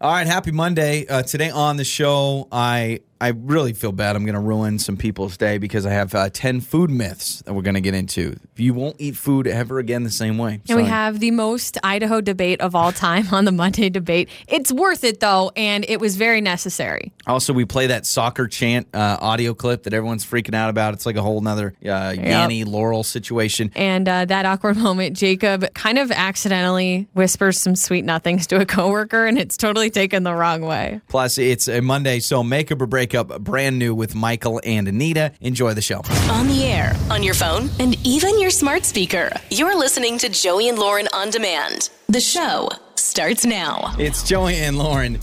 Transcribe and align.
All 0.00 0.12
right, 0.12 0.28
happy 0.28 0.52
Monday. 0.52 1.08
Uh, 1.08 1.22
today 1.22 1.50
on 1.50 1.76
the 1.76 1.82
show, 1.82 2.46
I 2.52 3.00
I 3.20 3.28
really 3.28 3.72
feel 3.72 3.92
bad. 3.92 4.14
I'm 4.16 4.24
going 4.24 4.34
to 4.34 4.40
ruin 4.40 4.78
some 4.78 4.96
people's 4.96 5.36
day 5.36 5.58
because 5.58 5.84
I 5.86 5.90
have 5.90 6.14
uh, 6.14 6.30
10 6.30 6.60
food 6.60 6.90
myths 6.90 7.42
that 7.42 7.52
we're 7.52 7.62
going 7.62 7.74
to 7.74 7.80
get 7.80 7.94
into. 7.94 8.38
You 8.56 8.74
won't 8.74 8.96
eat 8.98 9.16
food 9.16 9.46
ever 9.46 9.78
again 9.78 10.04
the 10.04 10.10
same 10.10 10.38
way. 10.38 10.60
And 10.68 10.78
we 10.78 10.84
have 10.84 11.18
the 11.20 11.30
most 11.32 11.78
Idaho 11.82 12.20
debate 12.20 12.60
of 12.60 12.74
all 12.74 12.92
time 12.92 13.26
on 13.32 13.44
the 13.44 13.52
Monday 13.52 13.88
debate. 13.88 14.28
It's 14.46 14.72
worth 14.72 15.04
it 15.04 15.20
though, 15.20 15.50
and 15.56 15.84
it 15.88 16.00
was 16.00 16.16
very 16.16 16.40
necessary. 16.40 17.12
Also, 17.26 17.52
we 17.52 17.64
play 17.64 17.88
that 17.88 18.06
soccer 18.06 18.46
chant 18.46 18.86
uh, 18.94 19.18
audio 19.20 19.52
clip 19.52 19.82
that 19.84 19.92
everyone's 19.92 20.24
freaking 20.24 20.54
out 20.54 20.70
about. 20.70 20.94
It's 20.94 21.06
like 21.06 21.16
a 21.16 21.22
whole 21.22 21.40
nother 21.40 21.74
uh, 21.84 22.12
Yanny 22.12 22.64
Laurel 22.66 23.02
situation. 23.02 23.72
And 23.74 24.08
uh, 24.08 24.24
that 24.26 24.46
awkward 24.46 24.76
moment, 24.88 25.16
Jacob 25.16 25.66
kind 25.74 25.98
of 25.98 26.10
accidentally 26.12 27.08
whispers 27.14 27.60
some 27.60 27.74
sweet 27.74 28.04
nothings 28.04 28.46
to 28.48 28.60
a 28.60 28.66
coworker, 28.66 29.26
and 29.26 29.38
it's 29.38 29.56
totally 29.56 29.90
taken 29.90 30.22
the 30.22 30.34
wrong 30.34 30.62
way. 30.62 31.00
Plus, 31.08 31.38
it's 31.38 31.68
a 31.68 31.80
Monday, 31.80 32.20
so 32.20 32.42
makeup 32.42 32.80
or 32.80 32.86
breakup, 33.08 33.40
brand 33.40 33.78
new 33.78 33.94
with 33.94 34.14
Michael 34.14 34.60
and 34.64 34.86
Anita. 34.86 35.32
Enjoy 35.40 35.72
the 35.72 35.80
show. 35.80 36.02
On 36.30 36.46
the 36.46 36.64
air, 36.64 36.94
on 37.10 37.22
your 37.22 37.32
phone, 37.34 37.70
and 37.80 37.96
even 38.06 38.38
your 38.38 38.50
smart 38.50 38.84
speaker. 38.84 39.30
You're 39.50 39.78
listening 39.78 40.18
to 40.18 40.28
Joey 40.28 40.68
and 40.68 40.78
Lauren 40.78 41.08
on 41.14 41.30
demand. 41.30 41.88
The 42.08 42.20
show 42.20 42.68
starts 42.96 43.46
now. 43.46 43.94
It's 43.98 44.22
Joey 44.28 44.56
and 44.56 44.76
Lauren. 44.76 45.18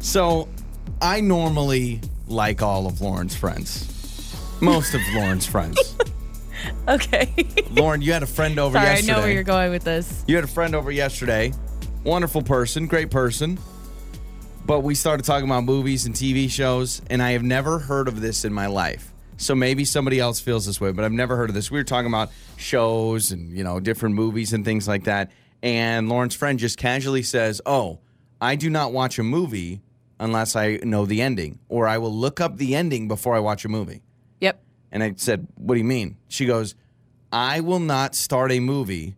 So, 0.00 0.48
I 1.00 1.20
normally 1.20 2.00
like 2.26 2.62
all 2.62 2.86
of 2.86 3.00
Lauren's 3.00 3.36
friends, 3.36 4.34
most 4.60 4.94
of 4.94 5.00
Lauren's 5.14 5.46
friends. 5.46 5.78
Okay. 6.86 7.32
Lauren, 7.70 8.02
you 8.02 8.12
had 8.12 8.22
a 8.22 8.26
friend 8.26 8.58
over 8.58 8.76
Sorry, 8.76 8.86
I 8.86 8.90
yesterday. 8.96 9.12
know 9.12 9.18
where 9.20 9.32
you're 9.32 9.42
going 9.42 9.70
with 9.70 9.82
this. 9.82 10.22
You 10.26 10.34
had 10.34 10.44
a 10.44 10.48
friend 10.48 10.74
over 10.74 10.90
yesterday. 10.90 11.54
Wonderful 12.04 12.42
person, 12.42 12.86
great 12.86 13.10
person. 13.10 13.58
But 14.70 14.84
we 14.84 14.94
started 14.94 15.26
talking 15.26 15.48
about 15.48 15.64
movies 15.64 16.06
and 16.06 16.14
TV 16.14 16.48
shows, 16.48 17.02
and 17.10 17.20
I 17.20 17.32
have 17.32 17.42
never 17.42 17.80
heard 17.80 18.06
of 18.06 18.20
this 18.20 18.44
in 18.44 18.52
my 18.52 18.68
life. 18.68 19.12
So 19.36 19.56
maybe 19.56 19.84
somebody 19.84 20.20
else 20.20 20.38
feels 20.38 20.64
this 20.64 20.80
way, 20.80 20.92
but 20.92 21.04
I've 21.04 21.10
never 21.10 21.34
heard 21.34 21.50
of 21.50 21.56
this. 21.56 21.72
We 21.72 21.80
were 21.80 21.82
talking 21.82 22.06
about 22.06 22.30
shows 22.56 23.32
and, 23.32 23.50
you 23.50 23.64
know, 23.64 23.80
different 23.80 24.14
movies 24.14 24.52
and 24.52 24.64
things 24.64 24.86
like 24.86 25.04
that. 25.06 25.32
And 25.60 26.08
Lauren's 26.08 26.36
friend 26.36 26.56
just 26.56 26.78
casually 26.78 27.24
says, 27.24 27.60
Oh, 27.66 27.98
I 28.40 28.54
do 28.54 28.70
not 28.70 28.92
watch 28.92 29.18
a 29.18 29.24
movie 29.24 29.82
unless 30.20 30.54
I 30.54 30.78
know 30.84 31.04
the 31.04 31.20
ending, 31.20 31.58
or 31.68 31.88
I 31.88 31.98
will 31.98 32.14
look 32.14 32.40
up 32.40 32.56
the 32.56 32.76
ending 32.76 33.08
before 33.08 33.34
I 33.34 33.40
watch 33.40 33.64
a 33.64 33.68
movie. 33.68 34.04
Yep. 34.40 34.62
And 34.92 35.02
I 35.02 35.14
said, 35.16 35.48
What 35.56 35.74
do 35.74 35.78
you 35.80 35.84
mean? 35.84 36.16
She 36.28 36.46
goes, 36.46 36.76
I 37.32 37.58
will 37.58 37.80
not 37.80 38.14
start 38.14 38.52
a 38.52 38.60
movie 38.60 39.16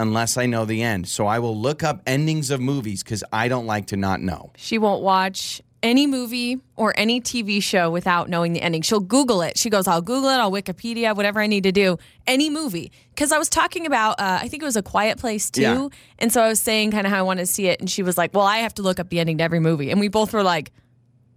unless 0.00 0.36
I 0.36 0.46
know 0.46 0.64
the 0.64 0.82
end. 0.82 1.06
So 1.08 1.26
I 1.26 1.38
will 1.38 1.56
look 1.56 1.82
up 1.82 2.02
endings 2.06 2.50
of 2.50 2.60
movies 2.60 3.02
because 3.02 3.22
I 3.32 3.48
don't 3.48 3.66
like 3.66 3.86
to 3.88 3.96
not 3.96 4.20
know. 4.20 4.50
She 4.56 4.78
won't 4.78 5.02
watch 5.02 5.60
any 5.82 6.06
movie 6.06 6.60
or 6.76 6.92
any 6.96 7.20
TV 7.20 7.62
show 7.62 7.90
without 7.90 8.28
knowing 8.28 8.52
the 8.52 8.62
ending. 8.62 8.82
She'll 8.82 9.00
Google 9.00 9.42
it. 9.42 9.56
She 9.56 9.70
goes, 9.70 9.86
I'll 9.86 10.02
Google 10.02 10.28
it, 10.30 10.36
I'll 10.36 10.50
Wikipedia, 10.50 11.14
whatever 11.16 11.40
I 11.40 11.46
need 11.46 11.64
to 11.64 11.72
do, 11.72 11.98
any 12.26 12.50
movie. 12.50 12.92
Because 13.14 13.32
I 13.32 13.38
was 13.38 13.48
talking 13.48 13.86
about, 13.86 14.20
uh, 14.20 14.38
I 14.42 14.48
think 14.48 14.62
it 14.62 14.66
was 14.66 14.76
A 14.76 14.82
Quiet 14.82 15.18
Place 15.18 15.50
too. 15.50 15.62
Yeah. 15.62 15.88
And 16.18 16.32
so 16.32 16.42
I 16.42 16.48
was 16.48 16.60
saying 16.60 16.90
kind 16.90 17.06
of 17.06 17.12
how 17.12 17.18
I 17.18 17.22
wanted 17.22 17.42
to 17.42 17.46
see 17.46 17.66
it. 17.68 17.80
And 17.80 17.90
she 17.90 18.02
was 18.02 18.18
like, 18.18 18.34
Well, 18.34 18.44
I 18.46 18.58
have 18.58 18.74
to 18.74 18.82
look 18.82 18.98
up 19.00 19.08
the 19.08 19.20
ending 19.20 19.38
to 19.38 19.44
every 19.44 19.60
movie. 19.60 19.90
And 19.90 20.00
we 20.00 20.08
both 20.08 20.32
were 20.32 20.42
like, 20.42 20.70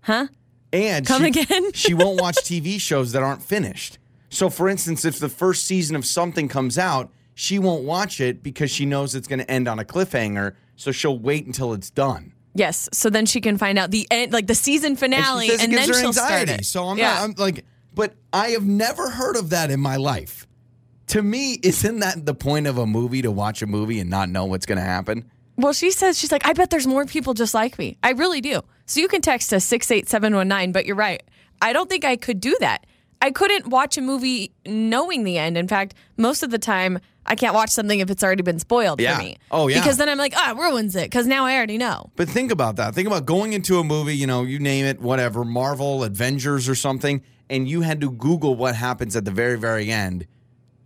Huh? 0.02 0.28
And 0.72 1.06
Come 1.06 1.22
she, 1.22 1.28
again? 1.28 1.72
she 1.73 1.94
won't 1.94 2.19
watch 2.19 2.36
TV 2.44 2.80
shows 2.80 3.11
that 3.14 3.23
aren't 3.23 3.44
finished. 3.44 3.97
So, 4.30 4.50
for 4.50 4.67
instance, 4.67 5.06
if 5.06 5.19
the 5.19 5.30
first 5.30 5.66
season 5.66 5.95
of 5.95 6.06
something 6.06 6.47
comes 6.47 6.78
out, 6.78 7.11
she 7.36 7.59
won't 7.59 7.84
watch 7.84 8.20
it 8.22 8.44
because 8.44 8.72
she 8.72 8.86
knows 8.86 9.16
it's 9.16 9.28
going 9.28 9.39
to 9.39 9.50
end 9.50 9.67
on 9.67 9.80
a 9.80 9.86
cliffhanger. 9.86 10.56
So 10.76 10.92
she'll 10.92 11.20
wait 11.20 11.45
until 11.45 11.73
it's 11.73 11.90
done. 11.90 12.34
Yes. 12.56 12.90
So 12.92 13.09
then 13.09 13.25
she 13.25 13.42
can 13.42 13.58
find 13.58 13.78
out 13.80 13.92
the 13.92 14.08
end, 14.12 14.31
like 14.34 14.48
the 14.48 14.56
season 14.56 14.92
And 14.92 15.00
finale, 15.00 15.50
and, 15.50 15.62
it 15.62 15.70
gives 15.70 15.75
then 15.75 15.88
her 15.88 15.94
she'll 15.94 16.08
anxiety. 16.08 16.45
start 16.45 16.59
it. 16.62 16.66
So 16.66 16.86
I'm 16.86 16.98
yeah. 16.98 17.14
not. 17.14 17.23
I'm 17.23 17.34
like, 17.38 17.66
but 17.94 18.14
I 18.31 18.50
have 18.50 18.66
never 18.66 19.09
heard 19.09 19.36
of 19.36 19.52
that 19.52 19.72
in 19.72 19.80
my 19.80 19.95
life. 19.98 20.48
To 21.08 21.22
me, 21.22 21.59
isn't 21.62 22.00
that 22.00 22.25
the 22.25 22.34
point 22.34 22.66
of 22.68 22.78
a 22.78 22.85
movie 22.88 23.22
to 23.22 23.31
watch 23.31 23.62
a 23.62 23.68
movie 23.68 24.00
and 24.00 24.09
not 24.09 24.30
know 24.30 24.46
what's 24.46 24.66
going 24.66 24.78
to 24.78 24.84
happen? 24.84 25.30
Well, 25.57 25.74
she 25.74 25.91
says, 25.91 26.18
she's 26.18 26.31
like, 26.31 26.47
I 26.47 26.53
bet 26.53 26.72
there's 26.72 26.88
more 26.88 27.06
people 27.06 27.34
just 27.36 27.53
like 27.53 27.78
me. 27.78 27.97
I 28.02 28.12
really 28.12 28.41
do. 28.41 28.62
So 28.88 29.00
you 29.00 29.07
can 29.07 29.22
text 29.22 29.53
us 29.53 29.63
68719, 29.66 30.72
but 30.72 30.86
you're 30.86 30.96
right. 30.96 31.22
I 31.62 31.74
don't 31.74 31.90
think 31.90 32.03
I 32.03 32.16
could 32.16 32.40
do 32.40 32.56
that. 32.59 32.86
I 33.23 33.31
couldn't 33.31 33.67
watch 33.67 33.97
a 33.97 34.01
movie 34.01 34.51
knowing 34.66 35.23
the 35.23 35.38
end. 35.38 35.57
In 35.57 35.66
fact, 35.69 35.94
most 36.17 36.44
of 36.44 36.51
the 36.51 36.59
time, 36.59 37.00
I 37.25 37.35
can't 37.35 37.53
watch 37.53 37.69
something 37.69 38.01
if 38.01 38.09
it's 38.11 38.22
already 38.22 38.44
been 38.44 38.59
spoiled 38.59 39.00
Yeah. 39.00 39.16
for 39.16 39.23
me. 39.23 39.38
Oh, 39.50 39.69
yeah. 39.69 39.79
Because 39.79 39.95
then 39.95 40.09
I'm 40.09 40.17
like, 40.17 40.34
oh, 40.35 40.51
it 40.51 40.57
ruins 40.57 40.94
it 40.97 41.06
because 41.06 41.25
now 41.25 41.45
I 41.45 41.56
already 41.56 41.78
know. 41.78 42.12
But 42.17 42.28
think 42.28 42.51
about 42.51 42.75
that. 42.75 42.94
Think 42.94 43.07
about 43.07 43.25
going 43.25 43.53
into 43.53 43.79
a 43.79 43.83
movie, 43.85 44.13
you 44.13 44.28
know, 44.28 44.44
you 44.44 44.59
name 44.59 44.83
it, 44.83 45.00
whatever, 45.00 45.45
Marvel, 45.45 46.03
Avengers, 46.03 46.67
or 46.67 46.75
something, 46.75 47.22
and 47.50 47.66
you 47.66 47.79
had 47.79 48.01
to 48.01 48.12
Google 48.12 48.56
what 48.56 48.75
happens 48.75 49.16
at 49.16 49.23
the 49.23 49.31
very, 49.31 49.57
very 49.57 49.89
end 49.89 50.28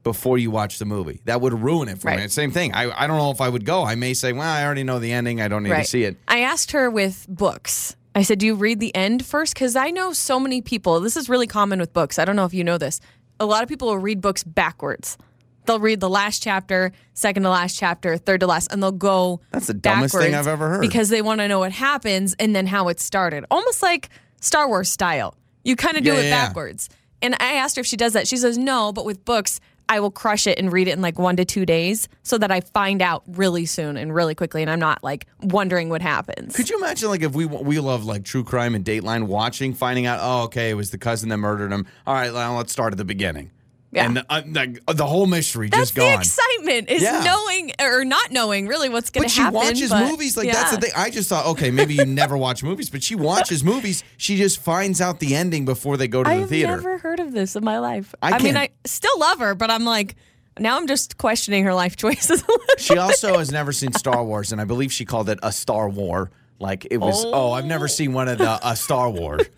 before 0.03 0.37
you 0.37 0.51
watch 0.51 0.77
the 0.77 0.85
movie. 0.85 1.21
That 1.25 1.41
would 1.41 1.53
ruin 1.59 1.89
it 1.89 1.99
for 1.99 2.11
me. 2.15 2.27
Same 2.27 2.51
thing. 2.51 2.71
I, 2.71 2.91
I 3.03 3.07
don't 3.07 3.17
know 3.17 3.31
if 3.31 3.41
I 3.41 3.49
would 3.49 3.65
go. 3.65 3.83
I 3.83 3.95
may 3.95 4.13
say, 4.13 4.31
well, 4.31 4.43
I 4.47 4.63
already 4.63 4.83
know 4.83 4.99
the 4.99 5.11
ending. 5.11 5.41
I 5.41 5.47
don't 5.47 5.63
need 5.63 5.69
to 5.75 5.83
see 5.85 6.03
it. 6.03 6.17
I 6.27 6.41
asked 6.41 6.71
her 6.73 6.87
with 6.91 7.25
books. 7.27 7.95
I 8.17 8.23
said, 8.23 8.39
Do 8.39 8.45
you 8.47 8.55
read 8.55 8.79
the 8.79 8.93
end 8.95 9.25
first? 9.25 9.53
Because 9.53 9.75
I 9.75 9.91
know 9.91 10.11
so 10.11 10.39
many 10.39 10.61
people, 10.61 10.99
this 10.99 11.15
is 11.15 11.29
really 11.29 11.47
common 11.47 11.79
with 11.79 11.93
books. 11.93 12.17
I 12.17 12.25
don't 12.25 12.35
know 12.35 12.45
if 12.45 12.53
you 12.53 12.63
know 12.63 12.77
this. 12.77 12.99
A 13.39 13.45
lot 13.45 13.61
of 13.61 13.69
people 13.69 13.89
will 13.89 13.99
read 13.99 14.21
books 14.21 14.43
backwards. 14.43 15.17
They'll 15.65 15.79
read 15.79 15.99
the 15.99 16.09
last 16.09 16.41
chapter, 16.41 16.93
second 17.13 17.43
to 17.43 17.49
last 17.49 17.77
chapter, 17.77 18.17
third 18.17 18.39
to 18.39 18.47
last, 18.47 18.71
and 18.71 18.81
they'll 18.81 18.91
go. 18.91 19.41
That's 19.51 19.67
the 19.67 19.73
dumbest 19.73 20.15
thing 20.17 20.33
I've 20.33 20.47
ever 20.47 20.69
heard. 20.69 20.81
Because 20.81 21.09
they 21.09 21.21
want 21.21 21.41
to 21.41 21.47
know 21.47 21.59
what 21.59 21.73
happens 21.73 22.35
and 22.39 22.55
then 22.55 22.65
how 22.65 22.87
it 22.87 22.99
started. 22.99 23.45
Almost 23.51 23.83
like 23.83 24.09
Star 24.41 24.67
Wars 24.67 24.89
style. 24.89 25.35
You 25.63 25.75
kind 25.75 25.97
of 25.97 26.03
do 26.03 26.13
Yeah, 26.13 26.19
it 26.19 26.25
yeah, 26.25 26.47
backwards. 26.47 26.89
And 27.21 27.35
I 27.39 27.53
asked 27.55 27.75
her 27.75 27.81
if 27.81 27.85
she 27.85 27.97
does 27.97 28.13
that. 28.13 28.27
She 28.27 28.37
says, 28.37 28.57
No, 28.57 28.91
but 28.93 29.05
with 29.05 29.25
books, 29.25 29.59
I 29.89 29.99
will 29.99 30.11
crush 30.11 30.47
it 30.47 30.59
and 30.59 30.71
read 30.71 30.87
it 30.87 30.91
in 30.91 31.01
like 31.01 31.17
one 31.17 31.37
to 31.37 31.45
two 31.45 31.65
days 31.65 32.07
so 32.23 32.37
that 32.37 32.51
I 32.51 32.61
find 32.61 33.01
out 33.01 33.23
really 33.27 33.65
soon 33.65 33.97
and 33.97 34.13
really 34.13 34.35
quickly 34.35 34.61
and 34.61 34.69
I'm 34.69 34.79
not 34.79 35.03
like 35.03 35.25
wondering 35.41 35.89
what 35.89 36.01
happens. 36.01 36.55
Could 36.55 36.69
you 36.69 36.77
imagine, 36.77 37.09
like, 37.09 37.21
if 37.21 37.33
we 37.33 37.45
we 37.45 37.79
love 37.79 38.05
like 38.05 38.23
true 38.23 38.43
crime 38.43 38.75
and 38.75 38.83
Dateline, 38.83 39.27
watching, 39.27 39.73
finding 39.73 40.05
out, 40.05 40.19
oh, 40.21 40.43
okay, 40.43 40.69
it 40.69 40.75
was 40.75 40.91
the 40.91 40.97
cousin 40.97 41.29
that 41.29 41.37
murdered 41.37 41.71
him. 41.71 41.85
All 42.05 42.13
right, 42.13 42.33
well, 42.33 42.55
let's 42.55 42.71
start 42.71 42.93
at 42.93 42.97
the 42.97 43.05
beginning. 43.05 43.51
Yeah. 43.91 44.05
And 44.05 44.23
uh, 44.29 44.41
like, 44.45 44.85
the 44.85 45.05
whole 45.05 45.27
mystery 45.27 45.69
That's 45.69 45.83
just 45.83 45.95
the 45.95 46.01
gone. 46.01 46.19
excitement 46.19 46.89
is 46.89 47.01
Yeah. 47.01 47.23
knowing 47.23 47.71
or 47.79 48.03
not 48.03 48.31
knowing 48.31 48.67
really 48.67 48.89
what's 48.89 49.09
going 49.09 49.29
to 49.29 49.33
happen. 49.33 49.53
But 49.53 49.69
to 49.69 49.75
she 49.75 49.81
happen. 49.83 49.89
watches 49.89 50.07
but- 50.07 50.11
movies 50.11 50.37
like 50.37 50.51
that's 50.51 50.71
the 50.71 50.75
yeah. 50.75 50.79
thing. 50.81 50.91
I 50.95 51.09
just 51.09 51.29
thought, 51.29 51.45
okay, 51.47 51.71
maybe 51.71 51.93
you 51.95 52.05
never 52.05 52.35
watch 52.37 52.63
movies, 52.63 52.89
but 52.89 53.01
she 53.01 53.15
watches 53.29 53.63
movies. 53.63 54.03
She 54.17 54.35
just 54.35 54.59
finds 54.61 54.99
out 54.99 55.19
the 55.21 55.35
ending 55.35 55.63
before 55.63 55.95
they 55.95 56.07
go 56.09 56.21
to. 56.23 56.29
I 56.29 56.33
the 56.35 56.39
have 56.41 56.49
theater. 56.49 56.75
never 56.75 56.97
heard 56.97 57.19
of 57.21 57.31
this 57.31 57.55
in 57.55 57.63
my 57.63 57.79
life. 57.79 58.13
I 58.21 58.31
I, 58.31 58.31
mean, 58.39 58.53
can't- 58.55 58.57
I 58.57 58.69
still 58.87 59.17
love 59.19 59.39
her, 59.39 59.55
but 59.55 59.71
I'm 59.71 59.85
like, 59.85 60.15
now 60.59 60.75
I'm 60.77 60.87
just 60.87 61.17
questioning 61.17 61.63
her 61.63 61.73
life 61.73 61.95
choices. 62.03 62.41
a 62.43 62.45
little 62.45 62.65
She 62.77 62.97
also 62.97 63.37
has 63.37 63.51
never 63.51 63.71
seen 63.71 63.93
Star 63.93 64.21
Wars, 64.23 64.51
and 64.51 64.59
I 64.59 64.65
believe 64.65 64.91
she 64.91 65.05
called 65.05 65.29
it 65.29 65.39
a 65.43 65.51
Star 65.53 65.87
War. 65.87 66.29
Like 66.59 66.87
it 66.91 66.97
was. 66.97 67.23
Oh, 67.25 67.51
I've 67.53 67.65
never 67.65 67.87
seen 67.87 68.11
one 68.13 68.27
of 68.27 68.37
the 68.39 68.59
a 68.67 68.75
Star 68.75 69.09
War. 69.09 69.39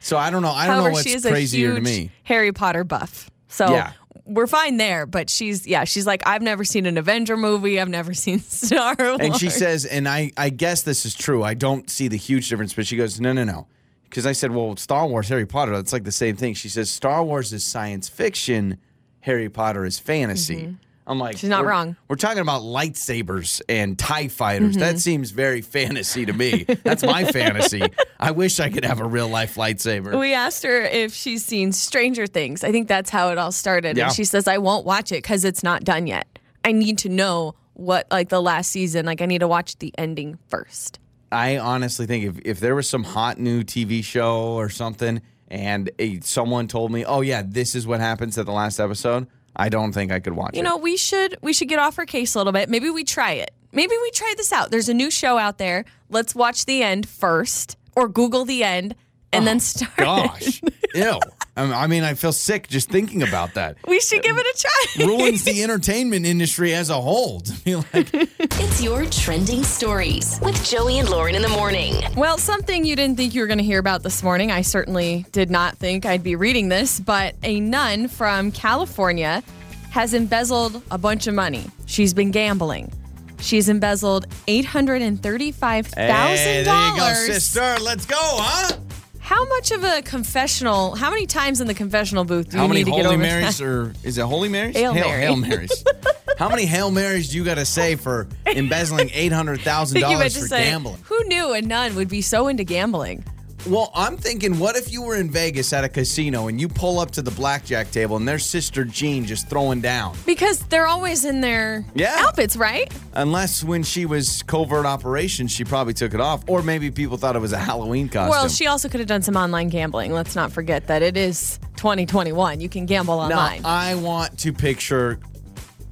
So 0.00 0.18
I 0.18 0.28
don't 0.28 0.42
know. 0.42 0.50
I 0.50 0.66
don't 0.66 0.76
However, 0.80 0.96
know 0.96 1.00
she 1.00 1.14
what's 1.14 1.24
crazier 1.26 1.74
to 1.76 1.80
me. 1.80 2.10
Harry 2.24 2.52
Potter 2.52 2.84
buff. 2.84 3.30
So 3.54 3.70
Yeah. 3.72 3.92
we're 4.24 4.46
fine 4.46 4.76
there. 4.76 5.06
But 5.06 5.30
she's 5.30 5.66
yeah, 5.66 5.84
she's 5.84 6.06
like, 6.06 6.22
I've 6.26 6.42
never 6.42 6.64
seen 6.64 6.86
an 6.86 6.98
Avenger 6.98 7.36
movie. 7.36 7.80
I've 7.80 7.88
never 7.88 8.14
seen 8.24 8.40
Star 8.40 8.96
Wars. 8.98 9.18
And 9.20 9.36
she 9.36 9.48
says, 9.50 9.84
and 9.84 10.08
I, 10.08 10.32
I 10.36 10.50
guess 10.50 10.82
this 10.82 11.06
is 11.06 11.14
true. 11.14 11.42
I 11.42 11.54
don't 11.54 11.88
see 11.88 12.08
the 12.08 12.16
huge 12.16 12.48
difference, 12.48 12.74
but 12.74 12.86
she 12.86 12.96
goes, 12.96 13.20
no, 13.20 13.32
no, 13.32 13.44
no. 13.44 13.66
Because 14.04 14.26
I 14.26 14.32
said, 14.32 14.52
well, 14.52 14.76
Star 14.76 15.06
Wars, 15.06 15.28
Harry 15.28 15.46
Potter, 15.46 15.72
that's 15.72 15.92
like 15.92 16.04
the 16.04 16.12
same 16.12 16.36
thing. 16.36 16.54
She 16.54 16.68
says, 16.68 16.88
Star 16.90 17.24
Wars 17.24 17.52
is 17.52 17.64
science 17.64 18.08
fiction, 18.08 18.78
Harry 19.20 19.48
Potter 19.48 19.84
is 19.84 19.98
fantasy. 19.98 20.56
Mm-hmm. 20.56 20.74
I'm 21.06 21.18
like. 21.18 21.36
She's 21.36 21.50
not 21.50 21.64
wrong. 21.66 21.96
We're 22.08 22.16
talking 22.16 22.40
about 22.40 22.62
lightsabers 22.62 23.60
and 23.68 23.98
TIE 23.98 24.28
fighters. 24.28 24.72
Mm-hmm. 24.72 24.80
That 24.80 24.98
seems 24.98 25.30
very 25.30 25.60
fantasy 25.60 26.24
to 26.26 26.32
me. 26.32 26.64
That's 26.84 27.02
my 27.02 27.24
fantasy. 27.24 27.82
I 28.18 28.30
wish 28.30 28.58
I 28.60 28.70
could 28.70 28.84
have 28.84 29.00
a 29.00 29.06
real 29.06 29.28
life 29.28 29.56
lightsaber. 29.56 30.18
We 30.18 30.32
asked 30.32 30.62
her 30.62 30.82
if 30.82 31.12
she's 31.12 31.44
seen 31.44 31.72
Stranger 31.72 32.26
Things. 32.26 32.64
I 32.64 32.72
think 32.72 32.88
that's 32.88 33.10
how 33.10 33.30
it 33.30 33.38
all 33.38 33.52
started. 33.52 33.96
Yeah. 33.96 34.06
And 34.06 34.14
she 34.14 34.24
says, 34.24 34.48
I 34.48 34.58
won't 34.58 34.86
watch 34.86 35.12
it 35.12 35.22
because 35.22 35.44
it's 35.44 35.62
not 35.62 35.84
done 35.84 36.06
yet. 36.06 36.38
I 36.64 36.72
need 36.72 36.98
to 36.98 37.08
know 37.10 37.54
what, 37.74 38.06
like, 38.10 38.30
the 38.30 38.40
last 38.40 38.70
season, 38.70 39.04
like, 39.04 39.20
I 39.20 39.26
need 39.26 39.40
to 39.40 39.48
watch 39.48 39.76
the 39.78 39.92
ending 39.98 40.38
first. 40.48 40.98
I 41.30 41.58
honestly 41.58 42.06
think 42.06 42.24
if, 42.24 42.38
if 42.44 42.60
there 42.60 42.74
was 42.74 42.88
some 42.88 43.02
hot 43.02 43.38
new 43.38 43.62
TV 43.62 44.02
show 44.02 44.54
or 44.54 44.68
something 44.70 45.20
and 45.48 45.90
a, 45.98 46.20
someone 46.20 46.68
told 46.68 46.92
me, 46.92 47.04
oh, 47.04 47.20
yeah, 47.20 47.42
this 47.44 47.74
is 47.74 47.86
what 47.86 48.00
happens 48.00 48.38
at 48.38 48.46
the 48.46 48.52
last 48.52 48.80
episode, 48.80 49.26
I 49.56 49.68
don't 49.68 49.92
think 49.92 50.12
I 50.12 50.20
could 50.20 50.34
watch 50.34 50.54
You 50.54 50.58
it. 50.60 50.64
You 50.64 50.68
know, 50.68 50.76
we 50.76 50.96
should 50.96 51.36
we 51.42 51.52
should 51.52 51.68
get 51.68 51.78
off 51.78 51.98
our 51.98 52.06
case 52.06 52.34
a 52.34 52.38
little 52.38 52.52
bit. 52.52 52.68
Maybe 52.68 52.90
we 52.90 53.04
try 53.04 53.32
it. 53.32 53.52
Maybe 53.72 53.94
we 54.00 54.10
try 54.12 54.34
this 54.36 54.52
out. 54.52 54.70
There's 54.70 54.88
a 54.88 54.94
new 54.94 55.10
show 55.10 55.36
out 55.38 55.58
there. 55.58 55.84
Let's 56.08 56.34
watch 56.34 56.64
the 56.64 56.82
end 56.82 57.08
first 57.08 57.76
or 57.96 58.08
Google 58.08 58.44
the 58.44 58.62
end 58.62 58.94
and 59.34 59.46
then 59.46 59.60
start. 59.60 59.96
Gosh. 59.96 60.60
Ew. 60.94 61.18
Um, 61.56 61.72
I 61.72 61.86
mean, 61.86 62.02
I 62.02 62.14
feel 62.14 62.32
sick 62.32 62.66
just 62.66 62.90
thinking 62.90 63.22
about 63.22 63.54
that. 63.54 63.76
We 63.86 64.00
should 64.00 64.22
give 64.24 64.36
it 64.36 64.44
a 64.44 64.58
try. 64.58 65.06
Ruins 65.06 65.44
the 65.44 65.62
entertainment 65.62 66.26
industry 66.26 66.74
as 66.74 66.90
a 66.90 67.00
whole. 67.00 67.40
To 67.40 67.52
be 67.64 67.76
like, 67.76 67.86
It's 68.12 68.82
your 68.82 69.04
trending 69.06 69.62
stories 69.62 70.40
with 70.42 70.62
Joey 70.64 70.98
and 70.98 71.08
Lauren 71.08 71.36
in 71.36 71.42
the 71.42 71.48
morning. 71.48 71.94
Well, 72.16 72.38
something 72.38 72.84
you 72.84 72.96
didn't 72.96 73.16
think 73.16 73.34
you 73.36 73.40
were 73.40 73.46
going 73.46 73.58
to 73.58 73.64
hear 73.64 73.78
about 73.78 74.02
this 74.02 74.20
morning. 74.24 74.50
I 74.50 74.62
certainly 74.62 75.26
did 75.30 75.48
not 75.48 75.76
think 75.78 76.04
I'd 76.06 76.24
be 76.24 76.34
reading 76.34 76.70
this, 76.70 76.98
but 76.98 77.36
a 77.44 77.60
nun 77.60 78.08
from 78.08 78.50
California 78.50 79.44
has 79.90 80.12
embezzled 80.12 80.82
a 80.90 80.98
bunch 80.98 81.28
of 81.28 81.34
money. 81.34 81.64
She's 81.86 82.12
been 82.14 82.32
gambling. 82.32 82.92
She's 83.38 83.68
embezzled 83.68 84.26
eight 84.48 84.64
hundred 84.64 85.02
and 85.02 85.22
thirty-five 85.22 85.86
hey, 85.94 86.08
thousand 86.08 86.64
there 86.64 86.86
you 86.88 86.92
go, 86.94 86.98
dollars. 86.98 87.26
sister. 87.26 87.76
Let's 87.82 88.06
go, 88.06 88.16
huh? 88.18 88.76
How 89.24 89.42
much 89.46 89.70
of 89.70 89.82
a 89.82 90.02
confessional? 90.02 90.94
How 90.96 91.08
many 91.08 91.24
times 91.26 91.62
in 91.62 91.66
the 91.66 91.72
confessional 91.72 92.26
booth 92.26 92.50
do 92.50 92.58
How 92.58 92.64
you 92.64 92.68
many 92.68 92.80
need 92.84 92.90
to 92.90 92.96
get 92.96 93.06
Holy 93.06 93.16
over 93.16 93.24
Marys 93.24 93.56
that? 93.56 93.64
or 93.64 93.94
is 94.04 94.18
it 94.18 94.20
Holy 94.26 94.50
Marys? 94.50 94.76
Hail 94.76 94.92
Hail, 94.92 95.08
Mary. 95.08 95.20
Hail 95.22 95.36
Marys. 95.36 95.84
How 96.38 96.50
many 96.50 96.66
Hail 96.66 96.90
Marys 96.90 97.30
do 97.30 97.38
you 97.38 97.42
got 97.44 97.54
to 97.54 97.64
say 97.64 97.96
for 97.96 98.28
embezzling 98.44 99.08
eight 99.14 99.32
hundred 99.32 99.62
thousand 99.62 100.02
dollars 100.02 100.36
for 100.36 100.46
say, 100.46 100.64
gambling? 100.68 100.98
Who 101.04 101.24
knew 101.24 101.54
a 101.54 101.62
nun 101.62 101.94
would 101.94 102.10
be 102.10 102.20
so 102.20 102.48
into 102.48 102.64
gambling? 102.64 103.24
Well, 103.66 103.90
I'm 103.94 104.18
thinking, 104.18 104.58
what 104.58 104.76
if 104.76 104.92
you 104.92 105.00
were 105.00 105.16
in 105.16 105.30
Vegas 105.30 105.72
at 105.72 105.84
a 105.84 105.88
casino 105.88 106.48
and 106.48 106.60
you 106.60 106.68
pull 106.68 106.98
up 106.98 107.10
to 107.12 107.22
the 107.22 107.30
blackjack 107.30 107.90
table 107.90 108.16
and 108.18 108.28
there's 108.28 108.44
Sister 108.44 108.84
Jean 108.84 109.24
just 109.24 109.48
throwing 109.48 109.80
down? 109.80 110.14
Because 110.26 110.58
they're 110.66 110.86
always 110.86 111.24
in 111.24 111.40
their 111.40 111.82
Yeah. 111.94 112.14
outfits, 112.18 112.56
right? 112.56 112.92
Unless 113.14 113.64
when 113.64 113.82
she 113.82 114.04
was 114.04 114.42
covert 114.42 114.84
operations, 114.84 115.50
she 115.50 115.64
probably 115.64 115.94
took 115.94 116.12
it 116.12 116.20
off, 116.20 116.42
or 116.46 116.62
maybe 116.62 116.90
people 116.90 117.16
thought 117.16 117.36
it 117.36 117.38
was 117.38 117.52
a 117.54 117.58
Halloween 117.58 118.10
costume. 118.10 118.30
Well, 118.30 118.48
she 118.50 118.66
also 118.66 118.90
could 118.90 119.00
have 119.00 119.08
done 119.08 119.22
some 119.22 119.36
online 119.36 119.70
gambling. 119.70 120.12
Let's 120.12 120.36
not 120.36 120.52
forget 120.52 120.86
that 120.88 121.00
it 121.02 121.16
is 121.16 121.58
2021. 121.76 122.60
You 122.60 122.68
can 122.68 122.84
gamble 122.84 123.16
no, 123.16 123.22
online. 123.22 123.62
I 123.64 123.94
want 123.94 124.36
to 124.40 124.52
picture 124.52 125.20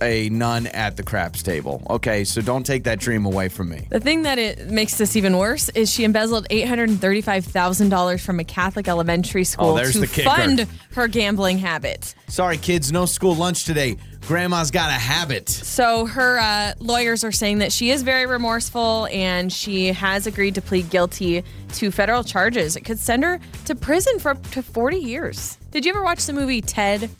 a 0.03 0.29
nun 0.31 0.67
at 0.67 0.97
the 0.99 1.03
craps 1.03 1.43
table. 1.43 1.83
Okay, 1.89 2.25
so 2.25 2.43
don't 2.43 2.65
take 2.67 2.85
that 2.85 2.99
dream 2.99 3.25
away 3.25 3.49
from 3.49 3.71
me. 3.71 3.87
the 3.91 4.01
thing 4.01 4.23
that 4.23 4.39
it 4.39 4.69
makes 4.69 4.99
this 4.99 5.17
even 5.17 5.39
worse 5.39 5.69
is 5.71 5.91
she 5.91 6.05
embezzled 6.05 6.47
$835,000 6.51 8.21
from 8.25 8.41
a 8.41 8.45
Catholic 8.45 8.89
elementary 8.89 9.45
school 9.45 9.69
Oh, 9.71 9.77
there's 9.77 9.93
to 9.93 10.01
the 10.01 10.07
kicker. 10.07 10.29
fund 10.29 10.67
her 10.95 11.09
gambling 11.09 11.59
habit. 11.59 12.15
Sorry, 12.29 12.59
kids, 12.59 12.93
no 12.93 13.07
school 13.07 13.35
lunch 13.35 13.65
today. 13.65 13.97
Grandma's 14.27 14.71
got 14.71 14.89
a 14.89 14.93
habit. 14.95 15.49
So 15.49 16.07
her 16.07 16.39
uh, 16.39 16.75
lawyers 16.79 17.25
are 17.25 17.33
saying 17.33 17.59
that 17.59 17.73
she 17.73 17.91
is 17.91 18.03
very 18.03 18.27
remorseful 18.27 19.07
and 19.11 19.53
she 19.53 19.89
has 19.89 20.27
agreed 20.29 20.55
to 20.55 20.63
plead 20.63 20.91
guilty 20.91 21.43
to 21.75 21.91
federal 21.91 22.23
charges. 22.23 22.77
It 22.77 22.83
could 22.85 22.99
send 23.01 23.25
her 23.25 23.41
to 23.65 23.75
prison 23.75 24.19
for 24.21 24.31
up 24.31 24.43
to 24.51 24.63
40 24.63 24.97
years. 24.99 25.59
Did 25.73 25.85
you 25.85 25.93
ever 25.93 26.05
watch 26.05 26.25
the 26.27 26.33
movie 26.35 26.61
Ted? 26.61 27.11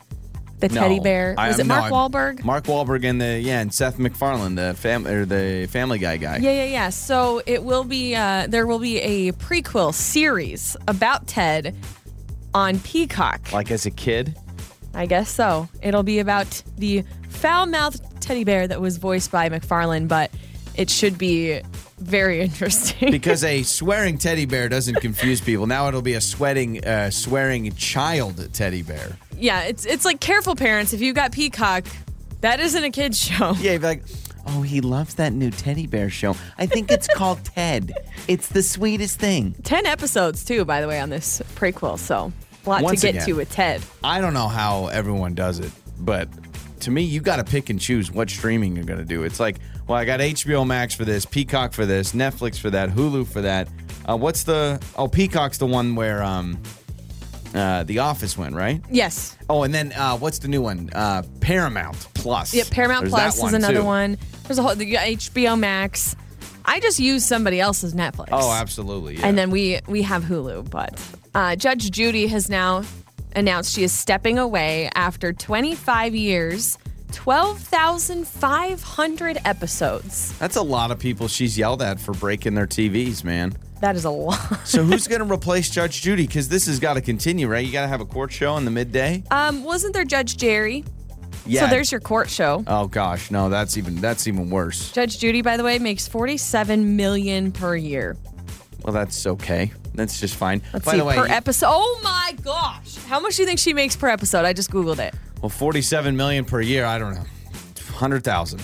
The 0.63 0.69
teddy 0.69 0.99
No. 0.99 1.03
bear. 1.03 1.35
I- 1.37 1.49
Was 1.49 1.59
it 1.59 1.67
no, 1.67 1.75
Mark 1.75 1.85
I- 1.87 1.91
Wahlberg? 1.91 2.45
Mark 2.45 2.65
Wahlberg 2.65 3.05
and 3.05 3.21
the 3.21 3.41
yeah, 3.41 3.61
and 3.61 3.75
Seth 3.75 3.99
MacFarlane, 3.99 4.55
the 4.55 4.75
fam 4.75 5.07
or 5.09 5.25
the 5.25 5.67
Family 5.71 5.99
Guy 5.99 6.19
guy. 6.19 6.37
Yeah, 6.39 6.53
yeah, 6.53 6.65
yeah. 6.65 6.91
So 6.91 7.43
it 7.47 7.65
will 7.65 7.83
be 7.85 8.15
uh, 8.15 8.47
there 8.49 8.67
will 8.67 8.79
be 8.79 9.01
a 9.01 9.33
prequel 9.33 9.93
series 9.93 10.77
about 10.87 11.27
Ted 11.27 11.75
on 12.55 12.79
Peacock. 12.81 13.53
Like 13.53 13.71
as 13.73 13.87
a 13.87 13.91
kid. 13.91 14.37
I 14.95 15.07
guess 15.07 15.31
so. 15.31 15.69
It'll 15.83 16.03
be 16.03 16.19
about 16.21 16.63
the 16.77 17.03
foul-mouthed 17.31 18.21
teddy 18.21 18.45
bear 18.45 18.69
that 18.69 18.81
was 18.81 18.99
voiced 18.99 19.33
by 19.33 19.49
MacFarlane, 19.49 20.07
but 20.07 20.31
it 20.77 20.91
should 20.91 21.17
be 21.19 21.61
very 22.03 22.41
interesting. 22.41 23.11
Because 23.11 23.45
a 23.45 23.63
swearing 23.79 24.19
teddy 24.19 24.45
bear 24.47 24.69
doesn't 24.69 24.97
confuse 24.97 25.41
people. 25.41 25.67
Now 25.67 25.89
it'll 25.89 26.03
be 26.03 26.15
a 26.15 26.21
sweating, 26.21 26.85
uh, 26.85 27.11
swearing 27.11 27.73
child 27.75 28.53
teddy 28.53 28.83
bear. 28.83 29.17
yeah, 29.39 29.63
it's 29.63 29.85
it's 29.87 30.05
like 30.05 30.21
careful 30.21 30.55
parents. 30.55 30.93
If 30.93 31.01
you've 31.01 31.17
got 31.17 31.33
Peacock, 31.33 31.87
that 32.41 32.61
isn't 32.61 32.83
a 32.85 32.91
kids 32.91 33.19
show. 33.21 33.55
Yeah, 33.59 33.73
you'd 33.73 33.81
be 33.81 33.87
like, 33.87 34.03
oh, 34.49 34.63
he 34.63 34.81
loves 34.81 35.15
that 35.15 35.33
new 35.33 35.51
teddy 35.51 35.87
bear 35.87 36.11
show. 36.11 36.35
I 36.59 36.67
think 36.67 36.91
it's 36.91 37.09
called 37.15 37.45
Ted. 37.45 37.93
It's 38.29 38.49
the 38.49 38.63
sweetest 38.63 39.19
thing. 39.19 39.55
Ten 39.63 39.87
episodes 39.87 40.45
too, 40.45 40.65
by 40.65 40.81
the 40.81 40.89
way, 40.89 41.01
on 41.01 41.11
this 41.11 41.41
prequel. 41.55 41.99
So 41.99 42.33
a 42.67 42.69
lot 42.69 42.83
Once 42.83 43.01
to 43.01 43.07
get 43.07 43.15
again. 43.17 43.27
to 43.27 43.33
with 43.35 43.51
Ted. 43.51 43.83
I 44.05 44.21
don't 44.21 44.35
know 44.35 44.49
how 44.49 44.87
everyone 44.89 45.35
does 45.35 45.59
it, 45.61 45.73
but 45.99 46.29
to 46.81 46.91
me, 46.91 47.03
you 47.03 47.21
got 47.21 47.37
to 47.37 47.45
pick 47.45 47.71
and 47.71 47.81
choose 47.81 48.11
what 48.11 48.29
streaming 48.29 48.75
you're 48.75 48.85
going 48.85 48.99
to 48.99 49.05
do. 49.05 49.23
It's 49.23 49.39
like, 49.39 49.57
well, 49.87 49.99
I 49.99 50.05
got 50.05 50.21
HBO 50.21 50.67
Max 50.67 50.95
for 50.95 51.05
this, 51.05 51.25
Peacock 51.25 51.73
for 51.73 51.87
this, 51.87 52.13
Netflix 52.13 52.59
for 52.59 52.71
that, 52.71 52.91
Hulu 52.91 53.27
for 53.27 53.41
that. 53.43 53.69
Uh, 54.09 54.17
what's 54.17 54.45
the? 54.45 54.83
Oh, 54.97 55.09
Peacock's 55.09 55.59
the 55.59 55.67
one 55.67 55.95
where 55.95 56.23
um, 56.23 56.61
uh, 57.55 57.85
The 57.85 57.99
Office 58.01 58.37
went, 58.37 58.55
right? 58.55 58.83
Yes. 58.91 59.37
Oh, 59.49 59.63
and 59.63 59.73
then 59.75 59.93
uh, 59.93 60.17
what's 60.17 60.39
the 60.39 60.49
new 60.49 60.63
one? 60.63 60.91
Uh, 60.95 61.23
Paramount 61.41 62.09
Plus. 62.15 62.55
Yeah, 62.55 62.65
Paramount 62.71 63.03
There's 63.03 63.13
that 63.15 63.35
Plus 63.35 63.49
is 63.49 63.55
another 63.55 63.81
too. 63.81 63.85
one. 63.85 64.19
There's 64.45 64.59
a 64.59 64.63
whole 64.63 64.75
the 64.75 64.95
HBO 64.95 65.59
Max. 65.59 66.17
I 66.65 66.81
just 66.81 67.01
use 67.01 67.25
somebody 67.25 67.61
else's 67.61 67.95
Netflix. 67.95 68.29
Oh, 68.33 68.53
absolutely. 68.53 69.17
Yeah. 69.17 69.27
And 69.27 69.37
then 69.37 69.51
we 69.51 69.81
we 69.89 70.03
have 70.03 70.25
Hulu, 70.25 70.71
but 70.71 71.01
uh, 71.35 71.57
Judge 71.57 71.91
Judy 71.91 72.27
has 72.29 72.49
now 72.49 72.85
announced 73.35 73.75
she 73.75 73.83
is 73.83 73.93
stepping 73.93 74.39
away 74.39 74.91
after 74.95 75.33
25 75.33 76.15
years, 76.15 76.79
12,500 77.13 79.39
episodes. 79.45 80.37
that's 80.39 80.57
a 80.57 80.63
lot 80.63 80.91
of 80.91 80.99
people 80.99 81.29
she's 81.29 81.57
yelled 81.57 81.83
at 81.83 82.01
for 82.01 82.13
breaking 82.15 82.55
their 82.55 82.67
TVs, 82.67 83.23
man. 83.25 83.53
That 83.81 83.97
is 83.97 84.05
a 84.05 84.11
lot. 84.11 84.39
So 84.67 84.85
who's 84.85 85.09
going 85.09 85.27
to 85.27 85.33
replace 85.33 85.69
Judge 85.69 86.03
Judy? 86.03 86.27
Because 86.27 86.49
this 86.49 86.67
has 86.67 86.79
got 86.79 86.95
to 86.95 87.01
continue, 87.01 87.49
right? 87.49 87.67
You 87.67 87.73
got 87.73 87.83
to 87.83 87.89
have 87.89 88.01
a 88.01 88.05
court 88.07 88.31
show 88.33 88.57
in 88.57 88.65
the 88.65 88.71
midday. 88.71 89.25
Um, 89.31 89.65
wasn't 89.65 89.93
there 89.93 90.05
Judge 90.05 90.37
Jerry? 90.37 90.85
Yeah. 91.47 91.63
So 91.63 91.67
there's 91.69 91.91
your 91.91 92.01
court 92.01 92.31
show. 92.31 92.63
Oh 92.69 92.87
gosh, 92.87 93.33
no, 93.33 93.49
that's 93.49 93.77
even 93.77 93.97
that's 93.97 94.29
even 94.29 94.51
worse. 94.51 94.93
Judge 94.93 95.19
Judy, 95.19 95.43
by 95.43 95.57
the 95.57 95.65
way, 95.65 95.81
makes 95.81 96.07
47 96.07 96.95
million 96.95 97.51
per 97.51 97.75
year. 97.75 98.17
Well, 98.85 98.93
that's 98.93 99.27
okay. 99.27 99.73
That's 99.95 100.19
just 100.21 100.35
fine. 100.37 100.63
Let's 100.73 100.85
By 100.85 100.93
see 100.93 100.99
the 100.99 101.05
way, 101.05 101.15
per 101.17 101.27
episode. 101.27 101.67
Oh 101.69 102.01
my 102.03 102.35
gosh! 102.43 102.97
How 103.07 103.21
much 103.21 103.37
do 103.37 103.43
you 103.43 103.47
think 103.47 103.59
she 103.61 103.73
makes 103.73 103.95
per 103.95 104.09
episode? 104.09 104.45
I 104.45 104.53
just 104.53 104.71
googled 104.71 104.99
it. 104.99 105.15
well, 105.41 105.49
forty-seven 105.51 106.17
million 106.17 106.45
per 106.45 106.61
year. 106.61 106.85
I 106.85 106.99
don't 106.99 107.15
know, 107.15 107.25
hundred 107.95 108.25
thousand 108.25 108.63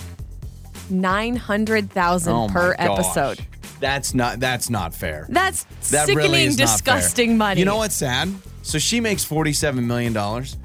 Nine 0.89 1.35
hundred 1.35 1.91
thousand 1.91 2.33
oh 2.33 2.47
per 2.47 2.75
gosh. 2.75 2.87
episode. 3.15 3.45
That's 3.79 4.13
not 4.13 4.39
that's 4.39 4.69
not 4.69 4.93
fair. 4.93 5.27
That's 5.29 5.63
That 5.91 6.07
sickening, 6.07 6.17
really 6.17 6.43
is 6.43 6.57
not 6.57 6.67
fair. 6.67 6.73
disgusting 6.75 7.37
money. 7.37 7.59
You 7.59 7.65
know 7.65 7.77
what's 7.77 7.95
sad? 7.95 8.29
So 8.63 8.77
she 8.79 8.99
makes 8.99 9.23
forty-seven 9.23 9.85
million 9.85 10.13
dollars. 10.13 10.57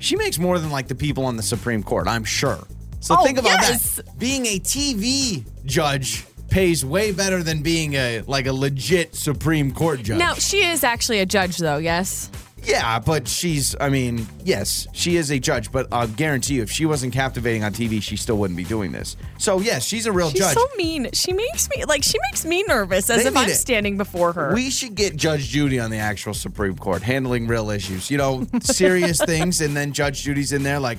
She 0.00 0.16
makes 0.16 0.38
more 0.38 0.58
than 0.58 0.70
like 0.70 0.88
the 0.88 0.96
people 0.96 1.24
on 1.24 1.36
the 1.36 1.42
Supreme 1.44 1.82
Court. 1.82 2.08
I'm 2.08 2.24
sure. 2.24 2.58
So 3.00 3.14
Oh, 3.18 3.24
think 3.24 3.38
about 3.38 3.50
yes. 3.62 3.96
that. 3.96 4.18
Being 4.18 4.46
a 4.46 4.58
TV 4.58 5.44
judge 5.64 6.24
pays 6.52 6.84
way 6.84 7.12
better 7.12 7.42
than 7.42 7.62
being 7.62 7.94
a 7.94 8.20
like 8.26 8.46
a 8.46 8.52
legit 8.52 9.14
Supreme 9.16 9.72
Court 9.72 10.02
judge. 10.02 10.18
Now 10.18 10.34
she 10.34 10.64
is 10.64 10.84
actually 10.84 11.20
a 11.20 11.26
judge, 11.26 11.56
though. 11.58 11.78
Yes. 11.78 12.30
Yeah, 12.64 13.00
but 13.00 13.26
she's, 13.26 13.74
I 13.80 13.88
mean, 13.88 14.24
yes, 14.44 14.86
she 14.92 15.16
is 15.16 15.32
a 15.32 15.40
judge, 15.40 15.72
but 15.72 15.88
I'll 15.90 16.06
guarantee 16.06 16.54
you, 16.54 16.62
if 16.62 16.70
she 16.70 16.86
wasn't 16.86 17.12
captivating 17.12 17.64
on 17.64 17.72
TV, 17.72 18.00
she 18.00 18.16
still 18.16 18.36
wouldn't 18.38 18.56
be 18.56 18.62
doing 18.62 18.92
this. 18.92 19.16
So, 19.36 19.58
yes, 19.58 19.84
she's 19.84 20.06
a 20.06 20.12
real 20.12 20.30
She's 20.30 20.38
judge. 20.42 20.54
so 20.54 20.64
mean. 20.76 21.08
She 21.12 21.32
makes 21.32 21.68
me 21.70 21.84
like 21.86 22.04
she 22.04 22.18
makes 22.30 22.44
me 22.44 22.62
nervous 22.68 23.10
as 23.10 23.24
They 23.24 23.30
if 23.30 23.36
I'm 23.36 23.48
to- 23.48 23.54
standing 23.56 23.96
before 23.96 24.32
her. 24.34 24.54
we 24.54 24.70
should 24.70 24.94
get 24.94 25.16
Judge 25.16 25.48
Judy 25.48 25.80
on 25.80 25.90
the 25.90 25.96
actual 25.96 26.34
Supreme 26.34 26.76
Court, 26.76 27.02
handling 27.02 27.48
real 27.48 27.68
issues. 27.70 28.12
You 28.12 28.18
know, 28.18 28.46
serious 28.60 29.18
things, 29.24 29.60
and 29.60 29.76
then 29.76 29.92
Judge 29.92 30.22
Judy's 30.22 30.52
in 30.52 30.62
there 30.62 30.78
like, 30.78 30.98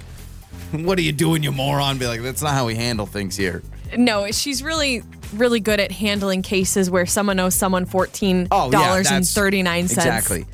what 0.71 0.97
are 0.97 1.01
you 1.03 1.13
doing, 1.13 1.43
you 1.43 1.53
moron? 1.53 1.97
Be 1.97 2.07
like, 2.07 2.21
that's 2.23 2.41
not 2.41 2.51
how 2.55 2.65
we 2.65 2.75
handle 2.75 3.05
things 3.05 3.37
here. 3.37 3.63
No, 3.97 4.31
she's 4.31 4.63
really 4.63 5.03
really 5.33 5.59
good 5.59 5.79
at 5.79 5.91
handling 5.91 6.43
cases 6.43 6.91
where 6.91 7.05
someone 7.07 7.39
owes 7.39 7.55
someone 7.55 7.85
fourteen 7.85 8.47
Oh, 8.51 8.69
dollars 8.69 9.05
yeah, 9.09 9.15
and 9.17 9.23
that's- 9.25 9.33
thirty 9.33 9.63
nine 9.63 9.87
cents. 9.87 10.05
Exactly. 10.05 10.45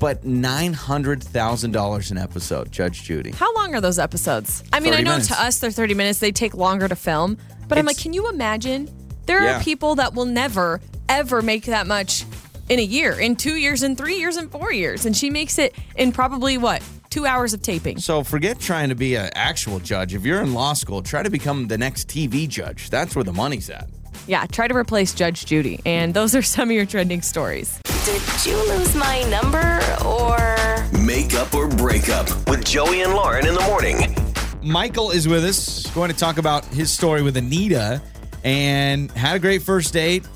But 0.00 0.24
$900,000 0.24 2.10
an 2.10 2.18
episode, 2.18 2.70
Judge 2.70 3.04
Judy. 3.04 3.30
How 3.30 3.54
long 3.54 3.74
are 3.74 3.80
those 3.80 3.98
episodes? 3.98 4.62
I 4.72 4.80
mean, 4.80 4.92
I 4.92 5.00
know 5.00 5.12
minutes. 5.12 5.28
to 5.28 5.40
us 5.40 5.58
they're 5.60 5.70
30 5.70 5.94
minutes. 5.94 6.18
They 6.18 6.32
take 6.32 6.54
longer 6.54 6.88
to 6.88 6.96
film. 6.96 7.38
But 7.68 7.78
I'm 7.78 7.86
like, 7.86 7.96
can 7.98 8.12
you 8.12 8.28
imagine? 8.28 8.90
There 9.26 9.42
Yeah. 9.42 9.58
are 9.58 9.62
people 9.62 9.94
that 9.94 10.12
will 10.14 10.26
never, 10.26 10.80
ever 11.08 11.40
make 11.42 11.64
that 11.66 11.86
much 11.86 12.24
in 12.68 12.78
a 12.78 12.82
year, 12.82 13.12
in 13.18 13.36
two 13.36 13.54
years, 13.54 13.82
in 13.82 13.96
three 13.96 14.16
years, 14.18 14.36
in 14.36 14.48
four 14.48 14.72
years. 14.72 15.06
And 15.06 15.16
she 15.16 15.30
makes 15.30 15.58
it 15.58 15.74
in 15.96 16.12
probably 16.12 16.58
what? 16.58 16.82
Two 17.14 17.26
hours 17.26 17.54
of 17.54 17.62
taping. 17.62 18.00
So 18.00 18.24
forget 18.24 18.58
trying 18.58 18.88
to 18.88 18.96
be 18.96 19.14
an 19.14 19.30
actual 19.36 19.78
judge. 19.78 20.14
If 20.14 20.24
you're 20.24 20.40
in 20.40 20.52
law 20.52 20.72
school, 20.72 21.00
try 21.00 21.22
to 21.22 21.30
become 21.30 21.68
the 21.68 21.78
next 21.78 22.08
TV 22.08 22.48
judge. 22.48 22.90
That's 22.90 23.14
where 23.14 23.22
the 23.22 23.32
money's 23.32 23.70
at. 23.70 23.88
Yeah, 24.26 24.46
try 24.46 24.66
to 24.66 24.74
replace 24.74 25.14
Judge 25.14 25.46
Judy. 25.46 25.78
And 25.86 26.12
those 26.12 26.34
are 26.34 26.42
some 26.54 26.70
of 26.70 26.74
your 26.74 26.86
trending 26.86 27.22
stories. 27.22 27.80
Did 28.04 28.20
you 28.44 28.56
lose 28.68 28.96
my 28.96 29.22
number 29.30 29.80
or? 30.04 30.58
Make 31.06 31.34
up 31.34 31.54
or 31.54 31.68
break 31.68 32.08
up 32.08 32.26
with 32.50 32.64
Joey 32.64 33.02
and 33.02 33.14
Lauren 33.14 33.46
in 33.46 33.54
the 33.54 33.62
morning. 33.62 34.16
Michael 34.60 35.12
is 35.12 35.28
with 35.28 35.44
us, 35.44 35.86
going 35.92 36.10
to 36.10 36.16
talk 36.16 36.38
about 36.38 36.64
his 36.64 36.90
story 36.90 37.22
with 37.22 37.36
Anita 37.36 38.02
and 38.42 39.08
had 39.12 39.36
a 39.36 39.38
great 39.38 39.62
first 39.62 39.92
date. 39.92 40.26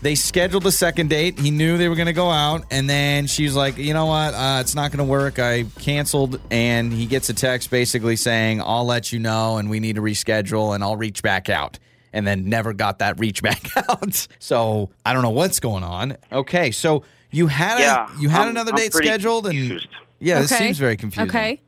They 0.00 0.14
scheduled 0.14 0.64
a 0.66 0.70
second 0.72 1.10
date. 1.10 1.38
He 1.38 1.50
knew 1.50 1.76
they 1.76 1.88
were 1.88 1.96
going 1.96 2.06
to 2.06 2.12
go 2.12 2.30
out. 2.30 2.64
And 2.70 2.88
then 2.88 3.26
she's 3.26 3.56
like, 3.56 3.78
you 3.78 3.92
know 3.94 4.06
what? 4.06 4.32
Uh, 4.32 4.58
it's 4.60 4.74
not 4.76 4.92
going 4.92 5.04
to 5.04 5.10
work. 5.10 5.38
I 5.40 5.64
canceled. 5.80 6.40
And 6.52 6.92
he 6.92 7.06
gets 7.06 7.28
a 7.30 7.34
text 7.34 7.70
basically 7.70 8.14
saying, 8.14 8.60
I'll 8.62 8.86
let 8.86 9.12
you 9.12 9.18
know 9.18 9.56
and 9.56 9.68
we 9.68 9.80
need 9.80 9.96
to 9.96 10.02
reschedule 10.02 10.74
and 10.74 10.84
I'll 10.84 10.96
reach 10.96 11.22
back 11.22 11.48
out. 11.48 11.78
And 12.12 12.26
then 12.26 12.48
never 12.48 12.72
got 12.72 13.00
that 13.00 13.18
reach 13.18 13.42
back 13.48 13.64
out. 13.88 14.28
So 14.38 14.90
I 15.04 15.12
don't 15.12 15.22
know 15.22 15.30
what's 15.30 15.58
going 15.58 15.82
on. 15.82 16.16
Okay. 16.30 16.70
So 16.70 17.02
you 17.32 17.48
had, 17.48 17.80
Yeah, 17.80 18.06
a, 18.16 18.20
you 18.20 18.28
had 18.28 18.42
I'm- 18.42 18.50
another 18.50 18.70
I'm 18.72 18.76
date 18.78 18.92
pretty 18.92 19.08
scheduled. 19.08 19.46
And 19.46 19.58
confused. 19.58 19.88
yeah, 20.20 20.40
this 20.40 20.56
seems 20.56 20.78
very 20.78 20.96
confusing. 20.96 21.28
Okay. 21.28 21.60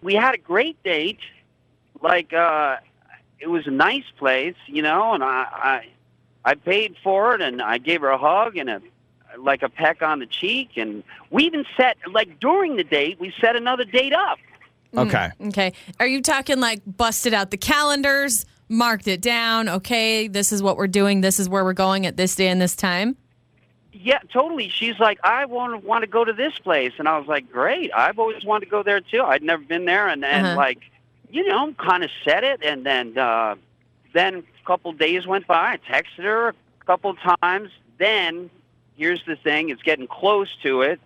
we 0.00 0.14
had 0.14 0.34
a 0.36 0.38
great 0.38 0.80
date. 0.84 1.18
Like 2.00 2.32
uh 2.32 2.76
it 3.40 3.48
was 3.48 3.66
a 3.66 3.70
nice 3.70 4.04
place, 4.18 4.54
you 4.68 4.80
know, 4.82 5.12
and 5.14 5.22
I 5.24 5.46
I 5.52 5.86
I 6.44 6.54
paid 6.54 6.96
for 7.02 7.34
it 7.34 7.40
and 7.40 7.62
I 7.62 7.78
gave 7.78 8.00
her 8.02 8.08
a 8.10 8.18
hug 8.18 8.56
and 8.56 8.68
a 8.68 8.80
like 9.38 9.62
a 9.62 9.68
peck 9.68 10.00
on 10.02 10.20
the 10.20 10.26
cheek 10.26 10.70
and 10.76 11.02
we 11.30 11.44
even 11.44 11.64
set 11.76 11.96
like 12.12 12.38
during 12.38 12.76
the 12.76 12.84
date 12.84 13.18
we 13.18 13.32
set 13.40 13.56
another 13.56 13.84
date 13.84 14.12
up. 14.12 14.38
Okay. 14.96 15.30
Okay. 15.46 15.72
Are 15.98 16.06
you 16.06 16.22
talking 16.22 16.60
like 16.60 16.80
busted 16.86 17.34
out 17.34 17.50
the 17.50 17.56
calendars, 17.56 18.46
marked 18.68 19.08
it 19.08 19.20
down? 19.20 19.68
Okay, 19.68 20.28
this 20.28 20.52
is 20.52 20.62
what 20.62 20.76
we're 20.76 20.86
doing. 20.86 21.20
This 21.20 21.40
is 21.40 21.48
where 21.48 21.64
we're 21.64 21.72
going 21.72 22.06
at 22.06 22.16
this 22.16 22.36
day 22.36 22.46
and 22.48 22.60
this 22.60 22.76
time. 22.76 23.16
Yeah, 23.92 24.18
totally. 24.32 24.68
She's 24.68 24.98
like, 24.98 25.18
I 25.24 25.46
want 25.46 25.80
to 25.80 25.86
want 25.86 26.02
to 26.02 26.06
go 26.06 26.24
to 26.24 26.32
this 26.32 26.56
place, 26.58 26.92
and 26.98 27.08
I 27.08 27.18
was 27.18 27.26
like, 27.26 27.50
great. 27.50 27.90
I've 27.94 28.18
always 28.18 28.44
wanted 28.44 28.66
to 28.66 28.70
go 28.70 28.82
there 28.82 29.00
too. 29.00 29.22
I'd 29.22 29.42
never 29.42 29.62
been 29.62 29.84
there, 29.84 30.06
and 30.08 30.24
and 30.24 30.46
Uh-huh. 30.46 30.56
like, 30.56 30.78
you 31.30 31.44
know, 31.48 31.72
kind 31.74 32.04
of 32.04 32.10
said 32.24 32.44
it, 32.44 32.62
and 32.62 32.84
then 32.84 33.16
uh, 33.16 33.54
then 34.12 34.34
a 34.36 34.42
couple 34.64 34.92
days 34.92 35.26
went 35.26 35.46
by. 35.46 35.72
I 35.72 35.76
texted 35.78 36.24
her 36.24 36.48
a 36.48 36.54
couple 36.86 37.14
times. 37.14 37.70
Then 37.98 38.50
here's 38.96 39.24
the 39.24 39.36
thing: 39.36 39.68
it's 39.70 39.82
getting 39.82 40.06
close 40.06 40.48
to 40.62 40.82
it. 40.82 41.00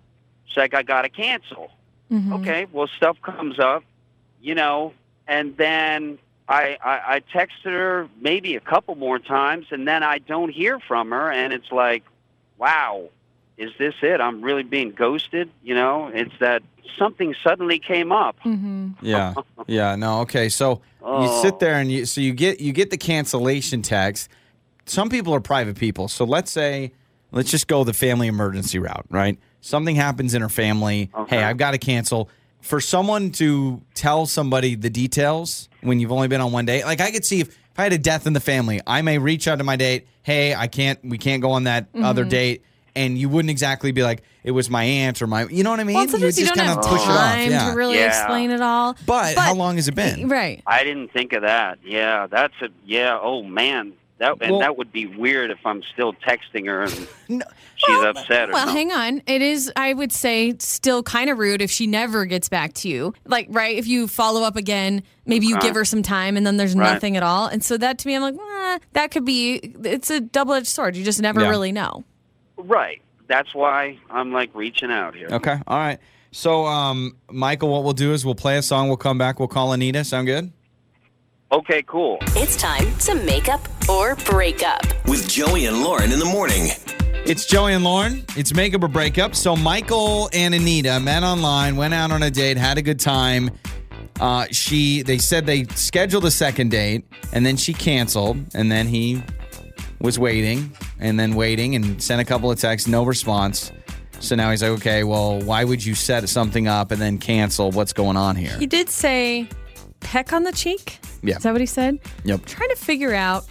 She's 0.46 0.56
like, 0.56 0.74
I 0.74 0.82
got 0.82 1.02
to 1.02 1.08
cancel. 1.08 1.70
Mhm. 2.10 2.32
Okay, 2.40 2.66
well, 2.72 2.88
stuff 2.96 3.20
comes 3.20 3.58
up, 3.58 3.84
you 4.40 4.54
know, 4.54 4.94
and 5.26 5.56
then 5.58 6.18
I, 6.48 6.78
I 6.82 7.16
I 7.16 7.20
texted 7.20 7.72
her 7.72 8.08
maybe 8.20 8.56
a 8.56 8.60
couple 8.60 8.94
more 8.94 9.18
times, 9.18 9.66
and 9.70 9.86
then 9.86 10.02
I 10.02 10.18
don't 10.18 10.48
hear 10.50 10.80
from 10.80 11.10
her, 11.10 11.30
and 11.30 11.52
it's 11.52 11.70
like, 11.70 12.04
wow, 12.56 13.10
is 13.58 13.70
this 13.78 13.94
it? 14.02 14.20
I'm 14.20 14.40
really 14.42 14.62
being 14.62 14.92
ghosted. 14.92 15.50
You 15.62 15.74
know, 15.74 16.10
it's 16.14 16.32
that 16.40 16.62
something 16.98 17.34
suddenly 17.44 17.78
came 17.78 18.12
up. 18.12 18.36
Mhm. 18.44 18.94
Yeah. 19.02 19.34
Yeah. 19.66 19.96
No. 19.96 20.20
Okay. 20.20 20.48
So 20.48 20.70
you 20.70 20.78
Oh. 21.02 21.42
sit 21.42 21.58
there 21.58 21.74
and 21.74 21.92
you 21.92 22.06
so 22.06 22.20
you 22.22 22.32
get 22.32 22.60
you 22.60 22.72
get 22.72 22.90
the 22.90 22.96
cancellation 22.96 23.82
text. 23.82 24.30
Some 24.86 25.10
people 25.10 25.34
are 25.34 25.40
private 25.40 25.76
people. 25.76 26.08
So 26.08 26.24
let's 26.24 26.50
say 26.50 26.92
let's 27.32 27.50
just 27.50 27.68
go 27.68 27.84
the 27.84 27.92
family 27.92 28.26
emergency 28.28 28.78
route, 28.78 29.04
right? 29.10 29.38
Something 29.60 29.96
happens 29.96 30.32
in 30.34 30.40
her 30.40 30.48
family. 30.48 31.10
Okay. 31.14 31.36
Hey, 31.36 31.42
I've 31.42 31.58
got 31.58 31.72
to 31.72 31.78
cancel. 31.78 32.30
For 32.62 32.80
someone 32.80 33.30
to 33.32 33.82
tell 33.94 34.24
somebody 34.26 34.74
the 34.74 34.90
details 34.90 35.68
when 35.82 36.00
you've 36.00 36.12
only 36.12 36.28
been 36.28 36.40
on 36.40 36.50
one 36.52 36.64
date, 36.64 36.84
like 36.84 37.00
I 37.00 37.10
could 37.10 37.24
see 37.24 37.40
if, 37.40 37.48
if 37.48 37.56
I 37.78 37.82
had 37.84 37.92
a 37.92 37.98
death 37.98 38.26
in 38.26 38.32
the 38.32 38.40
family, 38.40 38.80
I 38.86 39.02
may 39.02 39.18
reach 39.18 39.46
out 39.46 39.58
to 39.58 39.64
my 39.64 39.76
date. 39.76 40.06
Hey, 40.22 40.54
I 40.54 40.66
can't. 40.66 40.98
We 41.04 41.18
can't 41.18 41.42
go 41.42 41.50
on 41.52 41.64
that 41.64 41.88
other 41.94 42.22
Mm-hmm. 42.22 42.30
date. 42.30 42.62
And 42.98 43.16
you 43.16 43.28
wouldn't 43.28 43.50
exactly 43.50 43.92
be 43.92 44.02
like, 44.02 44.22
it 44.44 44.50
was 44.50 44.68
my 44.68 44.82
aunt 44.84 45.22
or 45.22 45.26
my, 45.26 45.46
you 45.46 45.62
know 45.62 45.70
what 45.70 45.78
I 45.80 45.84
mean? 45.84 45.94
Well, 45.94 46.08
sometimes 46.08 46.38
you, 46.38 46.44
just 46.46 46.56
don't 46.56 46.66
kinda 46.66 46.82
push 46.82 47.02
it 47.02 47.08
off. 47.08 47.16
time 47.34 47.50
Yeah. 47.50 47.70
to 47.70 47.76
really 47.76 47.98
Yeah. 47.98 48.06
explain 48.08 48.50
it 48.50 48.60
all. 48.60 48.96
But, 49.06 49.36
how 49.36 49.54
long 49.54 49.76
has 49.76 49.86
it 49.88 49.94
been? 49.94 50.28
Right. 50.28 50.62
I 50.66 50.82
didn't 50.84 51.12
think 51.12 51.32
of 51.32 51.42
that. 51.42 51.78
Yeah, 51.84 52.26
that's 52.26 52.54
a 52.62 52.68
yeah. 52.84 53.18
Oh 53.20 53.42
man, 53.42 53.92
that 54.18 54.34
and 54.40 54.50
Well- 54.52 54.60
that 54.60 54.76
would 54.78 54.90
be 54.90 55.06
weird 55.06 55.50
if 55.50 55.58
I'm 55.64 55.82
still 55.92 56.12
texting 56.12 56.66
her 56.66 56.82
and 56.84 57.08
No. 57.28 57.44
she's 57.76 58.02
upset 58.02 58.48
or 58.48 58.52
Well, 58.54 58.66
something. 58.66 58.90
hang 58.90 59.16
on. 59.16 59.22
It 59.26 59.42
is, 59.42 59.70
I 59.76 59.92
would 59.92 60.10
say, 60.12 60.54
still 60.58 61.02
kind 61.04 61.30
of 61.30 61.38
rude 61.38 61.62
if 61.62 61.70
she 61.70 61.86
never 61.86 62.24
gets 62.24 62.48
back 62.48 62.72
to 62.74 62.88
you. 62.88 63.14
Like, 63.26 63.46
right? 63.50 63.76
If 63.76 63.86
you 63.86 64.08
follow 64.08 64.42
up 64.42 64.56
again, 64.56 65.02
maybe 65.26 65.46
you 65.46 65.56
Okay. 65.56 65.68
give 65.68 65.74
her 65.76 65.84
some 65.84 66.02
time 66.02 66.36
and 66.36 66.44
then 66.46 66.56
there's 66.56 66.74
Right. 66.74 66.92
nothing 66.94 67.16
at 67.16 67.22
all. 67.22 67.46
And 67.46 67.62
so 67.62 67.76
that 67.76 67.98
to 67.98 68.08
me, 68.08 68.16
I'm 68.16 68.22
like, 68.22 68.34
eh, 68.34 68.78
that 68.94 69.10
could 69.12 69.24
be, 69.24 69.74
it's 69.84 70.10
a 70.10 70.20
double 70.20 70.54
edged 70.54 70.66
sword. 70.68 70.96
You 70.96 71.04
just 71.04 71.20
never 71.22 71.42
Yeah. 71.42 71.50
really 71.50 71.70
know. 71.70 72.02
Right. 72.58 73.00
That's 73.28 73.54
why 73.54 73.98
I'm 74.10 74.32
like 74.32 74.50
reaching 74.54 74.90
out 74.90 75.14
here. 75.14 75.28
Okay. 75.30 75.58
All 75.66 75.78
right. 75.78 75.98
So, 76.30 76.66
um, 76.66 77.16
Michael, 77.30 77.68
what 77.70 77.84
we'll 77.84 77.94
do 77.94 78.12
is 78.12 78.24
we'll 78.24 78.34
play 78.34 78.58
a 78.58 78.62
song. 78.62 78.88
We'll 78.88 78.96
come 78.96 79.18
back. 79.18 79.38
We'll 79.38 79.48
call 79.48 79.72
Anita. 79.72 80.04
Sound 80.04 80.26
good? 80.26 80.52
Okay, 81.50 81.82
cool. 81.86 82.18
It's 82.36 82.56
time 82.56 82.94
to 82.98 83.14
make 83.14 83.48
up 83.48 83.66
or 83.88 84.16
break 84.16 84.62
up. 84.62 84.82
With 85.06 85.26
Joey 85.28 85.66
and 85.66 85.82
Lauren 85.82 86.12
in 86.12 86.18
the 86.18 86.26
morning. 86.26 86.68
It's 87.24 87.46
Joey 87.46 87.72
and 87.72 87.84
Lauren. 87.84 88.24
It's 88.36 88.54
makeup 88.54 88.82
or 88.82 88.88
breakup. 88.88 89.34
So, 89.34 89.56
Michael 89.56 90.28
and 90.34 90.54
Anita 90.54 91.00
met 91.00 91.22
online, 91.22 91.76
went 91.76 91.94
out 91.94 92.10
on 92.10 92.22
a 92.22 92.30
date, 92.30 92.58
had 92.58 92.76
a 92.76 92.82
good 92.82 93.00
time. 93.00 93.50
Uh, 94.20 94.46
she, 94.50 95.02
they 95.02 95.18
said 95.18 95.46
they 95.46 95.64
scheduled 95.64 96.24
a 96.24 96.30
second 96.30 96.70
date, 96.70 97.06
and 97.32 97.46
then 97.46 97.56
she 97.56 97.72
canceled, 97.72 98.38
and 98.54 98.70
then 98.70 98.86
he 98.86 99.22
was 100.00 100.18
waiting, 100.18 100.72
and 101.00 101.18
then 101.18 101.34
waiting, 101.34 101.74
and 101.74 102.02
sent 102.02 102.20
a 102.20 102.24
couple 102.24 102.50
of 102.50 102.58
texts, 102.60 102.88
no 102.88 103.04
response. 103.04 103.72
So 104.20 104.34
now 104.34 104.50
he's 104.50 104.62
like, 104.62 104.72
okay, 104.72 105.04
well, 105.04 105.40
why 105.40 105.62
would 105.64 105.84
you 105.84 105.94
set 105.94 106.28
something 106.28 106.66
up 106.66 106.90
and 106.90 107.00
then 107.00 107.18
cancel? 107.18 107.70
What's 107.70 107.92
going 107.92 108.16
on 108.16 108.34
here? 108.36 108.56
He 108.58 108.66
did 108.66 108.88
say 108.90 109.48
peck 110.00 110.32
on 110.32 110.42
the 110.44 110.52
cheek. 110.52 110.98
Yeah. 111.22 111.36
Is 111.36 111.42
that 111.44 111.52
what 111.52 111.60
he 111.60 111.66
said? 111.66 111.98
Yep. 112.24 112.44
trying 112.46 112.68
to 112.70 112.76
figure 112.76 113.14
out 113.14 113.44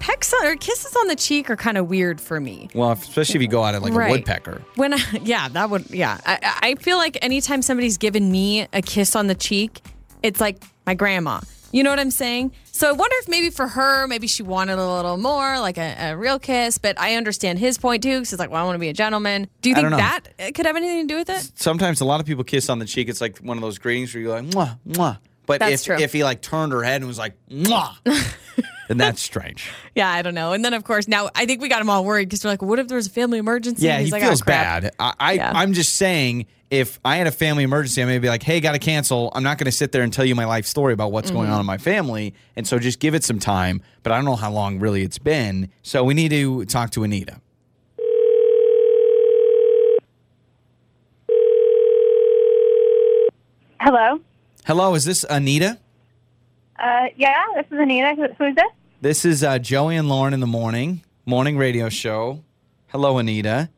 pecks 0.00 0.32
on, 0.32 0.46
or 0.46 0.56
kisses 0.56 0.96
on 0.96 1.08
the 1.08 1.16
cheek 1.16 1.50
are 1.50 1.56
kind 1.56 1.76
of 1.76 1.88
weird 1.88 2.20
for 2.20 2.40
me. 2.40 2.68
Well, 2.74 2.90
especially 2.92 3.36
if 3.36 3.42
you 3.42 3.48
go 3.48 3.64
at 3.64 3.74
it 3.74 3.82
like 3.82 3.92
Right. 3.92 4.08
a 4.08 4.10
woodpecker. 4.12 4.62
When 4.76 4.94
I, 4.94 4.98
yeah, 5.22 5.48
that 5.50 5.68
would, 5.70 5.90
yeah. 5.90 6.18
I, 6.24 6.38
I 6.62 6.74
feel 6.76 6.96
like 6.96 7.18
anytime 7.22 7.60
somebody's 7.62 7.98
given 7.98 8.30
me 8.32 8.66
a 8.72 8.80
kiss 8.82 9.14
on 9.14 9.26
the 9.26 9.34
cheek, 9.34 9.82
it's 10.22 10.40
like 10.40 10.62
my 10.86 10.94
grandma. 10.94 11.40
You 11.72 11.82
know 11.84 11.90
what 11.90 12.00
I'm 12.00 12.10
saying? 12.10 12.52
So 12.80 12.88
I 12.88 12.92
wonder 12.92 13.14
if 13.18 13.28
maybe 13.28 13.50
for 13.50 13.68
her, 13.68 14.06
maybe 14.06 14.26
she 14.26 14.42
wanted 14.42 14.78
a 14.78 14.90
little 14.96 15.18
more, 15.18 15.60
like 15.60 15.76
a, 15.76 16.12
a 16.12 16.16
real 16.16 16.38
kiss. 16.38 16.78
But 16.78 16.98
I 16.98 17.16
understand 17.16 17.58
his 17.58 17.76
point 17.76 18.02
too, 18.02 18.14
because 18.16 18.30
he's 18.30 18.38
like, 18.38 18.50
well, 18.50 18.62
I 18.62 18.64
want 18.64 18.76
to 18.76 18.78
be 18.80 18.88
a 18.88 18.94
gentleman. 18.94 19.48
Do 19.60 19.68
you 19.68 19.74
I 19.74 19.76
think 19.76 19.84
don't 19.84 19.90
know. 19.90 19.96
that 19.98 20.20
uh, 20.38 20.50
could 20.54 20.64
have 20.64 20.76
anything 20.76 21.06
to 21.06 21.12
do 21.12 21.18
with 21.18 21.28
it? 21.28 21.52
sometimes 21.56 22.00
a 22.00 22.06
lot 22.06 22.20
of 22.20 22.26
people 22.26 22.42
kiss 22.42 22.70
on 22.70 22.78
the 22.78 22.86
cheek. 22.86 23.10
It's 23.10 23.20
like 23.20 23.36
one 23.40 23.58
of 23.58 23.60
those 23.60 23.76
greetings 23.76 24.14
where 24.14 24.22
you're 24.22 24.32
like, 24.32 24.46
mwah, 24.46 24.78
mwah. 24.88 25.18
But 25.44 25.60
That's 25.60 25.82
if, 25.82 25.84
true. 25.84 26.02
if 26.02 26.14
he 26.14 26.24
like 26.24 26.40
turned 26.40 26.72
her 26.72 26.82
head 26.82 27.02
and 27.02 27.06
was 27.06 27.18
like, 27.18 27.34
mwah, 27.50 27.96
then 28.88 28.96
that's 28.96 29.20
strange. 29.20 29.68
Yeah, 29.94 30.08
I 30.10 30.22
don't 30.22 30.34
know. 30.34 30.54
And 30.54 30.64
then 30.64 30.72
of 30.72 30.82
course 30.84 31.06
now 31.06 31.28
I 31.34 31.44
think 31.44 31.60
we 31.60 31.68
got 31.68 31.82
him 31.82 31.90
all 31.90 32.02
worried 32.02 32.30
because 32.30 32.42
we're 32.42 32.50
like, 32.52 32.62
what 32.62 32.78
if 32.78 32.88
there's 32.88 33.08
a 33.08 33.10
family 33.10 33.36
emergency? 33.36 33.84
Yeah, 33.84 33.98
He's 33.98 34.06
he 34.08 34.12
like, 34.12 34.22
"Oh, 34.22 34.28
feels 34.28 34.40
crap." 34.40 34.84
bad. 34.84 34.94
I, 34.98 35.14
I 35.20 35.32
Yeah. 35.34 35.52
I'm 35.54 35.74
just 35.74 35.96
saying, 35.96 36.46
if 36.70 37.00
I 37.04 37.16
had 37.16 37.26
a 37.26 37.32
family 37.32 37.64
emergency, 37.64 38.00
I 38.00 38.04
may 38.04 38.18
be 38.18 38.28
like, 38.28 38.42
hey, 38.44 38.60
got 38.60 38.72
to 38.72 38.78
cancel. 38.78 39.32
I'm 39.34 39.42
not 39.42 39.58
going 39.58 39.64
to 39.66 39.72
sit 39.72 39.90
there 39.92 40.02
and 40.02 40.12
tell 40.12 40.24
you 40.24 40.34
my 40.36 40.44
life 40.44 40.66
story 40.66 40.92
about 40.92 41.10
what's 41.10 41.30
going 41.30 41.46
Mm-hmm. 41.46 41.54
on 41.54 41.60
in 41.60 41.66
my 41.66 41.78
family. 41.78 42.32
And 42.54 42.66
so 42.66 42.78
just 42.78 43.00
give 43.00 43.14
it 43.14 43.24
some 43.24 43.40
time. 43.40 43.82
But 44.04 44.12
I 44.12 44.16
don't 44.16 44.24
know 44.24 44.36
how 44.36 44.52
long 44.52 44.78
really 44.78 45.02
it's 45.02 45.18
been. 45.18 45.70
So 45.82 46.04
we 46.04 46.14
need 46.14 46.30
to 46.30 46.64
talk 46.66 46.90
to 46.90 47.02
Anita. 47.02 47.40
Hello. 53.80 54.20
Hello, 54.66 54.94
is 54.94 55.04
this 55.04 55.24
Anita? 55.28 55.78
Uh, 56.78 57.06
yeah, 57.16 57.44
this 57.56 57.66
is 57.70 57.78
Anita. 57.78 58.14
Who, 58.14 58.26
who 58.38 58.44
is 58.50 58.54
this? 58.54 58.64
This 59.00 59.24
is 59.24 59.42
uh, 59.42 59.58
Joey 59.58 59.96
and 59.96 60.08
Lauren 60.08 60.34
in 60.34 60.40
the 60.40 60.46
morning, 60.46 61.02
morning 61.24 61.56
radio 61.56 61.88
show. 61.88 62.42
Hello, 62.88 63.18
Anita. 63.18 63.70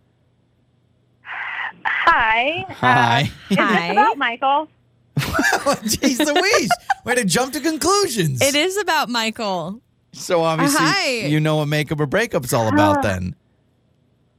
Hi. 2.04 2.64
Hi. 2.68 3.20
Uh, 3.20 3.24
is 3.50 3.58
Hi. 3.58 3.88
this 3.88 3.92
about 3.92 4.18
Michael? 4.18 4.68
Jeez 5.16 6.18
Louise. 6.18 6.70
Way 7.04 7.14
to 7.14 7.24
jump 7.24 7.52
to 7.52 7.60
conclusions. 7.60 8.42
It 8.42 8.54
is 8.54 8.76
about 8.76 9.08
Michael. 9.08 9.80
So 10.12 10.42
obviously, 10.42 10.80
Hi. 10.80 11.10
you 11.26 11.38
know 11.38 11.56
what 11.56 11.66
makeup 11.66 12.00
or 12.00 12.06
breakup 12.06 12.44
is 12.44 12.52
all 12.52 12.68
about 12.68 13.02
then. 13.02 13.36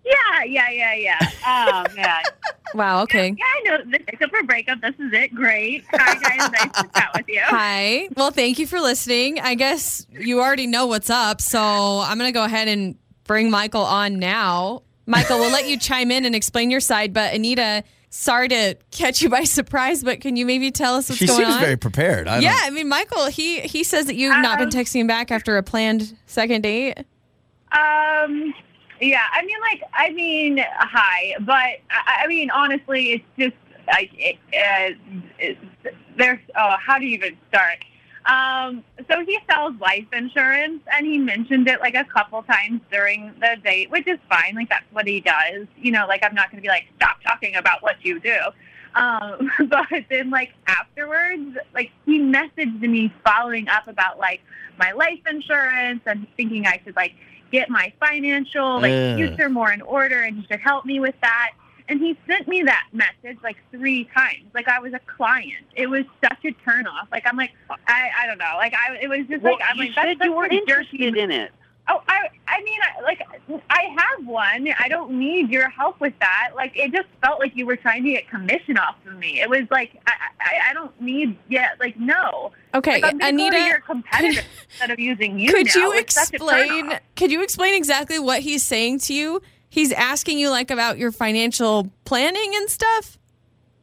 Yeah, 0.06 0.44
yeah, 0.46 0.70
yeah, 0.70 0.94
yeah. 0.96 1.30
Oh 1.48 1.86
man. 1.96 2.24
Wow. 2.74 3.04
Okay. 3.04 3.28
yeah, 3.28 3.46
I 3.46 3.62
know. 3.66 3.78
The 3.92 4.00
breakup 4.00 4.34
or 4.34 4.44
breakup. 4.44 4.82
This 4.82 4.96
is 4.98 5.14
it. 5.14 5.36
Great. 5.36 5.86
Hi 5.92 6.16
guys. 6.16 6.52
nice 6.52 6.82
to 6.82 6.90
chat 6.96 7.12
with 7.16 7.26
you. 7.28 7.42
Hi. 7.44 8.10
Well, 8.18 8.32
thank 8.32 8.58
you 8.58 8.66
for 8.66 8.80
listening. 8.80 9.40
I 9.40 9.54
guess 9.54 10.08
you 10.10 10.42
already 10.42 10.66
know 10.66 10.88
what's 10.88 11.12
up, 11.12 11.40
so 11.40 11.60
I'm 11.62 12.18
going 12.18 12.28
to 12.30 12.34
go 12.34 12.44
ahead 12.44 12.68
and 12.68 12.96
bring 13.26 13.52
Michael 13.52 13.84
on 13.84 14.18
now. 14.18 14.82
Michael, 15.06 15.40
we'll 15.40 15.52
let 15.52 15.68
you 15.68 15.78
chime 15.78 16.12
in 16.12 16.26
and 16.26 16.34
explain 16.36 16.72
your 16.72 16.80
side, 16.80 17.14
but 17.14 17.34
Anita, 17.34 17.84
sorry 18.10 18.48
to 18.48 18.76
catch 18.92 19.22
you 19.22 19.30
by 19.30 19.44
surprise, 19.46 20.04
but 20.04 20.22
can 20.22 20.36
you 20.36 20.46
maybe 20.46 20.72
tell 20.72 20.96
us 20.96 21.10
what's 21.10 21.20
She 21.20 21.28
going 21.28 21.40
seems 21.42 21.56
on? 21.56 21.60
very 21.62 21.78
prepared. 21.78 22.28
I 22.28 22.40
yeah, 22.40 22.54
don't- 22.54 22.64
I 22.66 22.70
mean, 22.70 22.88
Michael, 22.90 23.26
he 23.28 23.60
he 23.62 23.84
says 23.84 24.06
that 24.06 24.16
you've 24.16 24.38
not 24.42 24.58
been 24.60 24.68
Um, 24.68 24.72
texting 24.74 25.02
him 25.02 25.08
back 25.08 25.32
after 25.32 25.58
a 25.58 25.64
planned 25.64 26.16
second 26.26 26.62
date. 26.62 27.00
Um. 27.72 28.54
Yeah. 29.02 29.24
I 29.34 29.44
mean, 29.44 29.58
like, 29.62 29.82
I 29.94 30.10
mean, 30.12 30.64
hi, 30.78 31.36
but 31.42 31.56
I, 31.56 32.22
I 32.24 32.28
mean, 32.28 32.50
honestly, 32.52 33.12
it's 33.14 33.26
just, 33.38 33.56
like 33.88 34.12
it, 34.14 34.38
uh, 34.54 35.20
it, 35.40 35.58
there's. 36.18 36.40
Oh, 36.56 36.76
how 36.86 36.98
do 37.00 37.06
you 37.06 37.16
even 37.16 37.36
start? 37.50 37.80
Um, 38.26 38.84
so 39.10 39.24
he 39.26 39.38
sells 39.50 39.74
life 39.82 40.06
insurance, 40.14 40.82
and 40.92 41.06
he 41.06 41.18
mentioned 41.18 41.68
it 41.68 41.82
like 41.82 41.96
a 41.96 42.06
couple 42.06 42.42
times 42.44 42.82
during 42.92 43.34
the 43.40 43.58
date, 43.64 43.92
which 43.92 44.08
is 44.08 44.20
fine. 44.30 44.56
Like 44.56 44.70
that's 44.70 44.86
what 44.92 45.08
he 45.08 45.20
does. 45.20 45.68
You 45.78 45.92
know, 45.92 46.06
like 46.08 46.24
I'm 46.24 46.34
not 46.34 46.50
going 46.50 46.62
to 46.62 46.62
be 46.62 46.70
like, 46.70 46.86
stop 46.96 47.22
talking 47.22 47.56
about 47.56 47.84
what 47.84 47.98
you 48.04 48.20
do. 48.20 48.38
Um, 48.96 49.52
but 49.68 50.06
then 50.10 50.30
like 50.30 50.54
afterwards, 50.68 51.58
like 51.74 51.92
he 52.06 52.20
messaged 52.20 52.80
me 52.80 53.14
following 53.26 53.68
up 53.68 53.88
about 53.88 54.20
like 54.20 54.42
my 54.78 54.92
life 54.94 55.20
insurance 55.30 56.02
and 56.06 56.26
thinking 56.38 56.66
I 56.66 56.80
should 56.84 56.96
like 56.96 57.14
get 57.52 57.70
my 57.70 57.94
financial 58.00 58.82
like 58.82 58.94
Ugh. 58.94 59.18
future 59.18 59.50
more 59.50 59.72
in 59.72 59.82
order, 59.82 60.22
and 60.22 60.38
he 60.38 60.46
should 60.48 60.62
help 60.62 60.86
me 60.86 61.00
with 61.00 61.16
that. 61.22 61.52
And 61.90 62.00
he 62.00 62.18
sent 62.28 62.48
me 62.48 62.64
that 62.64 62.88
message 62.94 63.38
like 63.44 63.58
three 63.72 64.06
times, 64.06 64.46
like 64.54 64.68
I 64.68 64.80
was 64.80 64.94
a 64.94 65.00
client. 65.18 65.66
It 65.76 65.88
was 65.88 66.06
such 66.24 66.44
a 66.46 66.52
turnoff. 66.68 67.08
Like 67.12 67.24
I'm 67.28 67.38
like, 67.38 67.52
I, 67.88 68.10
I 68.22 68.28
don't 68.28 68.38
know. 68.38 68.54
Like 68.58 68.74
I, 68.74 68.96
it 69.02 69.10
was 69.10 69.20
just 69.30 69.44
Well, 69.44 69.54
like 69.54 69.62
I'm 69.70 69.78
you 69.78 69.84
like, 69.86 69.94
said 69.94 70.18
that's 70.20 70.26
you 70.26 70.34
were 70.34 70.46
a 70.46 70.50
jerky 70.50 70.58
interested 71.06 71.18
in 71.18 71.32
it. 71.32 71.52
Oh, 71.90 72.02
I, 72.08 72.30
I 72.48 72.64
mean, 72.64 72.80
I, 72.82 73.02
like, 73.02 73.22
I 73.70 73.94
have 73.98 74.26
one. 74.26 74.70
I 74.80 74.88
don't 74.88 75.20
need 75.20 75.50
your 75.50 75.70
help 75.70 76.00
with 76.00 76.14
that. 76.22 76.52
Like, 76.56 76.78
it 76.78 76.94
just 76.94 77.10
felt 77.22 77.42
like 77.42 77.58
you 77.58 77.66
were 77.66 77.76
trying 77.76 78.06
to 78.06 78.12
get 78.12 78.30
commission 78.30 78.78
off 78.78 78.96
of 79.06 79.18
me. 79.18 79.42
It 79.42 79.50
was 79.50 79.64
like, 79.70 80.00
I, 80.08 80.14
I, 80.40 80.70
I 80.70 80.74
don't 80.74 81.00
need, 81.02 81.38
yeah, 81.50 81.72
like, 81.82 82.00
no. 82.00 82.54
Okay, 82.74 83.02
Like, 83.02 83.14
I'm 83.14 83.18
gonna 83.20 83.32
go 83.34 83.38
to 83.50 83.56
Anita, 83.58 83.68
your 83.68 83.80
competitor 83.82 84.42
instead 84.70 84.92
of 84.92 85.00
using 85.00 85.38
you. 85.38 85.52
could 85.52 85.68
now. 85.76 85.82
you 85.82 85.92
It's 85.96 86.18
explain? 86.18 87.00
Could 87.18 87.34
you 87.34 87.44
explain 87.44 87.74
exactly 87.74 88.18
what 88.18 88.40
he's 88.44 88.64
saying 88.64 89.00
to 89.00 89.14
you? 89.14 89.42
He's 89.74 89.92
asking 89.92 90.38
you 90.38 90.52
like 90.52 90.70
about 90.70 91.00
your 91.00 91.12
financial 91.12 91.92
planning 92.06 92.52
and 92.54 92.70
stuff. 92.70 93.18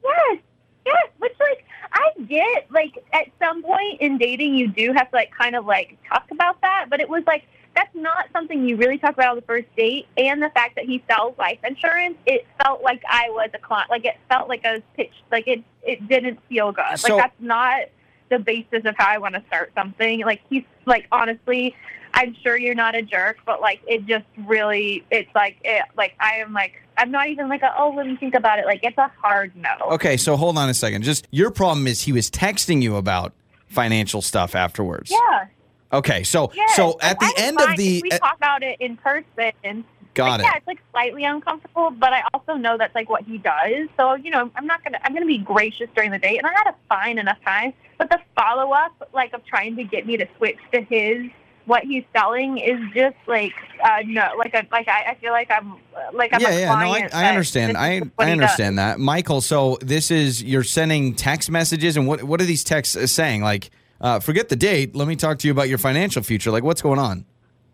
Yes, 0.04 0.38
yes. 0.86 1.08
Which 1.18 1.32
like 1.40 1.64
I 1.92 2.12
get 2.28 2.70
like 2.70 2.96
at 3.12 3.26
some 3.40 3.60
point 3.64 4.00
in 4.00 4.16
dating 4.16 4.54
you 4.54 4.68
do 4.68 4.92
have 4.92 5.10
to 5.10 5.16
like 5.16 5.32
kind 5.36 5.56
of 5.56 5.66
like 5.66 5.98
talk 6.08 6.28
about 6.30 6.60
that, 6.60 6.86
but 6.90 7.00
it 7.00 7.08
was 7.08 7.24
like 7.26 7.42
that's 7.74 7.92
not 7.92 8.26
something 8.32 8.68
you 8.68 8.76
really 8.76 8.98
talk 8.98 9.14
about 9.14 9.30
on 9.30 9.36
the 9.36 9.42
first 9.42 9.66
date. 9.76 10.06
And 10.16 10.40
the 10.40 10.50
fact 10.50 10.76
that 10.76 10.84
he 10.84 11.02
sells 11.10 11.36
life 11.38 11.58
insurance, 11.64 12.18
it 12.24 12.46
felt 12.62 12.84
like 12.84 13.02
I 13.10 13.28
was 13.30 13.50
a 13.54 13.58
client. 13.58 13.90
Like 13.90 14.04
it 14.04 14.14
felt 14.28 14.48
like 14.48 14.64
I 14.64 14.74
was 14.74 14.82
pitched. 14.96 15.24
Like 15.32 15.48
it 15.48 15.64
it 15.82 16.06
didn't 16.06 16.38
feel 16.48 16.70
good. 16.70 16.84
So- 17.00 17.16
like 17.16 17.24
that's 17.24 17.40
not 17.40 17.80
the 18.28 18.38
basis 18.38 18.84
of 18.84 18.94
how 18.96 19.08
I 19.08 19.18
want 19.18 19.34
to 19.34 19.42
start 19.48 19.72
something. 19.74 20.20
Like 20.20 20.40
he's 20.48 20.62
like 20.86 21.08
honestly. 21.10 21.74
I'm 22.14 22.36
sure 22.42 22.58
you're 22.58 22.74
not 22.74 22.94
a 22.94 23.02
jerk, 23.02 23.38
but 23.46 23.60
like 23.60 23.80
it 23.86 24.06
just 24.06 24.24
really, 24.46 25.04
it's 25.10 25.32
like 25.34 25.58
it, 25.64 25.82
like 25.96 26.14
I 26.20 26.36
am 26.36 26.52
like 26.52 26.74
I'm 26.96 27.10
not 27.10 27.28
even 27.28 27.48
like 27.48 27.62
a, 27.62 27.74
oh 27.78 27.90
let 27.96 28.06
me 28.06 28.16
think 28.16 28.34
about 28.34 28.58
it. 28.58 28.66
Like 28.66 28.80
it's 28.82 28.98
a 28.98 29.10
hard 29.20 29.54
no. 29.56 29.70
Okay, 29.92 30.16
so 30.16 30.36
hold 30.36 30.58
on 30.58 30.68
a 30.68 30.74
second. 30.74 31.02
Just 31.02 31.26
your 31.30 31.50
problem 31.50 31.86
is 31.86 32.02
he 32.02 32.12
was 32.12 32.30
texting 32.30 32.82
you 32.82 32.96
about 32.96 33.32
financial 33.68 34.22
stuff 34.22 34.54
afterwards. 34.54 35.10
Yeah. 35.10 35.46
Okay, 35.92 36.22
so 36.22 36.52
Yes. 36.54 36.76
so 36.76 36.98
at 37.00 37.18
the 37.18 37.32
end 37.36 37.58
fine 37.58 37.70
of 37.70 37.76
the 37.76 38.00
we 38.02 38.10
uh, 38.10 38.18
talk 38.18 38.36
about 38.36 38.62
it 38.62 38.80
in 38.80 38.96
person. 38.96 39.84
got 40.14 40.40
like, 40.40 40.40
it. 40.40 40.42
Yeah, 40.42 40.56
it's 40.56 40.66
like 40.66 40.78
slightly 40.92 41.24
uncomfortable, 41.24 41.90
but 41.90 42.12
I 42.12 42.22
also 42.34 42.54
know 42.54 42.76
that's 42.78 42.94
like 42.94 43.08
what 43.08 43.24
he 43.24 43.38
does. 43.38 43.88
So 43.98 44.14
you 44.14 44.30
know, 44.30 44.50
I'm 44.54 44.66
not 44.66 44.84
gonna 44.84 44.98
I'm 45.02 45.14
gonna 45.14 45.26
be 45.26 45.38
gracious 45.38 45.88
during 45.94 46.10
the 46.10 46.18
date, 46.18 46.38
and 46.38 46.46
I 46.46 46.52
had 46.52 46.68
a 46.68 46.74
fine 46.88 47.18
enough 47.18 47.38
time. 47.44 47.72
But 47.98 48.10
the 48.10 48.18
follow 48.36 48.72
up, 48.72 49.10
like 49.12 49.32
of 49.32 49.44
trying 49.44 49.76
to 49.76 49.84
get 49.84 50.06
me 50.06 50.16
to 50.16 50.28
switch 50.36 50.58
to 50.72 50.80
his 50.82 51.30
what 51.66 51.84
he's 51.84 52.04
selling 52.12 52.58
is 52.58 52.80
just 52.94 53.16
like 53.26 53.52
uh 53.84 53.98
no 54.04 54.28
like 54.38 54.54
a 54.54 54.66
like 54.72 54.88
I, 54.88 55.10
I 55.10 55.14
feel 55.20 55.32
like 55.32 55.50
I'm 55.50 55.72
uh, 55.72 55.76
like 56.12 56.32
I'm 56.34 56.40
yeah, 56.40 56.48
a 56.48 56.60
yeah, 56.60 56.74
no, 56.74 56.92
I, 56.92 57.08
I 57.12 57.28
understand. 57.28 57.76
I 57.76 57.86
I 57.86 57.94
he 57.94 58.00
does. 58.00 58.28
understand 58.30 58.78
that, 58.78 58.98
Michael. 58.98 59.40
So 59.40 59.78
this 59.80 60.10
is 60.10 60.42
you're 60.42 60.64
sending 60.64 61.14
text 61.14 61.50
messages, 61.50 61.96
and 61.96 62.06
what 62.06 62.22
what 62.24 62.40
are 62.40 62.44
these 62.44 62.64
texts 62.64 62.96
uh, 62.96 63.06
saying? 63.06 63.42
Like, 63.42 63.70
uh, 64.00 64.20
forget 64.20 64.48
the 64.48 64.56
date. 64.56 64.96
Let 64.96 65.06
me 65.06 65.16
talk 65.16 65.38
to 65.40 65.46
you 65.48 65.52
about 65.52 65.68
your 65.68 65.78
financial 65.78 66.22
future. 66.22 66.50
Like, 66.50 66.64
what's 66.64 66.82
going 66.82 66.98
on? 66.98 67.24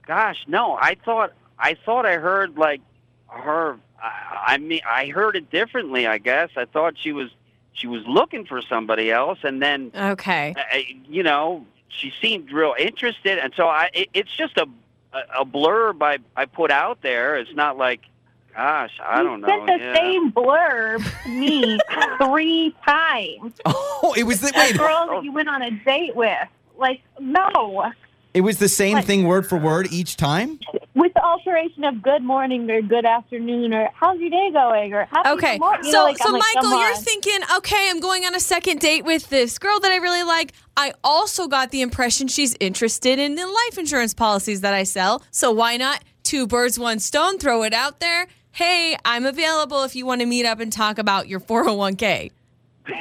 Gosh, 0.06 0.44
no. 0.46 0.74
I 0.80 0.96
thought 1.04 1.32
I 1.58 1.76
thought 1.84 2.06
I 2.06 2.14
heard 2.14 2.56
like 2.58 2.80
her. 3.28 3.78
I, 4.02 4.54
I 4.54 4.58
mean, 4.58 4.80
I 4.88 5.06
heard 5.06 5.36
it 5.36 5.50
differently. 5.50 6.06
I 6.06 6.18
guess 6.18 6.50
I 6.56 6.64
thought 6.66 6.94
she 7.02 7.12
was 7.12 7.30
she 7.72 7.86
was 7.86 8.02
looking 8.06 8.44
for 8.46 8.62
somebody 8.62 9.10
else, 9.10 9.38
and 9.42 9.62
then 9.62 9.90
Okay. 9.94 10.54
uh, 10.56 10.78
you 11.08 11.22
know 11.22 11.64
she 11.88 12.12
seemed 12.20 12.52
real 12.52 12.74
interested, 12.78 13.38
and 13.38 13.52
so 13.56 13.66
I. 13.66 13.90
It, 13.94 14.08
it's 14.12 14.34
just 14.34 14.56
a 14.56 14.66
a, 15.12 15.42
a 15.42 15.44
blurb 15.44 16.02
I 16.02 16.18
I 16.36 16.46
put 16.46 16.70
out 16.70 17.02
there. 17.02 17.36
It's 17.36 17.54
not 17.54 17.76
like, 17.76 18.02
gosh, 18.54 18.92
I 19.02 19.22
don't 19.22 19.40
you 19.40 19.46
know. 19.46 19.66
sent 19.66 19.66
the 19.66 19.84
yeah. 19.84 19.94
same 19.94 20.32
blurb 20.32 21.22
to 21.24 21.28
me 21.28 21.78
three 22.24 22.74
times. 22.86 23.54
Oh, 23.64 24.14
it 24.16 24.24
was 24.24 24.40
the 24.40 24.52
wait. 24.54 24.76
girl 24.76 25.08
that 25.10 25.24
you 25.24 25.32
went 25.32 25.48
on 25.48 25.62
a 25.62 25.70
date 25.70 26.14
with. 26.14 26.48
Like, 26.76 27.00
no. 27.18 27.92
It 28.36 28.42
was 28.42 28.58
the 28.58 28.68
same 28.68 28.96
What? 28.98 29.06
thing 29.06 29.26
word 29.26 29.46
for 29.48 29.56
word 29.56 29.88
each 29.90 30.18
time. 30.18 30.60
With 30.94 31.14
the 31.14 31.22
alteration 31.24 31.84
of 31.84 32.02
good 32.02 32.22
morning 32.22 32.70
or 32.70 32.82
good 32.82 33.06
afternoon 33.06 33.72
or 33.72 33.88
how's 33.94 34.18
your 34.20 34.28
day 34.28 34.50
going 34.52 34.92
or 34.92 35.06
happy 35.06 35.30
Okay. 35.30 35.58
morning. 35.58 35.86
You 35.86 35.90
So, 35.92 35.98
know, 36.00 36.04
like, 36.04 36.18
so 36.18 36.24
I'm 36.26 36.32
like, 36.34 36.42
Michael, 36.54 36.70
come 36.70 36.80
you're 36.80 36.96
thinking, 36.96 37.38
okay, 37.56 37.88
I'm 37.90 37.98
going 38.00 38.24
on 38.26 38.34
a 38.34 38.40
second 38.40 38.80
date 38.80 39.06
with 39.06 39.30
this 39.30 39.58
girl 39.58 39.80
that 39.80 39.90
I 39.90 39.96
really 39.96 40.22
like. 40.22 40.52
I 40.76 40.92
also 41.02 41.48
got 41.48 41.70
the 41.70 41.80
impression 41.80 42.28
she's 42.28 42.54
interested 42.60 43.18
in 43.18 43.36
the 43.36 43.46
life 43.46 43.78
insurance 43.78 44.12
policies 44.12 44.60
that 44.60 44.74
I 44.74 44.82
sell. 44.82 45.22
So 45.30 45.50
why 45.50 45.78
not 45.78 46.04
two 46.22 46.46
birds, 46.46 46.78
one 46.78 46.98
stone? 46.98 47.38
Throw 47.38 47.62
it 47.62 47.72
out 47.72 48.00
there. 48.00 48.26
Hey, 48.52 48.98
I'm 49.02 49.24
available 49.24 49.82
if 49.84 49.96
you 49.96 50.04
want 50.04 50.20
to 50.20 50.26
meet 50.26 50.44
up 50.44 50.60
and 50.60 50.70
talk 50.70 50.98
about 50.98 51.26
your 51.26 51.40
401k. 51.40 52.32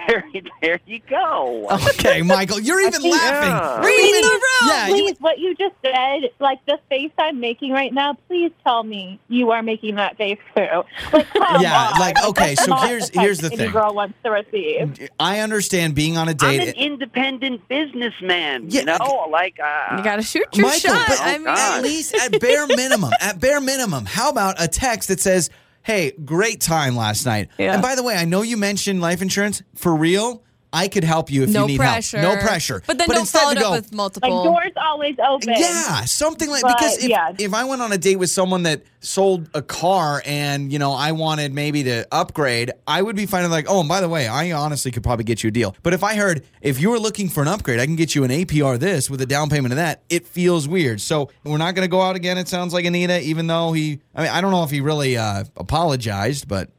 There, 0.07 0.23
there 0.61 0.79
you 0.85 0.99
go. 1.09 1.67
Okay, 1.71 2.21
Michael, 2.21 2.59
you're 2.59 2.79
even 2.81 3.01
think- 3.01 3.13
laughing. 3.15 3.49
Yeah. 3.49 3.85
Read 3.85 4.09
even- 4.09 4.21
the 4.21 4.29
room. 4.29 4.41
Yeah, 4.69 4.87
you- 4.87 4.93
Please, 4.95 5.15
what 5.19 5.39
you 5.39 5.55
just 5.55 5.75
said, 5.83 6.29
like 6.39 6.63
the 6.65 6.79
face 6.89 7.11
I'm 7.17 7.39
making 7.39 7.71
right 7.71 7.93
now, 7.93 8.13
please 8.27 8.51
tell 8.63 8.83
me 8.83 9.19
you 9.29 9.51
are 9.51 9.61
making 9.63 9.95
that 9.95 10.17
face 10.17 10.37
too. 10.55 10.83
Like, 11.13 11.27
Yeah, 11.61 11.89
on. 11.93 11.99
like, 11.99 12.23
okay, 12.25 12.55
so 12.55 12.67
not 12.71 12.87
here's- 12.87 13.07
the 13.09 13.13
text 13.13 13.19
here's 13.21 13.39
the 13.39 13.49
thing. 13.49 13.71
girl 13.71 13.93
wants 13.93 14.15
to 14.23 14.31
receive. 14.31 15.09
I 15.19 15.39
understand 15.39 15.95
being 15.95 16.17
on 16.17 16.27
a 16.27 16.31
I'm 16.31 16.37
date. 16.37 16.69
an 16.69 16.75
independent 16.75 17.67
businessman. 17.67 18.65
Yeah, 18.69 18.79
you 18.81 18.85
know, 18.85 19.27
like 19.31 19.59
uh, 19.63 19.97
You 19.97 20.03
got 20.03 20.17
to 20.17 20.21
shoot 20.23 20.45
your 20.53 20.67
Michael, 20.67 20.93
shot. 20.95 21.07
but 21.07 21.19
I 21.21 21.35
Oh, 21.35 21.39
mean, 21.39 21.47
at 21.47 21.81
least 21.81 22.15
at 22.15 22.39
bare 22.39 22.67
minimum, 22.67 23.11
at 23.21 23.39
bare 23.39 23.61
minimum, 23.61 24.05
how 24.05 24.29
about 24.29 24.55
a 24.61 24.67
text 24.67 25.09
that 25.09 25.19
says, 25.19 25.49
"Hey, 25.85 26.11
great 26.23 26.59
time 26.61 26.95
last 26.95 27.25
night." 27.25 27.49
Yeah. 27.57 27.73
And 27.73 27.81
by 27.81 27.95
the 27.95 28.03
way, 28.03 28.15
I 28.15 28.25
know 28.25 28.41
you 28.41 28.57
mentioned 28.57 29.01
life 29.01 29.21
insurance 29.21 29.61
for 29.75 29.95
real. 29.95 30.43
I 30.73 30.87
could 30.87 31.03
help 31.05 31.31
you 31.31 31.43
if 31.43 31.49
no 31.49 31.61
you 31.61 31.67
need 31.67 31.77
pressure. 31.77 32.19
help. 32.19 32.35
No 32.35 32.41
pressure. 32.41 32.83
But 32.85 32.97
then 32.97 33.07
but 33.07 33.13
don't 33.13 33.21
instead 33.21 33.39
follow 33.39 33.53
to 33.53 33.59
it 33.59 33.61
go, 33.61 33.67
up 33.69 33.75
with 33.77 33.85
Like 33.85 33.93
multiple. 33.93 34.43
doors 34.43 34.71
always 34.77 35.15
open. 35.25 35.53
yeah, 35.57 36.03
something 36.05 36.49
like 36.49 36.63
But, 36.63 36.77
because 36.77 36.97
if, 36.97 37.09
yeah. 37.09 37.31
if 37.39 37.53
I 37.53 37.63
went 37.63 37.81
on 37.81 37.91
a 37.93 37.97
date 37.97 38.17
with 38.17 38.29
someone 38.29 38.63
that 38.63 38.83
sold 38.99 39.49
a 39.53 39.61
car 39.61 40.21
and 40.25 40.73
you 40.73 40.79
know 40.79 40.91
I 40.91 41.11
wanted 41.13 41.53
maybe 41.53 41.83
to 41.83 42.07
upgrade, 42.11 42.71
I 42.87 43.01
would 43.01 43.15
be 43.15 43.25
finding 43.25 43.51
like, 43.51 43.67
oh, 43.69 43.79
and 43.79 43.87
by 43.89 44.01
the 44.01 44.09
way, 44.09 44.27
I 44.27 44.51
honestly 44.51 44.91
could 44.91 45.03
probably 45.03 45.23
get 45.25 45.43
you 45.43 45.47
a 45.47 45.51
deal. 45.51 45.75
But 45.83 45.93
if 45.93 46.03
I 46.03 46.15
heard 46.15 46.43
if 46.61 46.81
you 46.81 46.89
were 46.89 46.99
looking 46.99 47.29
for 47.29 47.41
an 47.41 47.47
upgrade, 47.47 47.79
I 47.79 47.85
can 47.85 47.95
get 47.95 48.13
you 48.15 48.23
an 48.23 48.31
APR 48.31 48.77
this 48.79 49.09
with 49.09 49.21
a 49.21 49.25
down 49.25 49.49
payment 49.49 49.71
of 49.71 49.77
that, 49.77 50.01
it 50.09 50.27
feels 50.27 50.67
weird. 50.67 50.99
So 50.99 51.29
we're 51.43 51.57
not 51.57 51.75
going 51.75 51.85
to 51.87 51.91
go 51.91 52.01
out 52.01 52.15
again. 52.15 52.37
It 52.37 52.47
sounds 52.47 52.73
like 52.73 52.85
Anita, 52.85 53.21
even 53.21 53.47
though 53.47 53.71
he, 53.71 53.99
I 54.13 54.23
mean, 54.23 54.31
I 54.31 54.41
don't 54.41 54.51
know 54.51 54.63
if 54.63 54.71
he 54.71 54.81
really 54.81 55.15
uh, 55.17 55.43
apologized, 55.55 56.47
but 56.47 56.69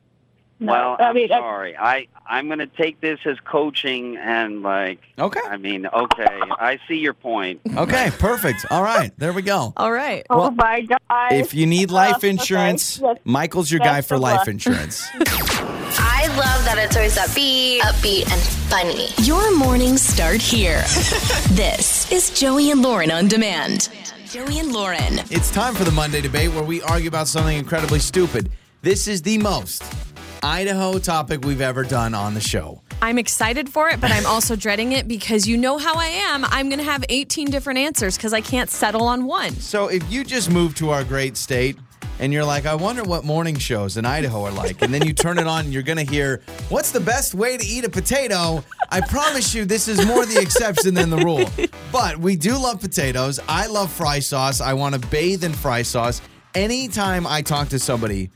No, 0.59 0.73
well, 0.73 0.97
I 0.99 1.05
I'm 1.05 1.14
mean, 1.14 1.31
I- 1.33 1.38
sorry. 1.38 1.77
I 1.77 2.07
I'm 2.29 2.47
going 2.49 2.59
to 2.61 2.66
take 2.66 3.01
this 3.01 3.21
as 3.25 3.38
coaching 3.40 4.16
and 4.16 4.62
like. 4.62 5.01
okay, 5.19 5.40
I 5.47 5.57
mean, 5.59 5.87
okay, 5.87 6.27
I 6.27 6.79
see 6.88 6.97
your 6.97 7.12
point. 7.14 7.61
okay, 7.77 8.11
perfect. 8.19 8.64
All 8.71 8.83
right, 8.83 9.12
there 9.19 9.33
we 9.33 9.42
go. 9.42 9.73
All 9.77 9.92
right. 9.92 10.25
Oh 10.31 10.38
Well, 10.38 10.51
my 10.53 10.81
god! 10.83 11.33
If 11.33 11.55
you 11.55 11.66
need 11.66 11.90
life 11.90 12.16
okay. 12.16 12.31
insurance, 12.31 12.99
Yes. 13.03 13.19
Michael's 13.25 13.71
your 13.71 13.81
guy 13.81 14.01
for 14.01 14.14
of 14.16 14.23
life 14.23 14.49
insurance. 14.49 15.07
I 15.99 16.27
love 16.29 16.64
that 16.64 16.77
it's 16.79 16.97
always 16.97 17.16
upbeat, 17.16 17.79
upbeat, 17.81 18.31
and 18.33 18.40
funny. 18.71 19.09
Your 19.27 19.55
mornings 19.57 20.03
start 20.03 20.40
here. 20.42 20.81
this 21.51 22.11
is 22.11 22.31
Joey 22.31 22.71
and 22.71 22.83
Lauren 22.83 23.11
on 23.11 23.29
demand. 23.29 23.88
Joey 24.29 24.59
and 24.59 24.73
Lauren. 24.73 25.21
It's 25.31 25.51
time 25.51 25.75
for 25.75 25.85
the 25.85 25.90
Monday 25.92 26.21
debate 26.21 26.53
where 26.53 26.62
we 26.64 26.83
argue 26.83 27.09
about 27.09 27.29
something 27.29 27.57
incredibly 27.57 28.01
stupid. 28.01 28.51
This 28.83 29.07
is 29.09 29.23
the 29.23 29.38
most 29.38 29.83
Idaho 30.46 31.00
topic 31.00 31.44
we've 31.44 31.61
ever 31.61 31.82
done 31.82 32.14
on 32.14 32.35
the 32.35 32.40
show. 32.40 32.80
I'm 33.02 33.18
excited 33.18 33.68
for 33.68 33.88
it, 33.90 34.00
but 34.00 34.12
I'm 34.12 34.24
also 34.26 34.54
dreading 34.64 34.92
it 34.92 35.09
because 35.09 35.48
you 35.48 35.56
know 35.56 35.76
how 35.76 35.96
I 35.96 36.06
am. 36.06 36.44
I'm 36.44 36.68
going 36.68 36.78
to 36.78 36.85
have 36.85 37.04
18 37.09 37.50
different 37.50 37.80
answers 37.80 38.16
because 38.16 38.32
I 38.32 38.40
can't 38.40 38.70
settle 38.70 39.09
on 39.09 39.24
one. 39.24 39.50
So 39.56 39.88
if 39.88 40.09
you 40.11 40.22
just 40.22 40.48
moved 40.48 40.76
to 40.76 40.90
our 40.90 41.02
great 41.02 41.37
state 41.37 41.76
and 42.20 42.32
you're 42.32 42.44
like, 42.44 42.64
I 42.64 42.76
wonder 42.76 43.02
what 43.02 43.24
morning 43.24 43.59
shows 43.59 43.96
in 43.96 44.04
Idaho 44.04 44.44
are 44.44 44.52
like, 44.52 44.82
and 44.82 44.94
then 44.94 45.04
you 45.04 45.12
turn 45.12 45.40
it 45.40 45.48
on 45.48 45.64
and 45.64 45.74
you're 45.74 45.82
going 45.82 45.98
to 45.98 46.09
hear, 46.09 46.42
What's 46.68 46.92
the 46.92 47.00
best 47.00 47.35
way 47.35 47.56
to 47.56 47.66
eat 47.66 47.85
a 47.85 47.90
potato? 47.90 48.62
I 48.88 49.00
promise 49.00 49.52
you, 49.52 49.64
this 49.64 49.88
is 49.88 50.06
more 50.06 50.24
the 50.26 50.40
exception 50.40 50.94
than 50.94 51.11
the 51.11 51.18
rule. 51.18 51.50
But 51.90 52.18
we 52.18 52.37
do 52.37 52.52
love 52.56 52.80
potatoes. 52.80 53.40
I 53.48 53.66
love 53.66 53.90
fry 53.90 54.20
sauce. 54.20 54.61
I 54.61 54.74
want 54.74 54.94
to 54.94 55.09
bathe 55.09 55.42
in 55.42 55.52
fry 55.52 55.82
sauce. 55.82 56.22
Anytime 56.54 57.26
I 57.26 57.42
talk 57.42 57.68
to 57.70 57.80
somebody, 57.80 58.30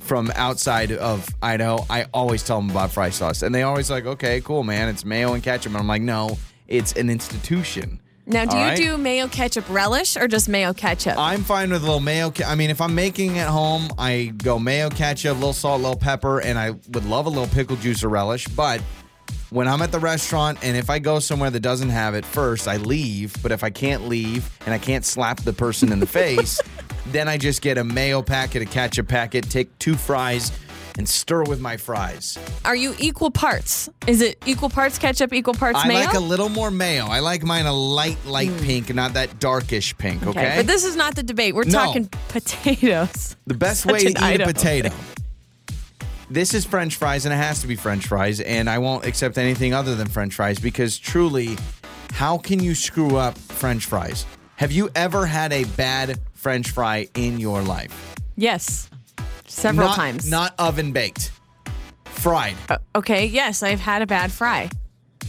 from 0.00 0.30
outside 0.34 0.92
of 0.92 1.28
Idaho, 1.42 1.84
I 1.90 2.06
always 2.14 2.42
tell 2.42 2.60
them 2.60 2.70
about 2.70 2.90
fry 2.92 3.10
sauce. 3.10 3.42
And 3.42 3.54
they 3.54 3.62
always 3.62 3.90
like, 3.90 4.06
okay, 4.06 4.40
cool, 4.40 4.62
man. 4.62 4.88
It's 4.88 5.04
mayo 5.04 5.34
and 5.34 5.42
ketchup. 5.42 5.72
And 5.72 5.76
I'm 5.78 5.86
like, 5.88 6.02
no, 6.02 6.38
It's 6.68 6.92
an 6.94 7.10
institution. 7.10 8.00
Now, 8.26 8.46
do 8.46 8.56
All 8.56 8.62
you 8.62 8.68
right? 8.68 8.76
do 8.78 8.96
mayo 8.96 9.28
ketchup 9.28 9.66
relish 9.68 10.16
or 10.16 10.26
just 10.26 10.48
mayo 10.48 10.72
ketchup? 10.72 11.18
I'm 11.18 11.42
fine 11.42 11.68
with 11.70 11.82
a 11.82 11.84
little 11.84 12.00
mayo. 12.00 12.30
Ca- 12.30 12.46
I 12.46 12.54
mean, 12.54 12.70
if 12.70 12.80
I'm 12.80 12.94
making 12.94 13.36
at 13.38 13.48
home, 13.48 13.88
I 13.98 14.32
go 14.38 14.58
mayo 14.58 14.88
ketchup, 14.88 15.32
a 15.32 15.34
little 15.34 15.52
salt, 15.52 15.80
a 15.80 15.82
little 15.82 15.98
pepper, 15.98 16.40
and 16.40 16.58
I 16.58 16.70
would 16.70 17.04
love 17.04 17.26
a 17.26 17.28
little 17.28 17.48
pickle 17.48 17.76
juice 17.76 18.02
or 18.02 18.08
relish. 18.08 18.48
But 18.48 18.80
when 19.50 19.68
I'm 19.68 19.82
at 19.82 19.92
the 19.92 19.98
restaurant 19.98 20.58
and 20.62 20.74
if 20.74 20.88
I 20.88 20.98
go 21.00 21.18
somewhere 21.18 21.50
that 21.50 21.60
doesn't 21.60 21.90
have 21.90 22.14
it, 22.14 22.24
first 22.24 22.66
I 22.66 22.78
leave. 22.78 23.34
But 23.42 23.52
if 23.52 23.62
I 23.62 23.68
can't 23.68 24.08
leave 24.08 24.48
and 24.64 24.72
I 24.72 24.78
can't 24.78 25.04
slap 25.04 25.40
the 25.42 25.52
person 25.52 25.92
in 25.92 26.00
the 26.00 26.06
face, 26.06 26.58
then 27.06 27.28
I 27.28 27.38
just 27.38 27.62
get 27.62 27.78
a 27.78 27.84
mayo 27.84 28.22
packet, 28.22 28.62
a 28.62 28.66
ketchup 28.66 29.08
packet, 29.08 29.48
take 29.50 29.78
two 29.78 29.94
fries, 29.94 30.52
and 30.96 31.08
stir 31.08 31.44
with 31.44 31.60
my 31.60 31.76
fries. 31.76 32.38
Are 32.64 32.76
you 32.76 32.94
equal 32.98 33.30
parts? 33.30 33.88
Is 34.06 34.20
it 34.20 34.38
equal 34.46 34.70
parts 34.70 34.98
ketchup, 34.98 35.32
equal 35.32 35.54
parts 35.54 35.78
I 35.82 35.88
mayo? 35.88 35.98
I 36.00 36.04
like 36.06 36.14
a 36.14 36.20
little 36.20 36.48
more 36.48 36.70
mayo. 36.70 37.06
I 37.06 37.20
like 37.20 37.42
mine 37.42 37.66
a 37.66 37.72
light, 37.72 38.24
light 38.26 38.50
hmm. 38.50 38.64
pink, 38.64 38.94
not 38.94 39.14
that 39.14 39.40
darkish 39.40 39.96
pink. 39.98 40.24
Okay. 40.26 40.54
But 40.56 40.66
this 40.66 40.84
is 40.84 40.96
not 40.96 41.16
the 41.16 41.22
debate. 41.22 41.54
We're 41.54 41.64
No. 41.64 41.72
talking 41.72 42.08
potatoes. 42.28 43.36
The 43.46 43.54
best 43.54 43.82
Such 43.82 43.92
way 43.92 44.12
to 44.12 44.32
eat 44.32 44.40
a 44.40 44.44
potato. 44.44 44.90
This 46.30 46.54
is 46.54 46.64
French 46.64 46.96
fries, 46.96 47.26
and 47.26 47.34
it 47.34 47.36
has 47.36 47.60
to 47.60 47.66
be 47.66 47.76
French 47.76 48.06
fries, 48.06 48.40
and 48.40 48.70
I 48.70 48.78
won't 48.78 49.04
accept 49.04 49.36
anything 49.36 49.74
other 49.74 49.94
than 49.94 50.08
French 50.08 50.34
fries 50.34 50.58
because 50.58 50.98
truly, 50.98 51.56
how 52.12 52.38
can 52.38 52.60
you 52.60 52.74
screw 52.74 53.16
up 53.16 53.36
French 53.36 53.84
fries? 53.84 54.24
Have 54.56 54.72
you 54.72 54.88
ever 54.94 55.26
had 55.26 55.52
a 55.52 55.64
bad 55.64 56.20
French 56.34 56.70
fry 56.70 57.08
in 57.14 57.38
your 57.40 57.62
life? 57.62 58.14
Yes. 58.36 58.88
Several 59.46 59.88
Not- 59.88 59.96
times. 59.96 60.30
Not 60.30 60.54
oven 60.58 60.92
baked, 60.92 61.32
fried. 62.04 62.54
Uh, 62.68 62.78
okay, 62.96 63.26
yes, 63.26 63.62
I've 63.62 63.80
had 63.80 64.02
a 64.02 64.06
bad 64.06 64.30
fry. 64.32 64.68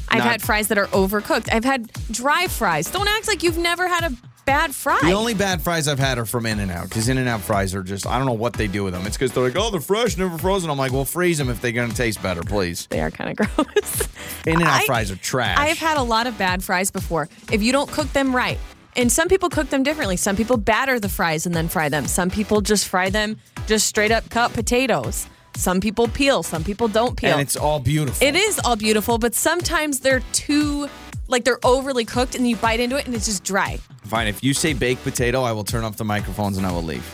I've 0.09 0.19
Not- 0.19 0.27
had 0.27 0.41
fries 0.41 0.67
that 0.69 0.77
are 0.77 0.87
overcooked. 0.87 1.51
I've 1.51 1.65
had 1.65 1.91
dry 2.11 2.47
fries. 2.47 2.89
Don't 2.89 3.07
act 3.07 3.27
like 3.27 3.43
you've 3.43 3.57
never 3.57 3.87
had 3.87 4.03
a 4.03 4.15
bad 4.45 4.73
fry. 4.75 4.99
The 5.01 5.11
only 5.13 5.33
bad 5.33 5.61
fries 5.61 5.87
I've 5.87 5.97
had 5.99 6.19
are 6.19 6.25
from 6.25 6.45
In 6.45 6.59
and 6.59 6.71
Out 6.71 6.87
because 6.89 7.09
In 7.09 7.17
and 7.17 7.27
Out 7.27 7.41
fries 7.41 7.73
are 7.73 7.81
just, 7.83 8.05
I 8.05 8.17
don't 8.17 8.27
know 8.27 8.33
what 8.33 8.53
they 8.53 8.67
do 8.67 8.83
with 8.83 8.93
them. 8.93 9.05
It's 9.07 9.17
because 9.17 9.31
they're 9.31 9.43
like, 9.43 9.55
oh, 9.57 9.71
they're 9.71 9.81
fresh, 9.81 10.15
never 10.17 10.37
frozen. 10.37 10.69
I'm 10.69 10.77
like, 10.77 10.91
well, 10.91 11.05
freeze 11.05 11.39
them 11.39 11.49
if 11.49 11.61
they're 11.61 11.71
going 11.71 11.89
to 11.89 11.95
taste 11.95 12.21
better, 12.21 12.41
please. 12.43 12.85
they 12.91 13.01
are 13.01 13.09
kind 13.11 13.31
of 13.31 13.35
gross. 13.55 14.07
In 14.45 14.55
and 14.55 14.63
Out 14.63 14.81
I- 14.81 14.85
fries 14.85 15.09
are 15.11 15.15
trash. 15.17 15.57
I 15.57 15.67
have 15.67 15.79
had 15.79 15.97
a 15.97 16.03
lot 16.03 16.27
of 16.27 16.37
bad 16.37 16.63
fries 16.63 16.91
before. 16.91 17.27
If 17.51 17.63
you 17.63 17.71
don't 17.71 17.89
cook 17.91 18.11
them 18.13 18.35
right, 18.35 18.59
and 18.95 19.11
some 19.11 19.27
people 19.27 19.49
cook 19.49 19.69
them 19.69 19.83
differently. 19.83 20.17
Some 20.17 20.35
people 20.35 20.57
batter 20.57 20.99
the 20.99 21.09
fries 21.09 21.45
and 21.45 21.53
then 21.55 21.67
fry 21.67 21.89
them. 21.89 22.07
Some 22.07 22.29
people 22.29 22.61
just 22.61 22.87
fry 22.87 23.09
them 23.09 23.39
just 23.67 23.87
straight 23.87 24.11
up 24.11 24.29
cut 24.29 24.53
potatoes. 24.53 25.27
Some 25.55 25.79
people 25.79 26.07
peel. 26.07 26.43
Some 26.43 26.63
people 26.63 26.87
don't 26.87 27.15
peel. 27.15 27.31
and 27.31 27.41
it's 27.41 27.55
all 27.55 27.79
beautiful. 27.79 28.25
It 28.25 28.35
is 28.35 28.59
all 28.59 28.75
beautiful, 28.75 29.17
but 29.17 29.33
sometimes 29.35 29.99
they're 30.01 30.21
too 30.33 30.89
like 31.27 31.43
they're 31.43 31.59
overly 31.63 32.05
cooked 32.05 32.35
and 32.35 32.47
you 32.47 32.55
bite 32.55 32.79
into 32.79 32.97
it 32.97 33.05
and 33.05 33.15
it's 33.15 33.25
just 33.25 33.43
dry. 33.43 33.79
Fine. 34.03 34.27
If 34.27 34.43
you 34.43 34.53
say 34.53 34.73
baked 34.73 35.03
potato, 35.03 35.41
I 35.43 35.53
will 35.53 35.63
turn 35.63 35.83
off 35.83 35.97
the 35.97 36.05
microphones 36.05 36.57
and 36.57 36.65
I 36.67 36.71
will 36.71 36.83
leave. 36.83 37.05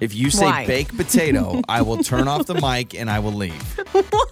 If 0.00 0.14
you 0.14 0.30
say 0.30 0.44
Why? 0.46 0.64
baked 0.66 0.96
potato, 0.96 1.60
I 1.68 1.82
will 1.82 2.02
turn 2.02 2.28
off 2.28 2.46
the 2.46 2.54
mic 2.62 2.94
and 2.94 3.10
I 3.10 3.18
will 3.18 3.32
leave. 3.32 3.60
Why? 3.92 4.24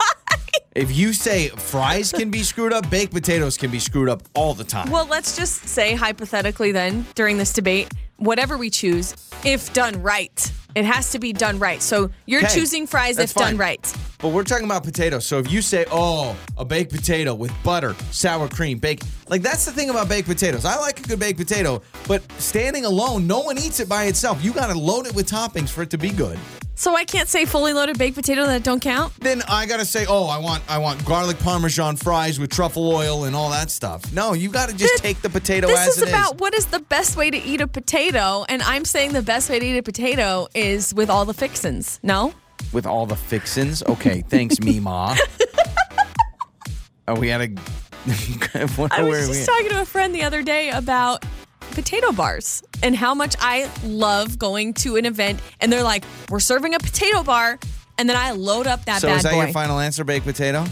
If 0.77 0.95
you 0.95 1.15
say 1.15 1.49
fries 1.49 2.13
can 2.13 2.31
be 2.31 2.43
screwed 2.43 2.71
up, 2.71 2.91
baked 2.91 3.15
potatoes 3.15 3.57
can 3.57 3.71
be 3.71 3.79
screwed 3.79 4.11
up 4.11 4.23
all 4.35 4.53
the 4.53 4.63
time. 4.63 4.91
Well, 4.91 5.07
let's 5.07 5.35
just 5.35 5.67
say 5.69 5.95
hypothetically 5.95 6.71
then 6.71 7.07
during 7.15 7.39
this 7.39 7.55
debate, 7.55 7.91
whatever 8.19 8.59
we 8.59 8.69
choose, 8.69 9.15
if 9.43 9.73
done 9.73 10.03
right, 10.03 10.53
it 10.75 10.85
has 10.85 11.13
to 11.13 11.19
be 11.19 11.33
done 11.33 11.59
right. 11.59 11.81
So 11.81 12.11
you're 12.27 12.43
Okay, 12.45 12.55
choosing 12.55 12.87
fries 12.87 13.19
if 13.19 13.33
done 13.33 13.57
right. 13.57 13.91
But 14.19 14.33
we're 14.33 14.45
talking 14.45 14.67
about 14.67 14.85
potatoes. 14.85 15.25
So 15.25 15.39
if 15.39 15.51
you 15.51 15.63
say, 15.63 15.87
oh, 15.91 16.37
a 16.59 16.65
baked 16.67 16.93
potato 16.93 17.35
with 17.35 17.53
butter, 17.65 17.97
sour 18.11 18.47
cream, 18.47 18.77
baked, 18.77 19.07
like 19.29 19.43
that's 19.43 19.65
the 19.65 19.73
thing 19.73 19.91
about 19.91 20.09
baked 20.09 20.29
potatoes. 20.29 20.65
I 20.65 20.77
like 20.79 21.01
a 21.01 21.03
good 21.03 21.19
baked 21.19 21.39
potato, 21.39 21.83
but 22.07 22.23
standing 22.41 22.85
alone, 22.85 23.27
no 23.27 23.41
one 23.41 23.59
eats 23.59 23.81
it 23.81 23.89
by 23.89 24.05
itself. 24.05 24.43
You 24.45 24.53
got 24.53 24.69
to 24.73 24.79
load 24.79 25.07
it 25.07 25.15
with 25.15 25.29
toppings 25.29 25.71
for 25.71 25.83
it 25.83 25.91
to 25.91 25.99
be 25.99 26.11
good. 26.11 26.39
So 26.79 26.95
I 26.95 27.05
can't 27.05 27.27
say 27.27 27.47
fully 27.47 27.73
loaded 27.73 27.97
baked 27.99 28.17
potato 28.17 28.45
that 28.47 28.63
don't 28.63 28.81
count. 28.81 29.15
Then 29.21 29.43
I 29.49 29.65
gotta 29.65 29.87
say, 29.87 30.05
oh, 30.09 30.27
I 30.27 30.39
want 30.39 30.63
I 30.69 30.77
want 30.77 31.03
garlic 31.07 31.39
parmesan 31.39 31.97
fries 31.97 32.39
with 32.39 32.51
truffle 32.51 32.87
oil 32.95 33.25
and 33.25 33.35
all 33.35 33.49
that 33.51 33.71
stuff. 33.71 34.13
No, 34.13 34.35
you 34.35 34.51
gotta 34.51 34.77
just 34.77 35.03
take 35.03 35.23
the 35.23 35.31
potato 35.31 35.69
This 35.69 35.79
as 35.81 35.97
is 35.97 36.03
it 36.03 36.09
is. 36.09 36.11
about 36.11 36.39
what 36.39 36.55
is 36.55 36.67
the 36.67 36.81
best 36.81 37.17
way 37.17 37.31
to 37.31 37.39
eat 37.39 37.63
a 37.63 37.67
potato, 37.67 38.45
and 38.51 38.61
I'm 38.63 38.85
saying 38.85 39.15
the 39.15 39.23
best 39.23 39.49
way 39.49 39.59
to 39.59 39.65
eat 39.65 39.79
a 39.79 39.83
potato 39.83 40.49
is 40.55 40.93
with 40.93 41.09
all 41.09 41.25
the 41.25 41.35
fixins. 41.35 41.99
No? 42.03 42.35
with 42.73 42.87
all 42.87 43.07
the 43.07 43.17
fixins. 43.17 43.83
Okay, 43.83 44.23
thanks, 44.29 44.61
Mima. 44.61 44.91
Are 44.91 45.17
oh, 47.09 47.21
we 47.21 47.31
at 47.31 47.41
a? 47.41 47.55
I 48.91 49.03
was 49.03 49.29
just 49.29 49.47
talking 49.47 49.71
to 49.71 49.81
a 49.81 49.85
friend 49.85 50.15
the 50.15 50.23
other 50.23 50.43
day 50.43 50.71
about 50.71 51.25
potato 51.73 52.13
bars 52.13 52.63
and 52.83 52.95
how 52.95 53.15
much 53.15 53.35
I 53.41 53.71
love 53.85 54.39
going 54.39 54.75
to 54.75 54.97
an 54.97 55.05
event 55.07 55.41
and 55.61 55.73
they're 55.73 55.83
like, 55.83 56.05
"We're 56.31 56.41
serving 56.41 56.75
a 56.75 56.79
potato 56.79 57.23
bar," 57.23 57.59
and 57.99 58.09
then 58.09 58.17
I 58.17 58.31
load 58.33 58.67
up 58.67 58.85
that 58.85 59.01
So 59.01 59.09
bad 59.09 59.17
is 59.19 59.23
that 59.25 59.33
boy. 59.33 59.45
your 59.45 59.53
final 59.53 59.79
answer, 59.81 60.05
baked 60.05 60.25
potato? 60.27 60.65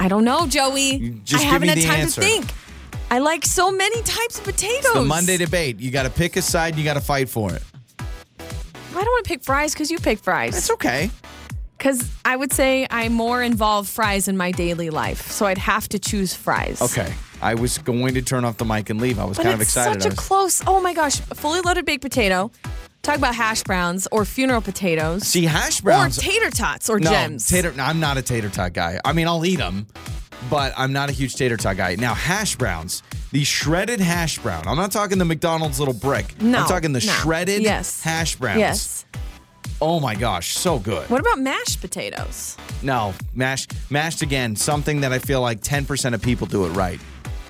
I 0.00 0.08
don't 0.08 0.24
know, 0.24 0.46
Joey. 0.46 0.96
You 0.96 1.10
just 1.24 1.42
I 1.42 1.44
give 1.44 1.52
haven't 1.52 1.68
me 1.68 1.68
had 1.68 1.78
the 1.78 1.86
time 1.86 2.00
answer. 2.00 2.20
to 2.20 2.26
think. 2.26 2.46
I 3.10 3.18
like 3.20 3.44
so 3.44 3.70
many 3.70 4.02
types 4.02 4.38
of 4.38 4.44
potatoes. 4.44 4.84
It's 4.84 4.94
the 4.94 5.02
Monday 5.04 5.36
debate. 5.36 5.78
You 5.78 5.90
got 5.90 6.02
to 6.02 6.10
pick 6.10 6.36
a 6.36 6.42
side. 6.42 6.76
You 6.76 6.84
got 6.84 6.94
to 6.94 7.00
fight 7.00 7.28
for 7.28 7.52
it. 7.54 7.62
I 8.38 8.44
don't 9.04 9.06
want 9.12 9.24
to 9.24 9.28
pick 9.28 9.42
fries 9.44 9.72
because 9.74 9.90
you 9.90 9.98
pick 9.98 10.18
fries. 10.18 10.56
It's 10.56 10.70
okay. 10.70 11.10
Because 11.78 12.08
I 12.24 12.36
would 12.36 12.52
say 12.52 12.86
I 12.90 13.08
more 13.08 13.42
involve 13.42 13.86
fries 13.88 14.28
in 14.28 14.36
my 14.36 14.50
daily 14.50 14.90
life, 14.90 15.30
so 15.30 15.46
I'd 15.46 15.58
have 15.58 15.88
to 15.90 15.98
choose 15.98 16.34
fries. 16.34 16.80
Okay. 16.80 17.12
I 17.42 17.54
was 17.54 17.76
going 17.78 18.14
to 18.14 18.22
turn 18.22 18.44
off 18.46 18.56
the 18.56 18.64
mic 18.64 18.88
and 18.88 19.00
leave. 19.00 19.18
I 19.18 19.24
was 19.24 19.36
But 19.36 19.44
kind 19.44 19.54
of 19.54 19.60
it's 19.60 19.70
excited. 19.70 20.02
such 20.02 20.10
I 20.10 20.12
a 20.12 20.16
was- 20.16 20.18
close. 20.18 20.62
Oh 20.66 20.80
my 20.80 20.94
gosh, 20.94 21.20
fully 21.20 21.60
loaded 21.60 21.84
baked 21.84 22.02
potato. 22.02 22.50
Talk 23.02 23.18
about 23.18 23.34
hash 23.36 23.62
browns 23.62 24.08
or 24.10 24.24
funeral 24.24 24.60
potatoes. 24.62 25.24
See, 25.28 25.44
hash 25.44 25.80
browns. 25.80 26.18
or 26.18 26.22
tater 26.22 26.50
tots 26.50 26.88
or 26.90 26.98
no, 26.98 27.10
gems. 27.10 27.46
tater. 27.46 27.72
No, 27.72 27.84
I'm 27.84 28.00
not 28.00 28.16
a 28.16 28.22
tater 28.22 28.48
tot 28.48 28.72
guy. 28.72 28.98
I 29.04 29.12
mean, 29.12 29.28
I'll 29.28 29.44
eat 29.44 29.56
them, 29.56 29.86
but 30.50 30.72
I'm 30.76 30.92
not 30.92 31.08
a 31.08 31.12
huge 31.12 31.36
tater 31.36 31.56
tot 31.56 31.76
guy. 31.76 31.94
Now, 31.96 32.14
hash 32.14 32.56
browns, 32.56 33.04
the 33.30 33.44
shredded 33.44 34.00
hash 34.00 34.38
brown. 34.40 34.64
I'm 34.66 34.76
not 34.76 34.90
talking 34.90 35.18
the 35.18 35.24
McDonald's 35.24 35.78
little 35.78 35.94
brick. 35.94 36.40
No, 36.40 36.60
I'm 36.60 36.66
talking 36.66 36.92
the 36.94 36.98
no. 37.06 37.12
shredded 37.12 37.62
Yes. 37.62 38.00
hash 38.02 38.34
browns. 38.36 38.58
Yes. 38.58 39.04
Oh 39.80 40.00
my 40.00 40.14
gosh, 40.14 40.56
so 40.56 40.78
good. 40.78 41.08
What 41.10 41.20
about 41.20 41.38
mashed 41.38 41.80
potatoes? 41.82 42.56
No, 42.82 43.12
mashed, 43.34 43.72
mashed 43.90 44.22
again. 44.22 44.56
Something 44.56 45.00
that 45.02 45.12
I 45.12 45.18
feel 45.18 45.42
like 45.42 45.60
10% 45.60 46.14
of 46.14 46.22
people 46.22 46.46
do 46.46 46.64
it 46.64 46.70
right. 46.70 46.98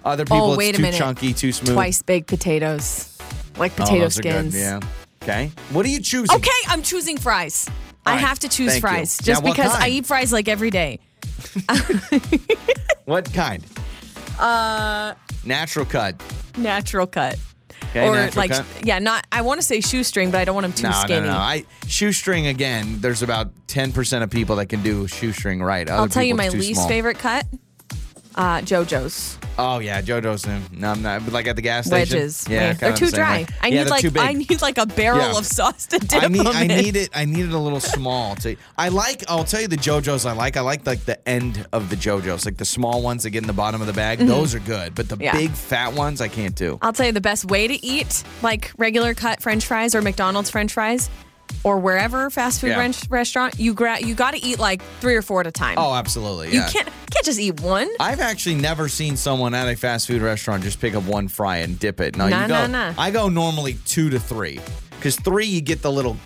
Other 0.04 0.24
people, 0.24 0.52
oh, 0.52 0.56
wait 0.56 0.70
it's 0.70 0.78
a 0.78 0.78
too 0.78 0.82
minute. 0.82 0.98
chunky, 0.98 1.32
too 1.32 1.52
smooth. 1.52 1.74
Twice 1.74 2.02
baked 2.02 2.26
potatoes, 2.28 3.16
like 3.58 3.72
Oh, 3.78 3.84
potato 3.84 4.06
are 4.06 4.10
skins. 4.10 4.54
good. 4.54 4.60
Yeah. 4.60 4.80
Okay. 5.22 5.50
What 5.70 5.86
are 5.86 5.88
you 5.88 6.00
choosing? 6.00 6.34
Okay, 6.36 6.50
I'm 6.68 6.82
choosing 6.82 7.16
fries. 7.16 7.66
All 7.68 8.12
I 8.12 8.16
right, 8.16 8.20
have 8.20 8.38
to 8.40 8.48
choose 8.48 8.74
you. 8.76 8.80
fries 8.80 9.20
Now, 9.20 9.26
just 9.26 9.42
what 9.42 9.56
because 9.56 9.72
I 9.74 9.88
eat 9.88 10.06
fries 10.06 10.32
like 10.32 10.48
every 10.48 10.70
day. 10.70 10.98
What 13.04 13.32
kind? 13.32 13.64
Uh, 14.38 15.14
Natural 15.44 15.84
cut. 15.86 16.20
natural 16.58 17.06
cut. 17.06 17.38
Okay, 17.90 18.06
or 18.06 18.30
like, 18.32 18.52
yeah, 18.82 18.98
not. 18.98 19.26
I 19.32 19.42
want 19.42 19.60
to 19.60 19.66
say 19.66 19.80
shoestring, 19.80 20.30
but 20.30 20.38
I 20.40 20.44
don't 20.44 20.54
want 20.54 20.64
them 20.64 20.72
too 20.72 20.82
No, 20.84 20.92
skinny. 21.02 21.26
no, 21.26 21.32
no. 21.32 21.38
I 21.38 21.64
shoestring 21.86 22.46
again. 22.46 23.00
There's 23.00 23.22
about 23.22 23.52
10% 23.68 24.22
of 24.22 24.30
people 24.30 24.56
that 24.56 24.66
can 24.66 24.82
do 24.82 25.06
shoestring 25.06 25.62
right. 25.62 25.88
Other 25.88 26.00
I'll 26.02 26.08
tell 26.08 26.22
you 26.22 26.34
my 26.34 26.48
least 26.48 26.74
small. 26.74 26.88
favorite 26.88 27.18
cut. 27.18 27.46
Uh, 28.36 28.58
JoJo's 28.60 29.38
Oh 29.58 29.78
yeah, 29.78 30.02
JoJo's. 30.02 30.46
No, 30.70 30.90
I'm 30.92 31.00
not. 31.00 31.24
But 31.24 31.32
like 31.32 31.46
at 31.46 31.56
the 31.56 31.62
gas 31.62 31.86
station. 31.86 32.18
wedges. 32.18 32.46
Yeah, 32.46 32.74
they're 32.74 32.92
too 32.94 33.06
same 33.06 33.14
dry. 33.14 33.36
way. 33.38 33.46
I 33.62 33.68
Yeah, 33.68 33.84
need 33.84 33.90
like. 33.90 34.16
I 34.18 34.32
need 34.34 34.60
like 34.60 34.76
a 34.76 34.84
barrel 34.84 35.20
Yeah. 35.32 35.38
of 35.38 35.46
sauce 35.46 35.86
to 35.86 35.98
dip 35.98 36.22
I 36.22 36.26
need, 36.28 36.40
them 36.44 36.48
I 36.48 36.62
in. 36.64 36.68
need 36.68 36.96
it. 36.96 37.08
I 37.14 37.24
need 37.24 37.46
it 37.46 37.52
a 37.52 37.58
little 37.58 37.80
small. 37.80 38.36
To, 38.36 38.54
I 38.76 38.88
like. 38.90 39.24
I'll 39.30 39.44
tell 39.44 39.62
you 39.62 39.68
the 39.68 39.78
JoJo's 39.78 40.26
I 40.26 40.32
like. 40.32 40.58
I 40.58 40.60
like 40.60 40.86
like 40.86 41.06
the 41.06 41.26
end 41.26 41.66
of 41.72 41.88
the 41.88 41.96
JoJo's, 41.96 42.44
like 42.44 42.58
the 42.58 42.66
small 42.66 43.00
ones 43.00 43.22
that 43.22 43.30
get 43.30 43.42
in 43.44 43.46
the 43.46 43.54
bottom 43.54 43.80
of 43.80 43.86
the 43.86 43.94
bag. 43.94 44.18
Those 44.18 44.54
are 44.54 44.60
good. 44.60 44.94
But 44.94 45.08
the 45.08 45.14
Mm-hmm. 45.16 45.22
Yeah. 45.24 45.32
big 45.32 45.52
fat 45.52 45.94
ones, 45.94 46.20
I 46.20 46.28
can't 46.28 46.54
do. 46.54 46.78
I'll 46.82 46.92
tell 46.92 47.06
you 47.06 47.12
the 47.12 47.22
best 47.22 47.46
way 47.46 47.66
to 47.66 47.82
eat 47.86 48.22
like 48.42 48.72
regular 48.76 49.14
cut 49.14 49.40
French 49.40 49.64
fries 49.64 49.94
or 49.94 50.02
McDonald's 50.02 50.50
French 50.50 50.74
fries 50.74 51.08
or 51.64 51.78
wherever 51.78 52.30
fast 52.30 52.60
food 52.60 52.68
Yeah. 52.68 52.78
ren- 52.78 52.94
restaurant 53.08 53.58
you 53.58 53.74
gra- 53.74 54.00
you 54.00 54.14
got 54.14 54.32
to 54.34 54.44
eat 54.44 54.58
like 54.58 54.82
three 55.00 55.16
or 55.16 55.22
four 55.22 55.40
at 55.40 55.46
a 55.46 55.52
time. 55.52 55.74
Oh, 55.78 55.94
absolutely. 55.94 56.52
you 56.52 56.60
can't 56.62 56.88
can't 57.10 57.24
just 57.24 57.38
eat 57.40 57.60
one. 57.60 57.88
I've 58.00 58.20
actually 58.20 58.56
never 58.56 58.88
seen 58.88 59.16
someone 59.16 59.54
at 59.54 59.68
a 59.68 59.76
fast 59.76 60.06
food 60.06 60.22
restaurant 60.22 60.62
just 60.62 60.80
pick 60.80 60.94
up 60.94 61.04
one 61.04 61.28
fry 61.28 61.58
and 61.58 61.78
dip 61.78 62.00
it. 62.00 62.16
No, 62.16 62.28
Nah, 62.28 62.42
you 62.42 62.48
go. 62.48 62.66
nah, 62.66 62.90
nah. 62.90 62.94
I 62.98 63.10
go 63.10 63.28
normally 63.28 63.78
two 63.86 64.10
to 64.10 64.20
three, 64.20 64.60
because 64.90 65.16
three 65.16 65.46
you 65.46 65.60
get 65.60 65.82
the 65.82 65.90
little 65.90 66.16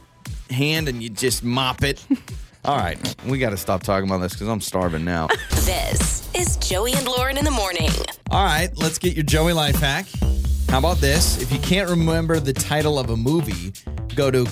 hand 0.50 0.88
and 0.88 1.02
you 1.02 1.08
just 1.10 1.44
mop 1.44 1.82
it. 1.84 2.04
All 2.64 2.76
right, 2.76 2.98
we 3.24 3.38
got 3.38 3.50
to 3.50 3.56
stop 3.56 3.82
talking 3.82 4.06
about 4.08 4.18
this 4.20 4.32
because 4.34 4.48
I'm 4.48 4.60
starving 4.60 5.04
now. 5.04 5.28
This 5.70 6.28
is 6.34 6.56
Joey 6.56 6.92
and 6.94 7.06
Lauren 7.06 7.38
in 7.38 7.44
the 7.44 7.50
morning. 7.50 7.90
All 8.30 8.44
right, 8.44 8.70
let's 8.76 8.98
get 8.98 9.14
your 9.14 9.22
Joey 9.22 9.52
life 9.52 9.76
hack. 9.76 10.06
How 10.68 10.78
about 10.78 10.98
this? 10.98 11.40
If 11.40 11.52
you 11.52 11.58
can't 11.60 11.88
remember 11.88 12.40
the 12.40 12.52
title 12.52 12.98
of 12.98 13.10
a 13.10 13.16
movie, 13.16 13.72
go 14.14 14.30
to 14.30 14.44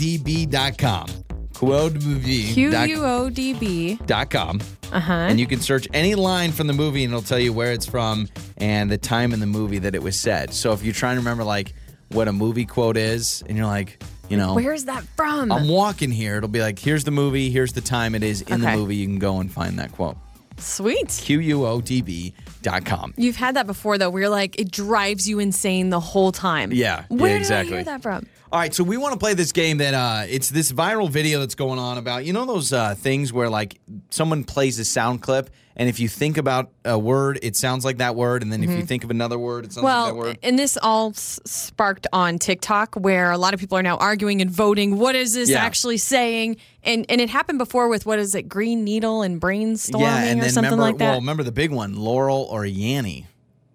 QUODB.com. 0.00 1.06
quodmovie 1.52 2.54
Q 2.54 2.70
dot- 2.70 2.88
U 2.88 3.04
O 3.04 3.28
D 3.30 3.52
B. 3.54 3.98
dot 4.06 4.30
com. 4.30 4.60
Uh 4.92 4.98
huh. 5.00 5.12
And 5.12 5.38
you 5.38 5.46
can 5.46 5.60
search 5.60 5.86
any 5.92 6.14
line 6.14 6.52
from 6.52 6.66
the 6.66 6.72
movie 6.72 7.04
and 7.04 7.12
it'll 7.12 7.22
tell 7.22 7.38
you 7.38 7.52
where 7.52 7.72
it's 7.72 7.86
from 7.86 8.28
and 8.56 8.90
the 8.90 8.98
time 8.98 9.32
in 9.32 9.40
the 9.40 9.46
movie 9.46 9.78
that 9.78 9.94
it 9.94 10.02
was 10.02 10.18
said. 10.18 10.52
So 10.54 10.72
if 10.72 10.82
you're 10.82 10.94
trying 10.94 11.16
to 11.16 11.20
remember 11.20 11.44
like 11.44 11.74
what 12.08 12.26
a 12.28 12.32
movie 12.32 12.64
quote 12.66 12.96
is 12.96 13.42
and 13.46 13.56
you're 13.56 13.66
like, 13.66 14.02
you 14.28 14.36
know, 14.36 14.54
Where's 14.54 14.84
that 14.86 15.04
from? 15.16 15.52
I'm 15.52 15.68
walking 15.68 16.10
here, 16.10 16.36
it'll 16.38 16.48
be 16.48 16.60
like, 16.60 16.78
here's 16.78 17.04
the 17.04 17.10
movie, 17.12 17.50
here's 17.50 17.72
the 17.72 17.80
time 17.80 18.14
it 18.14 18.22
is 18.22 18.42
in 18.42 18.60
the 18.62 18.70
movie. 18.72 18.96
You 18.96 19.06
can 19.06 19.18
go 19.18 19.38
and 19.40 19.50
find 19.52 19.78
that 19.78 19.92
quote. 19.92 20.16
Sweet. 20.56 21.08
Q-U-O-D-B 21.22 22.34
dot 22.62 22.84
com. 22.84 23.14
You've 23.16 23.36
had 23.36 23.56
that 23.56 23.66
before 23.66 23.96
though, 23.98 24.10
where 24.10 24.22
you're 24.22 24.30
like 24.30 24.58
it 24.60 24.70
drives 24.70 25.28
you 25.28 25.38
insane 25.38 25.90
the 25.90 26.00
whole 26.00 26.32
time. 26.32 26.72
Yeah, 26.72 27.04
yeah, 27.10 27.16
Where 27.16 27.36
exactly. 27.36 27.70
did 27.70 27.74
I 27.74 27.76
hear 27.78 27.84
that 27.84 28.02
from? 28.02 28.26
All 28.52 28.58
right, 28.58 28.74
so 28.74 28.82
we 28.82 28.96
want 28.96 29.12
to 29.12 29.18
play 29.18 29.34
this 29.34 29.52
game 29.52 29.78
that 29.78 29.94
uh, 29.94 30.24
it's 30.28 30.48
this 30.48 30.72
viral 30.72 31.08
video 31.08 31.38
that's 31.38 31.54
going 31.54 31.78
on 31.78 31.98
about 31.98 32.24
you 32.24 32.32
know 32.32 32.46
those 32.46 32.72
uh, 32.72 32.96
things 32.96 33.32
where 33.32 33.48
like 33.48 33.78
someone 34.10 34.42
plays 34.42 34.78
a 34.80 34.84
sound 34.84 35.22
clip 35.22 35.50
and 35.76 35.88
if 35.88 36.00
you 36.00 36.08
think 36.08 36.36
about 36.36 36.70
a 36.84 36.98
word, 36.98 37.38
it 37.42 37.54
sounds 37.56 37.84
like 37.86 37.98
that 37.98 38.14
word, 38.16 38.42
and 38.42 38.52
then 38.52 38.62
if 38.64 38.68
you 38.70 38.82
think 38.84 39.02
of 39.04 39.10
another 39.10 39.38
word, 39.38 39.64
it 39.64 39.72
sounds 39.72 39.84
like 39.84 39.92
that 39.94 40.08
Mm-hmm. 40.10 40.18
Well, 40.18 40.26
word. 40.30 40.38
and 40.42 40.58
this 40.58 40.76
all 40.82 41.10
s- 41.10 41.38
sparked 41.46 42.06
on 42.12 42.38
TikTok, 42.38 42.96
where 42.96 43.30
a 43.30 43.38
lot 43.38 43.54
of 43.54 43.60
people 43.60 43.78
are 43.78 43.82
now 43.82 43.96
arguing 43.96 44.42
and 44.42 44.50
voting. 44.50 44.98
What 44.98 45.14
is 45.14 45.32
this 45.32 45.48
Yeah. 45.48 45.64
actually 45.64 45.96
saying? 45.98 46.56
And 46.82 47.06
and 47.08 47.20
it 47.20 47.30
happened 47.30 47.58
before 47.58 47.88
with 47.88 48.04
what 48.04 48.18
is 48.18 48.34
it, 48.34 48.42
Green 48.48 48.82
Needle 48.84 49.22
and 49.22 49.40
brainstorming 49.40 50.00
yeah, 50.00 50.24
and 50.24 50.40
or 50.40 50.42
then 50.42 50.52
something 50.52 50.72
remember, 50.72 50.82
like 50.90 50.98
that. 50.98 51.10
well, 51.10 51.20
remember 51.20 51.44
the 51.44 51.52
big 51.52 51.70
one, 51.70 51.94
Laurel 51.94 52.48
or 52.50 52.62
Yanny. 52.64 53.26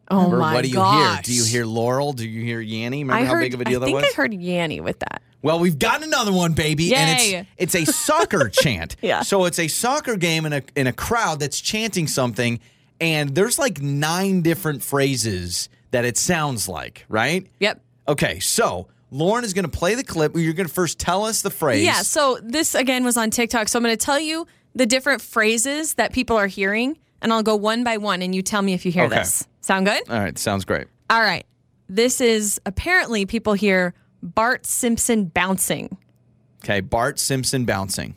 Oh 0.10 0.18
Remember, 0.18 0.38
my 0.38 0.54
what 0.54 0.64
do 0.64 0.70
you 0.70 0.76
gosh. 0.76 1.14
hear? 1.16 1.22
Do 1.24 1.34
you 1.34 1.46
hear 1.46 1.66
Laurel? 1.66 2.14
Do 2.14 2.28
you 2.28 2.44
hear 2.44 2.62
Yanny? 2.62 3.00
Remember 3.00 3.14
I 3.14 3.26
how 3.26 3.34
heard, 3.34 3.42
big 3.42 3.54
of 3.54 3.62
a 3.62 3.66
deal 3.66 3.82
I 3.84 3.88
that 3.88 3.94
was? 3.94 4.04
I 4.04 4.14
heard 4.16 4.32
Yanny 4.32 4.82
with 4.82 5.00
that. 5.00 5.22
Well, 5.42 5.60
we've 5.60 5.78
got 5.78 6.04
another 6.04 6.32
one, 6.34 6.54
baby, 6.54 6.94
and 6.96 7.20
it's 7.20 7.50
it's 7.58 7.76
a 7.76 7.92
soccer 7.92 8.50
chant. 8.54 8.96
Yeah. 9.02 9.22
So 9.22 9.46
it's 9.46 9.60
a 9.60 9.68
soccer 9.68 10.16
game 10.16 10.46
in 10.46 10.54
a 10.54 10.64
in 10.76 10.88
a 10.88 10.94
crowd 10.94 11.40
that's 11.40 11.62
chanting 11.62 12.08
something, 12.08 12.60
and 13.00 13.36
there's 13.36 13.60
like 13.60 13.80
nine 13.82 14.42
different 14.42 14.82
phrases 14.82 15.70
that 15.92 16.04
it 16.06 16.18
sounds 16.18 16.68
like, 16.68 17.06
right? 17.08 17.48
Yep. 17.60 17.82
Okay, 18.08 18.40
so 18.40 18.88
Lauren 19.12 19.44
is 19.46 19.54
going 19.54 19.66
to 19.66 19.72
play 19.72 19.96
the 19.96 20.04
clip. 20.04 20.36
You're 20.36 20.54
going 20.54 20.68
to 20.68 20.74
first 20.74 21.00
tell 21.00 21.26
us 21.26 21.42
the 21.42 21.50
phrase. 21.50 21.84
Yeah. 21.84 22.02
So 22.02 22.40
this 22.42 22.76
again 22.76 23.04
was 23.04 23.16
on 23.18 23.30
TikTok. 23.30 23.68
So 23.68 23.78
I'm 23.80 23.84
going 23.84 23.96
to 23.96 24.04
tell 24.04 24.20
you 24.20 24.48
the 24.74 24.86
different 24.86 25.22
phrases 25.22 25.94
that 25.94 26.12
people 26.12 26.38
are 26.38 26.48
hearing, 26.48 26.98
and 27.22 27.32
I'll 27.34 27.44
go 27.44 27.56
one 27.56 27.84
by 27.84 27.98
one, 27.98 28.22
and 28.22 28.34
you 28.36 28.42
tell 28.42 28.62
me 28.62 28.74
if 28.74 28.86
you 28.86 28.92
hear 28.92 29.06
Okay. 29.06 29.18
this. 29.18 29.48
Sound 29.62 29.86
good? 29.86 30.02
All 30.10 30.20
right, 30.20 30.38
sounds 30.38 30.66
great. 30.66 30.88
All 31.10 31.22
right. 31.22 31.46
This 31.90 32.20
is 32.22 32.60
apparently 32.66 33.26
people 33.26 33.54
hear 33.54 33.94
Bart 34.24 34.66
Simpson 34.66 35.26
bouncing. 35.26 35.98
Okay, 36.64 36.80
Bart 36.82 37.20
Simpson 37.20 37.66
bouncing. 37.66 38.16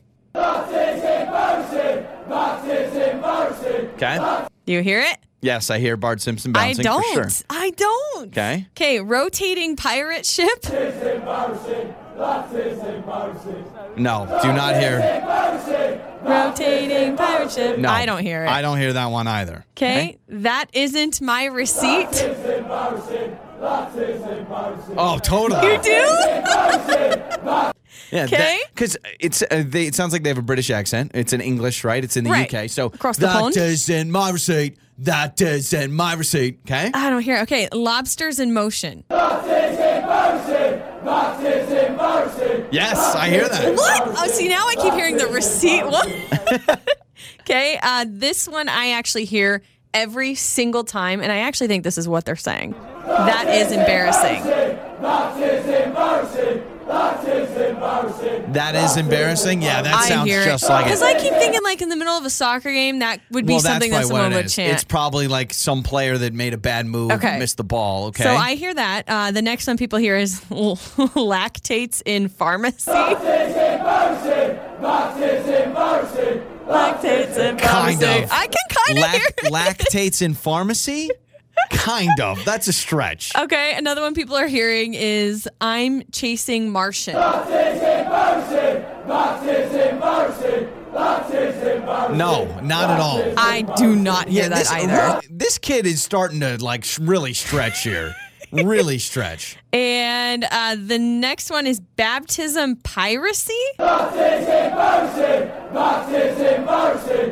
Okay. 3.95 4.47
Do 4.65 4.73
you 4.73 4.83
hear 4.83 5.01
it? 5.01 5.19
Yes, 5.41 5.71
I 5.71 5.79
hear 5.79 5.97
Bart 5.97 6.21
Simpson 6.21 6.53
bouncing 6.53 6.81
I 6.87 6.91
don't. 6.91 7.15
for 7.15 7.31
sure. 7.31 7.45
I 7.51 7.71
don't. 7.71 8.29
Okay. 8.29 8.67
Okay, 8.77 9.01
rotating 9.01 9.77
pirate 9.77 10.25
ship. 10.25 10.65
No, 13.97 14.39
do 14.43 14.53
not 14.53 14.77
hear. 14.77 15.01
Rotating 16.23 17.17
pirate 17.17 17.51
ship. 17.51 17.79
No, 17.79 17.89
I 17.89 18.05
don't 18.07 18.23
hear 18.23 18.45
it. 18.45 18.49
I 18.49 18.61
don't 18.63 18.79
hear 18.79 18.93
that 18.95 19.07
one 19.07 19.27
either. 19.27 19.65
Okay, 19.77 20.19
that 20.29 20.67
isn't 20.73 21.21
my 21.21 21.45
receipt. 21.47 22.09
Oh, 24.97 25.19
totally. 25.23 25.73
You 25.73 25.83
do? 25.83 27.73
Yeah, 28.11 28.25
Okay. 28.25 28.61
Because 28.75 28.97
it's 29.21 29.43
uh, 29.43 29.65
they, 29.67 29.87
it 29.87 29.95
sounds 29.95 30.15
like 30.15 30.23
they 30.23 30.31
have 30.31 30.39
a 30.39 30.43
British 30.43 30.71
accent. 30.71 31.11
It's 31.13 31.35
in 31.35 31.43
English, 31.43 31.85
right? 31.85 32.03
It's 32.03 32.17
in 32.17 32.25
the 32.25 32.31
Right. 32.31 32.55
UK. 32.55 32.71
So 32.71 32.87
Across 32.87 33.19
the 33.19 33.27
that 33.27 33.39
pond. 33.39 33.57
isn't 33.59 34.11
my 34.11 34.31
receipt. 34.31 34.79
That 34.99 35.39
isn't 35.43 35.93
my 35.93 36.15
receipt. 36.15 36.61
Okay. 36.67 36.91
I 36.95 37.11
don't 37.11 37.21
hear. 37.21 37.37
it. 37.37 37.43
Okay, 37.43 37.69
lobsters 37.71 38.39
in 38.41 38.55
motion. 38.55 39.05
Yes, 42.71 43.15
I 43.15 43.29
hear 43.29 43.49
that. 43.49 43.75
What? 43.75 44.03
Oh, 44.19 44.27
see, 44.29 44.49
now 44.49 44.67
I 44.67 44.75
keep 44.75 44.95
hearing 44.95 45.17
the 45.17 45.27
receipt. 45.27 45.85
What? 45.85 46.09
okay, 47.41 47.79
uh, 47.83 48.05
this 48.09 48.49
one 48.49 48.69
I 48.69 48.91
actually 48.91 49.25
hear 49.25 49.63
every 49.95 50.35
single 50.35 50.85
time, 50.85 51.21
and 51.21 51.33
I 51.33 51.39
actually 51.39 51.69
think 51.69 51.85
this 51.85 51.99
is 51.99 52.07
what 52.09 52.25
they're 52.25 52.37
saying. 52.37 52.75
That 53.07 53.49
is 53.49 53.73
embarrassing. 53.73 54.43
That 58.53 58.75
is 58.75 58.97
embarrassing. 58.97 59.61
Yeah, 59.63 59.83
that 59.83 59.95
I 59.95 60.09
sounds 60.09 60.29
hear 60.31 60.43
just 60.45 60.65
it. 60.65 60.69
like 60.71 60.83
it. 60.83 60.85
Because 60.87 61.03
I 61.03 61.13
keep 61.21 61.33
thinking, 61.35 61.63
like, 61.63 61.83
in 61.83 61.91
the 61.91 61.97
middle 61.97 62.15
of 62.15 62.25
a 62.25 62.31
soccer 62.31 62.73
game, 62.73 63.01
that 63.01 63.21
would 63.31 63.45
be 63.47 63.53
well, 63.55 63.61
something 63.61 63.91
that 63.91 64.07
someone 64.07 64.33
would 64.33 64.47
is. 64.47 64.55
chant. 64.55 64.73
It's 64.73 64.85
probably 64.85 65.29
like 65.29 65.53
some 65.53 65.83
player 65.83 66.17
that 66.17 66.33
made 66.33 66.55
a 66.55 66.59
bad 66.59 66.87
move, 66.87 67.13
Okay. 67.13 67.39
missed 67.39 67.59
the 67.59 67.65
ball. 67.65 68.07
Okay. 68.07 68.23
So 68.25 68.31
I 68.31 68.55
hear 68.55 68.73
that. 68.73 69.03
Uh, 69.07 69.31
the 69.33 69.43
next 69.43 69.67
one 69.67 69.77
people 69.77 69.99
hear 69.99 70.17
is 70.17 70.41
lactates 70.51 72.03
in 72.07 72.29
pharmacy. 72.29 72.91
lactates 76.69 77.37
in 77.39 77.57
Kind 77.57 78.01
pharmacy. 78.01 78.23
of. 78.25 78.31
I 78.33 78.47
can 78.47 78.77
kind 78.87 78.99
of 78.99 79.03
Lac- 79.03 79.13
hear 79.13 79.23
it. 79.39 79.53
lactates 79.53 80.23
in 80.23 80.35
pharmacy. 80.35 81.11
Kind 81.71 82.21
of. 82.21 82.45
That's 82.45 82.69
a 82.69 82.73
stretch. 82.73 83.35
Okay, 83.37 83.77
another 83.77 84.03
one 84.03 84.15
people 84.15 84.37
are 84.37 84.47
hearing 84.47 84.95
is 84.95 85.49
I'm 85.61 86.03
chasing 86.13 86.71
Martian. 86.71 87.15
No, 92.17 92.61
not 92.63 92.91
at 92.91 93.01
all. 93.01 93.23
I 93.37 93.63
do 93.77 93.95
not 93.95 94.29
hear 94.29 94.49
that 94.49 94.59
this, 94.59 94.71
either. 94.71 95.21
This 95.31 95.59
kid 95.59 95.87
is 95.87 96.03
starting 96.03 96.41
to 96.41 96.63
like 96.63 96.85
really 97.01 97.35
stretch 97.35 97.83
here. 97.83 98.15
Really 98.53 98.99
stretch. 98.99 99.57
And 99.73 100.45
uh, 100.51 100.77
the 100.79 100.99
next 100.99 101.51
one 101.51 101.67
is 101.67 101.81
baptism 101.81 102.77
piracy. 102.77 103.53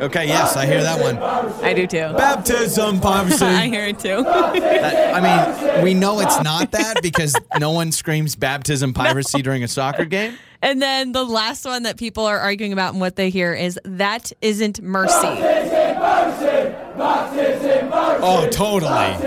Okay, 0.02 0.26
yes, 0.26 0.56
I 0.56 0.66
hear 0.66 0.82
that 0.82 1.00
one. 1.00 1.16
I 1.64 1.72
do 1.72 1.86
too. 1.86 2.12
Baptism 2.16 3.00
piracy. 3.00 3.44
I 3.44 3.66
hear 3.68 3.86
it 3.86 3.98
too. 3.98 4.22
That- 4.22 5.14
I 5.14 5.20
mean, 5.74 5.82
we 5.84 5.94
know 5.94 6.20
it's 6.20 6.42
not 6.42 6.70
that 6.72 7.00
because 7.02 7.34
no 7.58 7.70
one 7.72 7.90
screams 7.92 8.36
baptism 8.36 8.92
piracy 8.92 9.40
during 9.42 9.62
a 9.64 9.68
soccer 9.68 10.04
game. 10.04 10.34
and 10.62 10.80
then 10.82 11.12
the 11.12 11.24
last 11.24 11.64
one 11.64 11.84
that 11.84 11.96
people 11.98 12.24
are 12.26 12.38
arguing 12.38 12.72
about 12.72 12.92
and 12.92 13.00
what 13.00 13.16
they 13.16 13.30
hear 13.30 13.52
is 13.54 13.78
that 13.84 14.32
isn't 14.42 14.82
mercy. 14.82 15.14
Oh, 18.28 18.48
totally. 18.50 18.90
All 18.92 19.18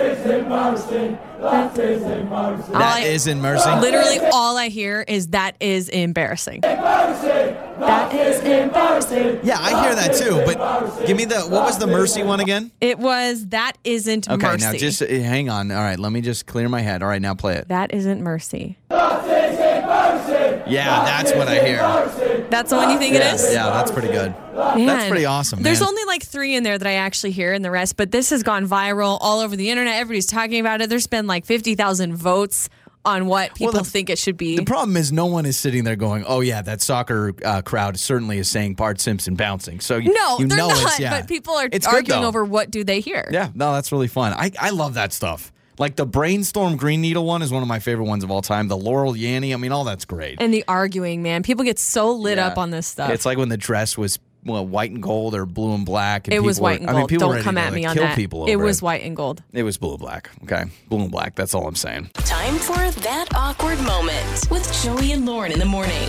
That 1.39 2.97
I- 2.97 3.01
isn't 3.05 3.41
mercy. 3.41 3.69
Literally, 3.69 4.19
all 4.33 4.57
I 4.57 4.67
hear 4.67 5.03
is 5.07 5.27
that 5.27 5.55
is 5.59 5.87
embarrassing. 5.89 6.61
That 6.61 8.13
is 8.13 8.39
embarrassing. 8.41 9.39
Yeah, 9.43 9.57
I 9.59 9.83
hear 9.83 9.95
that 9.95 10.15
too. 10.15 10.41
But 10.45 11.05
give 11.07 11.15
me 11.15 11.25
the 11.25 11.41
what 11.41 11.63
was 11.63 11.77
the 11.77 11.87
mercy 11.87 12.23
one 12.23 12.39
again? 12.41 12.71
It 12.81 12.99
was 12.99 13.47
that 13.47 13.77
isn't 13.83 14.29
Okay, 14.29 14.35
mercy. 14.37 14.65
Okay, 14.65 14.73
now 14.73 14.77
just 14.77 15.01
uh, 15.01 15.05
hang 15.07 15.49
on. 15.49 15.71
All 15.71 15.77
right, 15.77 15.97
let 15.97 16.11
me 16.11 16.21
just 16.21 16.45
clear 16.45 16.67
my 16.67 16.81
head. 16.81 17.01
All 17.01 17.09
right, 17.09 17.21
now 17.21 17.35
play 17.35 17.55
it. 17.55 17.67
that 17.69 17.93
isn't 17.93 18.21
mercy. 18.21 18.77
Yeah, 20.67 21.03
that's 21.03 21.33
what 21.33 21.47
I 21.47 21.65
hear. 21.65 22.47
That's 22.49 22.69
the 22.69 22.75
one 22.77 22.91
you 22.91 22.99
think 22.99 23.15
Yeah, 23.15 23.31
it 23.31 23.35
is? 23.35 23.53
yeah, 23.53 23.69
that's 23.71 23.91
pretty 23.91 24.09
good. 24.09 24.33
That's 24.53 25.07
pretty 25.09 25.25
awesome. 25.25 25.59
Man. 25.59 25.63
There's 25.63 25.81
only 25.81 26.03
like 26.05 26.23
three 26.23 26.55
in 26.55 26.63
there 26.63 26.77
that 26.77 26.87
I 26.87 26.93
actually 26.95 27.31
hear, 27.31 27.53
and 27.53 27.63
the 27.63 27.71
rest. 27.71 27.97
But 27.97 28.11
this 28.11 28.29
has 28.29 28.43
gone 28.43 28.67
viral 28.67 29.17
all 29.21 29.39
over 29.39 29.55
the 29.55 29.69
internet. 29.69 29.95
Everybody's 29.95 30.25
talking 30.27 30.59
about 30.59 30.81
it. 30.81 30.89
There's 30.89 31.07
been 31.07 31.27
like 31.27 31.45
fifty 31.45 31.75
thousand 31.75 32.15
votes 32.15 32.69
on 33.05 33.25
what 33.27 33.55
people 33.55 33.71
the- 33.71 33.83
think 33.83 34.09
it 34.09 34.19
should 34.19 34.35
be. 34.37 34.57
The 34.57 34.65
problem 34.65 34.97
is 34.97 35.11
no 35.11 35.25
one 35.27 35.45
is 35.45 35.57
sitting 35.57 35.85
there 35.85 35.95
going, 35.95 36.25
"Oh 36.27 36.41
yeah, 36.41 36.61
that 36.61 36.81
soccer 36.81 37.33
uh, 37.43 37.61
crowd 37.61 37.97
certainly 37.97 38.37
is 38.37 38.49
saying 38.49 38.75
Bart 38.75 38.99
Simpson 38.99 39.35
bouncing." 39.35 39.79
So 39.79 39.97
you, 39.97 40.13
no, 40.13 40.39
you 40.39 40.47
they're 40.47 40.57
know 40.57 40.67
not. 40.67 40.81
it's 40.83 40.99
yeah. 40.99 41.19
But 41.21 41.27
people 41.29 41.53
are 41.55 41.69
It's 41.71 41.87
arguing 41.87 42.21
though. 42.21 42.27
over 42.27 42.43
what 42.43 42.69
do 42.69 42.83
they 42.83 42.99
hear. 42.99 43.27
Yeah, 43.31 43.49
no, 43.55 43.73
that's 43.73 43.91
really 43.91 44.09
fun. 44.09 44.33
I 44.33 44.51
I 44.59 44.69
love 44.71 44.95
that 44.95 45.13
stuff. 45.13 45.51
Like 45.79 45.95
the 45.95 46.05
brainstorm 46.05 46.75
green 46.75 46.99
needle 47.01 47.25
one 47.25 47.41
is 47.41 47.51
one 47.51 47.61
of 47.63 47.67
my 47.69 47.79
favorite 47.79 48.05
ones 48.05 48.23
of 48.23 48.29
all 48.29 48.41
time. 48.41 48.67
The 48.67 48.77
Laurel 48.77 49.13
Yanny, 49.13 49.53
I 49.53 49.57
mean, 49.57 49.71
all 49.71 49.85
that's 49.85 50.03
great. 50.05 50.37
And 50.41 50.53
the 50.53 50.63
arguing, 50.67 51.23
man, 51.23 51.41
people 51.41 51.63
get 51.63 51.79
so 51.79 52.11
lit 52.11 52.37
Yeah. 52.37 52.47
up 52.47 52.57
on 52.57 52.69
this 52.69 52.85
stuff. 52.85 53.09
It's 53.11 53.25
like 53.25 53.37
when 53.37 53.49
the 53.49 53.57
dress 53.57 53.97
was 53.97 54.19
well, 54.45 54.65
white 54.65 54.89
and 54.91 55.03
gold 55.03 55.35
or 55.35 55.45
blue 55.45 55.73
and 55.73 55.85
black. 55.85 56.27
And 56.27 56.33
it 56.33 56.39
was 56.41 56.57
people 56.57 56.63
were- 56.65 56.71
white 56.71 56.79
and 56.81 56.89
I 56.89 56.93
gold. 56.93 57.01
mean, 57.01 57.07
people 57.19 57.33
Don't 57.33 57.43
come 57.43 57.55
to, 57.55 57.61
at 57.61 57.65
like, 57.65 57.73
me 57.73 57.85
on 57.85 57.95
that. 57.97 58.15
People 58.15 58.45
it 58.45 58.55
over 58.55 58.63
was 58.63 58.81
white 58.81 59.03
and 59.03 59.13
gold. 59.15 59.43
It 59.51 59.63
was 59.63 59.77
blue 59.77 59.91
and 59.91 59.99
black. 59.99 60.29
Okay, 60.43 60.63
blue 60.87 60.99
and 61.01 61.11
black. 61.11 61.35
That's 61.35 61.53
all 61.53 61.67
I'm 61.67 61.75
saying. 61.75 62.09
Time 62.13 62.55
for 62.55 62.89
that 63.01 63.27
awkward 63.35 63.79
moment 63.81 64.49
with 64.49 64.71
Joey 64.81 65.11
and 65.11 65.25
Lauren 65.25 65.51
in 65.51 65.59
the 65.59 65.65
morning. 65.65 66.07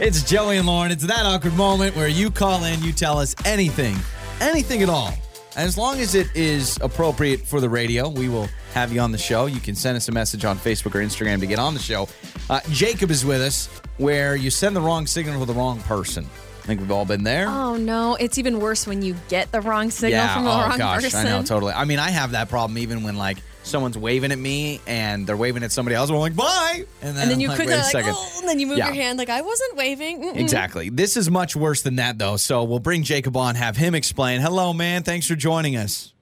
It's 0.00 0.22
Joey 0.22 0.56
and 0.56 0.66
Lauren. 0.66 0.90
It's 0.90 1.04
that 1.06 1.26
awkward 1.26 1.54
moment 1.54 1.96
where 1.96 2.08
you 2.08 2.30
call 2.30 2.64
in, 2.64 2.82
you 2.82 2.92
tell 2.92 3.18
us 3.18 3.34
anything, 3.44 3.96
anything 4.40 4.82
at 4.82 4.88
all. 4.88 5.12
As 5.54 5.76
long 5.78 6.00
as 6.00 6.14
it 6.14 6.28
is 6.34 6.78
appropriate 6.80 7.40
for 7.46 7.60
the 7.60 7.68
radio, 7.68 8.08
we 8.08 8.28
will 8.30 8.48
have 8.76 8.92
you 8.92 9.00
on 9.00 9.10
the 9.10 9.16
show. 9.16 9.46
You 9.46 9.58
can 9.58 9.74
send 9.74 9.96
us 9.96 10.06
a 10.10 10.12
message 10.12 10.44
on 10.44 10.58
Facebook 10.58 10.94
or 10.94 10.98
Instagram 10.98 11.40
to 11.40 11.46
get 11.46 11.58
on 11.58 11.72
the 11.72 11.80
show. 11.80 12.08
Uh, 12.50 12.60
Jacob 12.72 13.10
is 13.10 13.24
with 13.24 13.40
us. 13.40 13.70
where 13.96 14.36
you 14.36 14.50
send 14.50 14.76
the 14.76 14.80
wrong 14.82 15.06
signal 15.06 15.40
to 15.40 15.46
the 15.46 15.54
wrong 15.58 15.80
person. 15.80 16.26
I 16.62 16.66
think 16.66 16.80
we've 16.82 16.90
all 16.90 17.06
been 17.06 17.24
there. 17.24 17.48
Oh 17.48 17.76
no, 17.76 18.16
it's 18.16 18.36
even 18.36 18.60
worse 18.60 18.86
when 18.86 19.00
you 19.00 19.16
get 19.30 19.50
the 19.50 19.62
wrong 19.62 19.90
signal 19.90 20.10
yeah. 20.20 20.34
from 20.34 20.44
the 20.44 20.50
oh 20.50 20.68
wrong 20.68 20.76
gosh, 20.76 21.04
person. 21.04 21.26
I 21.26 21.30
know 21.30 21.42
totally. 21.42 21.72
I 21.72 21.86
mean, 21.86 21.98
I 21.98 22.10
have 22.10 22.32
that 22.32 22.50
problem 22.50 22.76
even 22.76 23.02
when 23.02 23.16
like 23.16 23.38
someone's 23.62 23.96
waving 23.96 24.30
at 24.30 24.38
me 24.38 24.82
and 24.86 25.26
they're 25.26 25.38
waving 25.38 25.62
at 25.62 25.72
somebody 25.72 25.94
else. 25.94 26.10
I'm 26.10 26.16
like, 26.16 26.36
bye, 26.36 26.84
and 27.00 27.16
then, 27.16 27.22
And 27.22 27.30
then 27.30 27.40
you 27.40 27.48
like, 27.48 27.56
quickly 27.56 27.76
like, 27.76 27.84
second. 27.84 28.12
oh, 28.14 28.38
and 28.40 28.46
then 28.48 28.58
you 28.58 28.66
move 28.66 28.76
Yeah. 28.76 28.88
your 28.88 28.94
hand 28.94 29.16
like 29.18 29.30
I 29.30 29.40
wasn't 29.40 29.76
waving. 29.76 30.22
Mm-mm. 30.22 30.36
Exactly. 30.36 30.90
This 30.90 31.16
is 31.16 31.30
much 31.30 31.56
worse 31.56 31.80
than 31.80 31.96
that, 31.96 32.18
though. 32.18 32.36
So 32.36 32.64
we'll 32.64 32.78
bring 32.80 33.04
Jacob 33.04 33.38
on, 33.38 33.54
have 33.54 33.78
him 33.78 33.94
explain. 33.94 34.42
Hello, 34.42 34.74
man. 34.74 35.02
Thanks 35.02 35.26
for 35.26 35.34
joining 35.34 35.76
us. 35.76 36.12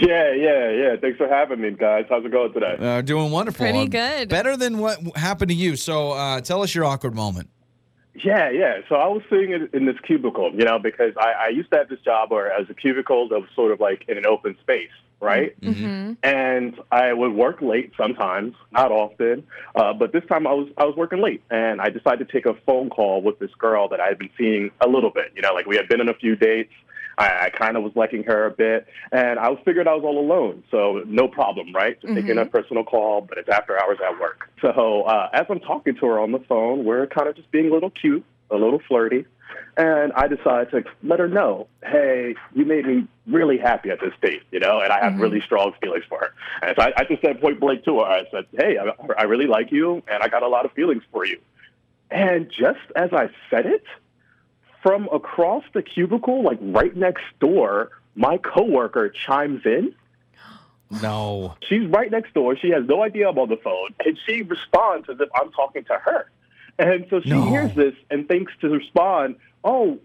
Yeah, 0.00 0.32
yeah, 0.32 0.70
yeah. 0.70 0.96
Thanks 1.00 1.18
for 1.18 1.28
having 1.28 1.60
me, 1.60 1.70
guys. 1.72 2.06
How's 2.08 2.24
it 2.24 2.32
going 2.32 2.52
today? 2.52 2.76
Uh, 2.78 3.02
doing 3.02 3.30
wonderful. 3.30 3.66
Pretty 3.66 3.88
good. 3.88 4.28
Better 4.28 4.56
than 4.56 4.78
what 4.78 4.98
happened 5.16 5.50
to 5.50 5.54
you. 5.54 5.76
So 5.76 6.12
uh, 6.12 6.40
tell 6.40 6.62
us 6.62 6.74
your 6.74 6.86
awkward 6.86 7.14
moment. 7.14 7.50
Yeah, 8.14 8.50
yeah. 8.50 8.80
So 8.88 8.96
I 8.96 9.06
was 9.08 9.22
sitting 9.28 9.52
in, 9.52 9.68
in 9.72 9.86
this 9.86 9.96
cubicle, 10.06 10.52
you 10.54 10.64
know, 10.64 10.78
because 10.78 11.12
I, 11.18 11.46
I 11.46 11.48
used 11.48 11.70
to 11.72 11.78
have 11.78 11.88
this 11.88 12.00
job 12.00 12.30
where 12.30 12.50
as 12.52 12.68
a 12.70 12.74
cubicle 12.74 13.28
that 13.28 13.40
was 13.40 13.48
sort 13.54 13.72
of 13.72 13.80
like 13.80 14.04
in 14.08 14.16
an 14.16 14.26
open 14.26 14.56
space, 14.60 14.90
right? 15.20 15.58
Mm-hmm. 15.60 16.12
And 16.22 16.74
I 16.90 17.12
would 17.12 17.32
work 17.32 17.60
late 17.62 17.92
sometimes, 17.96 18.54
not 18.70 18.92
often, 18.92 19.44
uh, 19.74 19.92
but 19.94 20.12
this 20.12 20.24
time 20.26 20.46
I 20.46 20.52
was 20.52 20.68
I 20.76 20.84
was 20.84 20.94
working 20.96 21.22
late, 21.22 21.42
and 21.50 21.80
I 21.80 21.88
decided 21.88 22.28
to 22.28 22.32
take 22.32 22.46
a 22.46 22.54
phone 22.66 22.90
call 22.90 23.22
with 23.22 23.38
this 23.38 23.50
girl 23.58 23.88
that 23.88 24.00
I 24.00 24.08
had 24.08 24.18
been 24.18 24.30
seeing 24.38 24.70
a 24.80 24.88
little 24.88 25.10
bit. 25.10 25.32
You 25.34 25.42
know, 25.42 25.52
like 25.54 25.66
we 25.66 25.76
had 25.76 25.88
been 25.88 26.00
on 26.00 26.08
a 26.08 26.14
few 26.14 26.36
dates. 26.36 26.72
I, 27.18 27.46
I 27.46 27.50
kind 27.50 27.76
of 27.76 27.82
was 27.82 27.92
liking 27.94 28.24
her 28.24 28.46
a 28.46 28.50
bit, 28.50 28.86
and 29.10 29.38
I 29.38 29.48
was 29.48 29.58
figured 29.64 29.86
I 29.86 29.94
was 29.94 30.04
all 30.04 30.18
alone, 30.18 30.64
so 30.70 31.02
no 31.06 31.28
problem, 31.28 31.72
right? 31.74 32.00
Just 32.00 32.14
taking 32.14 32.38
a 32.38 32.46
personal 32.46 32.84
call, 32.84 33.20
but 33.20 33.38
it's 33.38 33.48
after 33.48 33.80
hours 33.80 33.98
at 34.04 34.18
work. 34.20 34.48
So 34.60 35.02
uh, 35.02 35.28
as 35.32 35.46
I'm 35.48 35.60
talking 35.60 35.94
to 35.96 36.06
her 36.06 36.20
on 36.20 36.32
the 36.32 36.40
phone, 36.40 36.84
we're 36.84 37.06
kind 37.06 37.28
of 37.28 37.36
just 37.36 37.50
being 37.50 37.68
a 37.68 37.72
little 37.72 37.90
cute, 37.90 38.24
a 38.50 38.56
little 38.56 38.80
flirty, 38.88 39.26
and 39.76 40.12
I 40.12 40.28
decided 40.28 40.70
to 40.70 40.84
let 41.02 41.18
her 41.18 41.28
know, 41.28 41.66
hey, 41.84 42.34
you 42.54 42.64
made 42.64 42.86
me 42.86 43.06
really 43.26 43.58
happy 43.58 43.90
at 43.90 44.00
this 44.00 44.12
date, 44.20 44.42
you 44.50 44.60
know, 44.60 44.80
and 44.80 44.92
I 44.92 45.02
have 45.02 45.18
really 45.18 45.40
strong 45.40 45.72
feelings 45.80 46.04
for 46.08 46.18
her. 46.18 46.34
And 46.62 46.74
so 46.76 46.82
I, 46.84 46.92
I 46.96 47.04
just 47.04 47.22
said 47.22 47.40
point 47.40 47.60
blank 47.60 47.84
to 47.84 48.00
her, 48.00 48.04
I 48.04 48.24
said, 48.30 48.46
hey, 48.52 48.78
I, 48.78 48.92
I 49.18 49.22
really 49.24 49.46
like 49.46 49.72
you, 49.72 50.02
and 50.08 50.22
I 50.22 50.28
got 50.28 50.42
a 50.42 50.48
lot 50.48 50.64
of 50.64 50.72
feelings 50.72 51.02
for 51.10 51.24
you. 51.24 51.40
And 52.10 52.50
just 52.50 52.80
as 52.94 53.10
I 53.12 53.30
said 53.48 53.64
it, 53.64 53.84
from 54.82 55.08
across 55.12 55.64
the 55.72 55.82
cubicle, 55.82 56.42
like 56.42 56.58
right 56.60 56.94
next 56.96 57.24
door, 57.40 57.90
my 58.14 58.36
coworker 58.38 59.08
chimes 59.10 59.62
in. 59.64 59.94
No. 61.02 61.54
She's 61.68 61.86
right 61.86 62.10
next 62.10 62.34
door. 62.34 62.56
She 62.56 62.70
has 62.70 62.84
no 62.86 63.02
idea 63.02 63.28
I'm 63.28 63.38
on 63.38 63.48
the 63.48 63.56
phone, 63.56 63.94
and 64.04 64.18
she 64.26 64.42
responds 64.42 65.08
as 65.08 65.18
if 65.20 65.28
I'm 65.34 65.50
talking 65.52 65.84
to 65.84 65.94
her. 65.94 66.30
And 66.78 67.06
so 67.08 67.20
she 67.20 67.30
No. 67.30 67.42
hears 67.44 67.74
this 67.74 67.94
and 68.10 68.28
thinks 68.28 68.52
to 68.60 68.68
respond, 68.68 69.36
"Oh, 69.64 69.98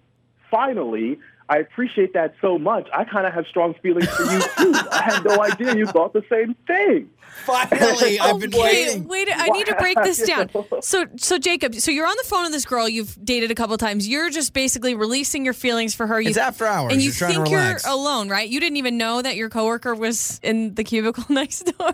finally." 0.50 1.20
I 1.49 1.57
appreciate 1.60 2.13
that 2.13 2.36
so 2.41 2.57
much. 2.60 2.88
I 2.93 3.03
kind 3.05 3.25
of 3.25 3.33
have 3.33 3.45
strong 3.47 3.73
feelings 3.81 4.07
for 4.10 4.23
you 4.23 4.39
too. 4.57 4.73
I 4.91 5.01
had 5.03 5.23
no 5.23 5.41
idea 5.41 5.75
you 5.75 5.86
thought 5.88 6.12
the 6.13 6.23
same 6.29 6.55
thing. 6.67 7.10
Finally, 7.45 8.19
I've 8.21 8.39
been 8.39 8.53
Okay, 8.53 8.62
waiting. 8.62 9.07
wait. 9.07 9.29
I 9.33 9.47
need 9.49 9.65
to 9.67 9.75
break 9.75 9.95
this 10.03 10.21
down. 10.27 10.49
So, 10.81 11.05
so 11.15 11.38
Jacob, 11.38 11.75
so 11.75 11.91
you're 11.91 12.05
on 12.07 12.15
the 12.17 12.27
phone 12.27 12.43
with 12.43 12.51
this 12.51 12.65
girl 12.65 12.88
you've 12.89 13.17
dated 13.23 13.51
a 13.51 13.55
couple 13.55 13.77
times. 13.77 14.07
You're 14.07 14.29
just 14.29 14.53
basically 14.53 14.95
releasing 14.95 15.45
your 15.45 15.53
feelings 15.53 15.93
for 15.95 16.05
her. 16.07 16.19
You, 16.19 16.29
It's 16.29 16.38
after 16.38 16.65
hours. 16.65 16.91
and 16.93 17.01
you 17.01 17.07
You're 17.10 17.15
trying 17.15 17.33
to 17.36 17.43
think 17.43 17.49
you're 17.51 17.77
alone, 17.86 18.27
right? 18.29 18.47
You 18.49 18.60
didn't 18.60 18.77
even 18.77 18.97
know 18.97 19.21
that 19.21 19.36
your 19.36 19.49
coworker 19.49 19.95
was 19.95 20.39
in 20.43 20.75
the 20.75 20.83
cubicle 20.83 21.23
next 21.29 21.71
door. 21.77 21.91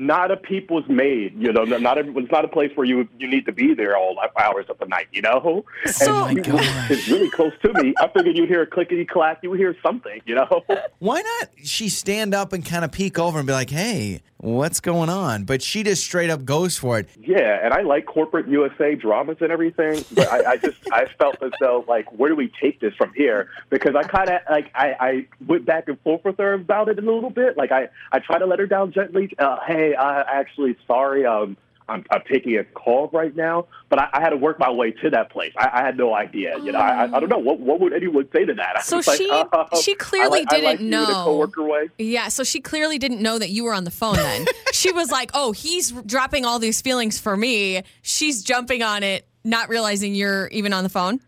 Not 0.00 0.30
a 0.30 0.36
peep 0.36 0.70
was 0.70 0.84
made. 0.88 1.34
You 1.36 1.52
know, 1.52 1.64
not 1.64 1.98
a, 1.98 2.08
it's 2.16 2.30
not 2.30 2.44
a 2.44 2.48
place 2.48 2.70
where 2.76 2.86
you 2.86 3.08
you 3.18 3.26
need 3.28 3.46
to 3.46 3.52
be 3.52 3.74
there 3.74 3.96
all 3.96 4.16
hours 4.40 4.66
of 4.68 4.78
the 4.78 4.86
night. 4.86 5.08
You 5.10 5.22
know, 5.22 5.64
So- 5.86 6.12
Oh 6.14 6.20
my 6.20 6.30
and 6.30 6.44
gosh. 6.44 6.90
it's 6.90 7.08
really 7.08 7.28
close 7.30 7.52
to 7.62 7.72
me. 7.82 7.94
I 7.98 8.06
figured 8.08 8.36
you'd 8.36 8.48
hear 8.48 8.62
a 8.62 8.66
clickety 8.66 9.04
clack. 9.04 9.40
You 9.42 9.50
would 9.50 9.58
hear 9.58 9.76
something. 9.82 10.20
You 10.24 10.36
know. 10.36 10.62
Why 11.00 11.20
not 11.20 11.48
she 11.64 11.88
stand 11.88 12.32
up 12.32 12.52
and 12.52 12.64
kind 12.64 12.84
of 12.84 12.92
peek 12.92 13.18
over 13.18 13.38
and 13.38 13.46
be 13.46 13.52
like, 13.52 13.70
hey, 13.70 14.20
what's 14.38 14.80
going 14.80 15.10
on? 15.10 15.44
But 15.44 15.62
she 15.62 15.82
just 15.82 16.02
straight 16.02 16.30
up 16.30 16.44
goes 16.44 16.78
for 16.78 16.98
it. 16.98 17.08
Yeah, 17.20 17.58
and 17.62 17.74
I 17.74 17.82
like 17.82 18.06
corporate 18.06 18.48
USA 18.48 18.94
dramas 18.94 19.38
and 19.40 19.52
everything, 19.52 20.04
but 20.12 20.28
I, 20.28 20.52
I 20.52 20.56
just 20.56 20.78
I 20.92 21.06
felt 21.18 21.42
as 21.42 21.52
though 21.60 21.84
like 21.88 22.10
where 22.12 22.30
do 22.30 22.36
we 22.36 22.50
take 22.60 22.80
this 22.80 22.94
from 22.94 23.12
here? 23.14 23.50
Because 23.70 23.94
I 23.94 24.02
kind 24.04 24.30
of 24.30 24.40
like 24.50 24.70
I, 24.74 24.94
I 25.00 25.26
went 25.46 25.66
back 25.66 25.88
and 25.88 26.00
forth 26.00 26.24
with 26.24 26.38
her 26.38 26.54
about 26.54 26.88
it 26.88 26.98
a 26.98 27.02
little 27.02 27.30
bit. 27.30 27.56
Like 27.56 27.72
I 27.72 27.88
I 28.12 28.20
try 28.20 28.38
to 28.38 28.46
let 28.46 28.58
her 28.58 28.66
down 28.66 28.92
gently. 28.92 29.32
Uh, 29.38 29.58
hey, 29.66 29.94
I 29.94 30.20
actually 30.22 30.76
sorry. 30.86 31.26
Um, 31.26 31.56
I'm, 31.88 32.04
I'm 32.10 32.22
taking 32.30 32.56
a 32.58 32.64
call 32.64 33.08
right 33.12 33.34
now, 33.34 33.66
but 33.88 33.98
I, 33.98 34.08
I 34.12 34.20
had 34.20 34.30
to 34.30 34.36
work 34.36 34.58
my 34.58 34.70
way 34.70 34.90
to 34.92 35.10
that 35.10 35.30
place. 35.30 35.52
I, 35.56 35.70
I 35.72 35.82
had 35.86 35.96
no 35.96 36.14
idea. 36.14 36.58
You 36.58 36.72
know, 36.72 36.78
I, 36.78 37.04
I 37.04 37.20
don't 37.20 37.28
know 37.28 37.38
what 37.38 37.60
what 37.60 37.80
would 37.80 37.92
anyone 37.92 38.28
say 38.34 38.44
to 38.44 38.54
that. 38.54 38.84
So 38.84 38.96
like, 39.06 39.16
she- 39.18 39.30
uh, 39.30 39.44
she 39.82 39.94
clearly 39.94 40.40
like- 40.40 40.52
I 40.52 40.56
like 40.60 40.78
didn't 40.78 40.92
you 40.92 40.98
in 40.98 41.04
a 41.04 41.08
know. 41.08 41.24
coworker 41.24 41.64
way. 41.64 41.88
Yeah, 41.98 42.28
so 42.28 42.44
she 42.44 42.60
clearly 42.60 42.98
didn't 42.98 43.20
know 43.22 43.38
that 43.38 43.50
you 43.50 43.64
were 43.64 43.72
on 43.74 43.84
the 43.84 43.90
phone 43.90 44.16
then. 44.16 44.46
she 44.72 44.92
was 44.92 45.10
like, 45.10 45.30
oh, 45.34 45.52
he's 45.52 45.92
dropping 45.92 46.44
all 46.44 46.58
these 46.58 46.80
feelings 46.80 47.18
for 47.18 47.36
me. 47.36 47.82
She's 48.02 48.42
jumping 48.42 48.82
on 48.82 49.02
it, 49.02 49.26
not 49.44 49.68
realizing 49.68 50.14
you're 50.14 50.48
even 50.48 50.72
on 50.72 50.82
the 50.84 50.90
phone. 50.90 51.20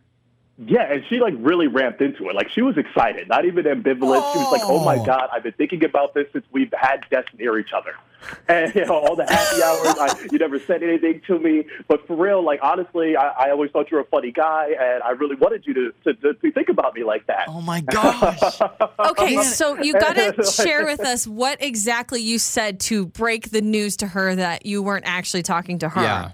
Yeah, 0.66 0.92
and 0.92 1.03
she 1.09 1.20
like 1.20 1.33
really 1.38 1.68
ramped 1.68 2.03
into 2.03 2.29
it. 2.29 2.35
Like 2.35 2.51
she 2.51 2.61
was 2.61 2.77
excited, 2.77 3.29
not 3.29 3.46
even 3.46 3.64
ambivalent. 3.64 4.33
She 4.33 4.38
was 4.38 4.53
like, 4.53 4.62
"Oh 4.64 4.85
my 4.85 4.96
Oh. 4.96 5.05
god, 5.05 5.29
I've 5.33 5.42
been 5.42 5.53
thinking 5.55 5.85
about 5.85 6.12
this 6.12 6.27
since 6.35 6.44
we've 6.53 6.73
had 6.79 7.03
desks 7.11 7.33
near 7.38 7.59
each 7.59 7.73
other." 7.73 7.94
And 8.49 8.75
you 8.75 8.85
know, 8.85 8.99
all 8.99 9.16
the 9.16 9.25
happy 9.25 9.62
hours, 9.62 9.96
I, 9.99 10.29
you 10.31 10.38
never 10.38 10.59
said 10.61 10.83
anything 10.83 11.23
to 11.29 11.38
me. 11.38 11.64
But 11.88 12.07
for 12.07 12.14
real, 12.16 12.44
like 12.44 12.61
honestly, 12.62 13.16
I, 13.16 13.29
I 13.46 13.51
always 13.51 13.70
thought 13.70 13.90
you 13.90 13.96
were 13.96 14.03
a 14.03 14.07
funny 14.07 14.31
guy, 14.33 14.75
and 14.79 15.03
I 15.03 15.12
really 15.12 15.37
wanted 15.37 15.64
you 15.66 15.73
to 15.73 15.92
to, 16.05 16.14
to, 16.14 16.35
to 16.35 16.53
think 16.53 16.68
about 16.68 16.94
me 16.94 17.03
like 17.05 17.27
that. 17.29 17.44
Oh 17.49 17.62
my 17.62 17.81
gosh. 17.81 18.61
Okay, 19.11 19.42
so 19.42 19.81
you 19.83 19.94
got 19.94 20.14
to 20.16 20.44
share 20.62 20.85
with 20.85 21.01
us 21.01 21.27
what 21.27 21.62
exactly 21.62 22.20
you 22.20 22.38
said 22.38 22.81
to 22.81 23.07
break 23.07 23.51
the 23.51 23.62
news 23.62 23.96
to 23.99 24.07
her 24.07 24.35
that 24.37 24.66
you 24.66 24.83
weren't 24.83 25.07
actually 25.07 25.42
talking 25.42 25.79
to 25.79 25.88
her. 25.88 26.03
yeah. 26.03 26.33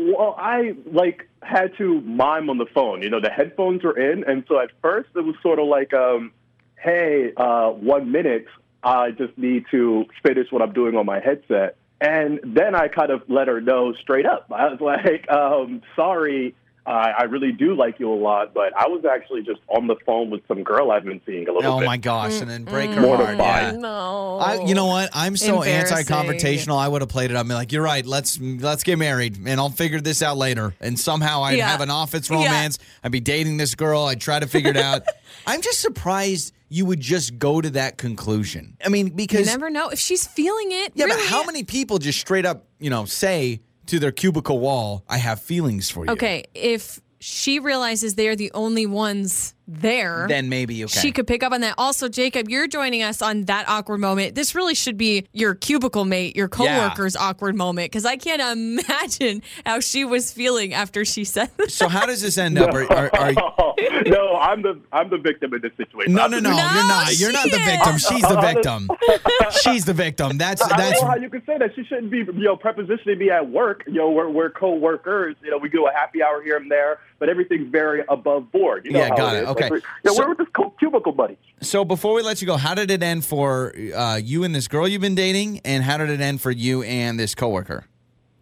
Well, 0.00 0.36
I 0.38 0.76
like 0.86 1.28
had 1.42 1.76
to 1.78 2.00
mime 2.02 2.48
on 2.50 2.58
the 2.58 2.66
phone. 2.72 3.02
You 3.02 3.10
know, 3.10 3.20
the 3.20 3.30
headphones 3.30 3.82
were 3.82 3.98
in, 3.98 4.22
and 4.22 4.44
so 4.46 4.60
at 4.60 4.70
first 4.80 5.08
it 5.16 5.24
was 5.24 5.34
sort 5.42 5.58
of 5.58 5.66
like, 5.66 5.92
um, 5.92 6.30
"Hey, 6.76 7.32
uh, 7.36 7.70
one 7.70 8.12
minute, 8.12 8.46
I 8.84 9.10
just 9.10 9.36
need 9.36 9.64
to 9.72 10.04
finish 10.24 10.52
what 10.52 10.62
I'm 10.62 10.72
doing 10.72 10.94
on 10.94 11.04
my 11.04 11.18
headset." 11.18 11.76
And 12.00 12.38
then 12.44 12.76
I 12.76 12.86
kind 12.86 13.10
of 13.10 13.22
let 13.28 13.48
her 13.48 13.60
know 13.60 13.92
straight 13.94 14.24
up. 14.24 14.52
I 14.54 14.68
was 14.68 14.80
like, 14.80 15.28
um, 15.32 15.82
"Sorry, 15.96 16.54
I 16.88 17.10
I 17.18 17.22
really 17.24 17.52
do 17.52 17.74
like 17.74 17.98
you 18.00 18.12
a 18.12 18.14
lot, 18.14 18.54
but 18.54 18.76
I 18.76 18.88
was 18.88 19.04
actually 19.04 19.42
just 19.42 19.60
on 19.68 19.86
the 19.86 19.96
phone 20.06 20.30
with 20.30 20.40
some 20.48 20.62
girl 20.64 20.90
I've 20.90 21.04
been 21.04 21.20
seeing 21.26 21.46
a 21.48 21.52
little 21.52 21.72
Oh 21.74 21.78
bit." 21.80 21.86
my 21.86 21.96
gosh. 21.96 22.40
And 22.40 22.50
then 22.50 22.64
break 22.64 22.90
her 22.90 23.00
heart. 23.06 23.18
Mortified. 23.20 23.74
Yeah. 23.74 23.78
No. 23.80 24.38
I, 24.38 24.64
you 24.64 24.74
know 24.74 24.86
what? 24.86 25.10
I'm 25.12 25.36
so 25.36 25.62
Embarrassing. 25.62 25.98
anti-confrontational. 25.98 26.78
I 26.78 26.88
would 26.88 27.02
have 27.02 27.08
played 27.08 27.30
it. 27.30 27.36
I'm 27.36 27.48
like, 27.48 27.72
you're 27.72 27.82
right. 27.82 28.04
Let's 28.06 28.40
let's 28.40 28.82
get 28.82 28.98
married, 28.98 29.38
and 29.46 29.60
I'll 29.60 29.70
figure 29.70 30.00
this 30.00 30.22
out 30.22 30.36
later. 30.36 30.74
And 30.80 30.98
somehow 30.98 31.42
I'd 31.42 31.58
Yeah. 31.58 31.68
have 31.68 31.80
an 31.80 31.90
office 31.90 32.30
Yeah. 32.30 32.36
romance. 32.36 32.78
I'd 33.04 33.12
be 33.12 33.20
dating 33.20 33.56
this 33.58 33.74
girl. 33.74 34.04
I'd 34.04 34.20
try 34.20 34.38
to 34.40 34.46
figure 34.46 34.70
it 34.70 34.76
out. 34.76 35.02
I'm 35.46 35.60
just 35.60 35.80
surprised 35.80 36.52
you 36.70 36.84
would 36.84 37.00
just 37.00 37.38
go 37.38 37.60
to 37.60 37.70
that 37.70 37.96
conclusion. 37.96 38.76
I 38.84 38.88
mean, 38.90 39.08
because 39.10 39.18
You 39.18 39.26
because 39.44 39.46
never 39.46 39.70
know 39.70 39.88
if 39.88 39.98
she's 39.98 40.26
feeling 40.26 40.68
it. 40.70 40.92
yeah, 40.94 41.06
but 41.06 41.16
really. 41.16 41.28
how 41.28 41.44
many 41.44 41.64
people 41.64 41.98
just 41.98 42.20
straight 42.20 42.44
up, 42.44 42.64
you 42.78 42.90
know, 42.90 43.04
say 43.06 43.60
to 43.88 43.98
their 43.98 44.12
cubicle 44.12 44.58
wall, 44.58 45.04
"I 45.08 45.18
have 45.18 45.42
feelings 45.42 45.90
for 45.90 46.06
you." 46.06 46.12
Okay, 46.12 46.44
if 46.54 47.00
she 47.20 47.58
realizes 47.58 48.14
they're 48.14 48.36
the 48.36 48.52
only 48.54 48.86
ones 48.86 49.54
there, 49.68 50.26
then 50.28 50.48
maybe 50.48 50.82
okay. 50.84 51.00
she 51.00 51.12
could 51.12 51.26
pick 51.26 51.42
up 51.42 51.52
on 51.52 51.60
that. 51.60 51.74
Also, 51.78 52.08
Jacob, 52.08 52.48
you're 52.48 52.66
joining 52.66 53.02
us 53.02 53.20
on 53.22 53.44
that 53.44 53.68
awkward 53.68 53.98
moment. 53.98 54.34
This 54.34 54.54
really 54.54 54.74
should 54.74 54.96
be 54.96 55.26
your 55.32 55.54
cubicle 55.54 56.04
mate, 56.06 56.34
your 56.36 56.48
Yeah. 56.58 56.88
coworker's 56.88 57.14
awkward 57.16 57.54
moment, 57.54 57.92
because 57.92 58.04
I 58.06 58.16
can't 58.16 58.40
imagine 58.58 59.42
how 59.66 59.80
she 59.80 60.04
was 60.04 60.32
feeling 60.32 60.72
after 60.74 61.04
she 61.04 61.24
said 61.24 61.50
this. 61.58 61.74
so 61.74 61.88
how 61.88 62.06
does 62.06 62.22
this 62.22 62.38
end 62.38 62.58
up? 62.58 62.72
Are, 62.74 62.90
are, 62.92 63.10
are, 63.14 63.32
no, 64.06 64.36
I'm 64.40 64.62
the 64.62 64.80
I'm 64.92 65.10
the 65.10 65.18
victim 65.18 65.52
in 65.54 65.60
this 65.60 65.72
situation. 65.76 66.14
no, 66.14 66.22
I'm 66.24 66.30
no, 66.30 66.40
no. 66.40 66.48
You're 66.50 66.56
not. 66.56 67.18
You're 67.18 67.32
not 67.32 67.42
she 67.44 67.50
the 67.50 67.58
victim. 67.58 67.94
is. 67.96 68.06
She's 68.06 68.22
the 68.22 68.40
victim. 68.40 68.88
She's 69.62 69.84
the 69.84 69.94
victim. 69.94 70.38
That's 70.38 70.62
I 70.62 70.76
that's 70.76 71.00
don't 71.00 71.08
know 71.08 71.14
how 71.14 71.16
you 71.20 71.28
can 71.30 71.44
say 71.44 71.58
that. 71.58 71.74
She 71.74 71.84
shouldn't 71.84 72.10
be, 72.10 72.18
you 72.18 72.32
know, 72.32 72.56
prepositioning 72.56 73.18
me 73.18 73.30
at 73.30 73.48
work. 73.50 73.84
You 73.86 73.94
know, 73.94 74.10
we're, 74.10 74.28
we're 74.30 74.50
co-workers. 74.50 75.36
You 75.42 75.50
know, 75.50 75.58
we 75.58 75.68
do 75.68 75.86
a 75.86 75.92
happy 75.92 76.22
hour 76.22 76.42
here 76.42 76.56
and 76.56 76.70
there, 76.70 76.98
but 77.18 77.28
everything's 77.28 77.70
very 77.70 78.02
above 78.08 78.50
board. 78.52 78.84
You 78.84 78.92
know 78.92 79.00
Yeah, 79.00 79.08
how 79.10 79.16
got 79.16 79.34
it 79.34 79.38
it. 79.38 79.42
is. 79.44 79.48
Okay. 79.58 79.64
Like, 79.64 79.70
we're, 79.70 79.76
you 79.78 79.82
know, 80.04 80.12
So- 80.14 80.28
we're 80.28 80.34
just 80.34 80.52
co- 80.52 80.74
cubicle 80.78 81.12
buddies. 81.12 81.36
So 81.60 81.84
before 81.84 82.14
we 82.14 82.22
let 82.22 82.40
you 82.40 82.46
go, 82.46 82.56
how 82.56 82.74
did 82.74 82.90
it 82.90 83.02
end 83.02 83.24
for 83.24 83.74
uh, 83.94 84.16
you 84.16 84.44
and 84.44 84.54
this 84.54 84.68
girl 84.68 84.86
you've 84.86 85.00
been 85.02 85.14
dating, 85.14 85.60
and 85.64 85.82
how 85.82 85.96
did 85.96 86.08
it 86.10 86.20
end 86.20 86.40
for 86.40 86.50
you 86.50 86.82
and 86.84 87.18
this 87.18 87.34
coworker? 87.34 87.84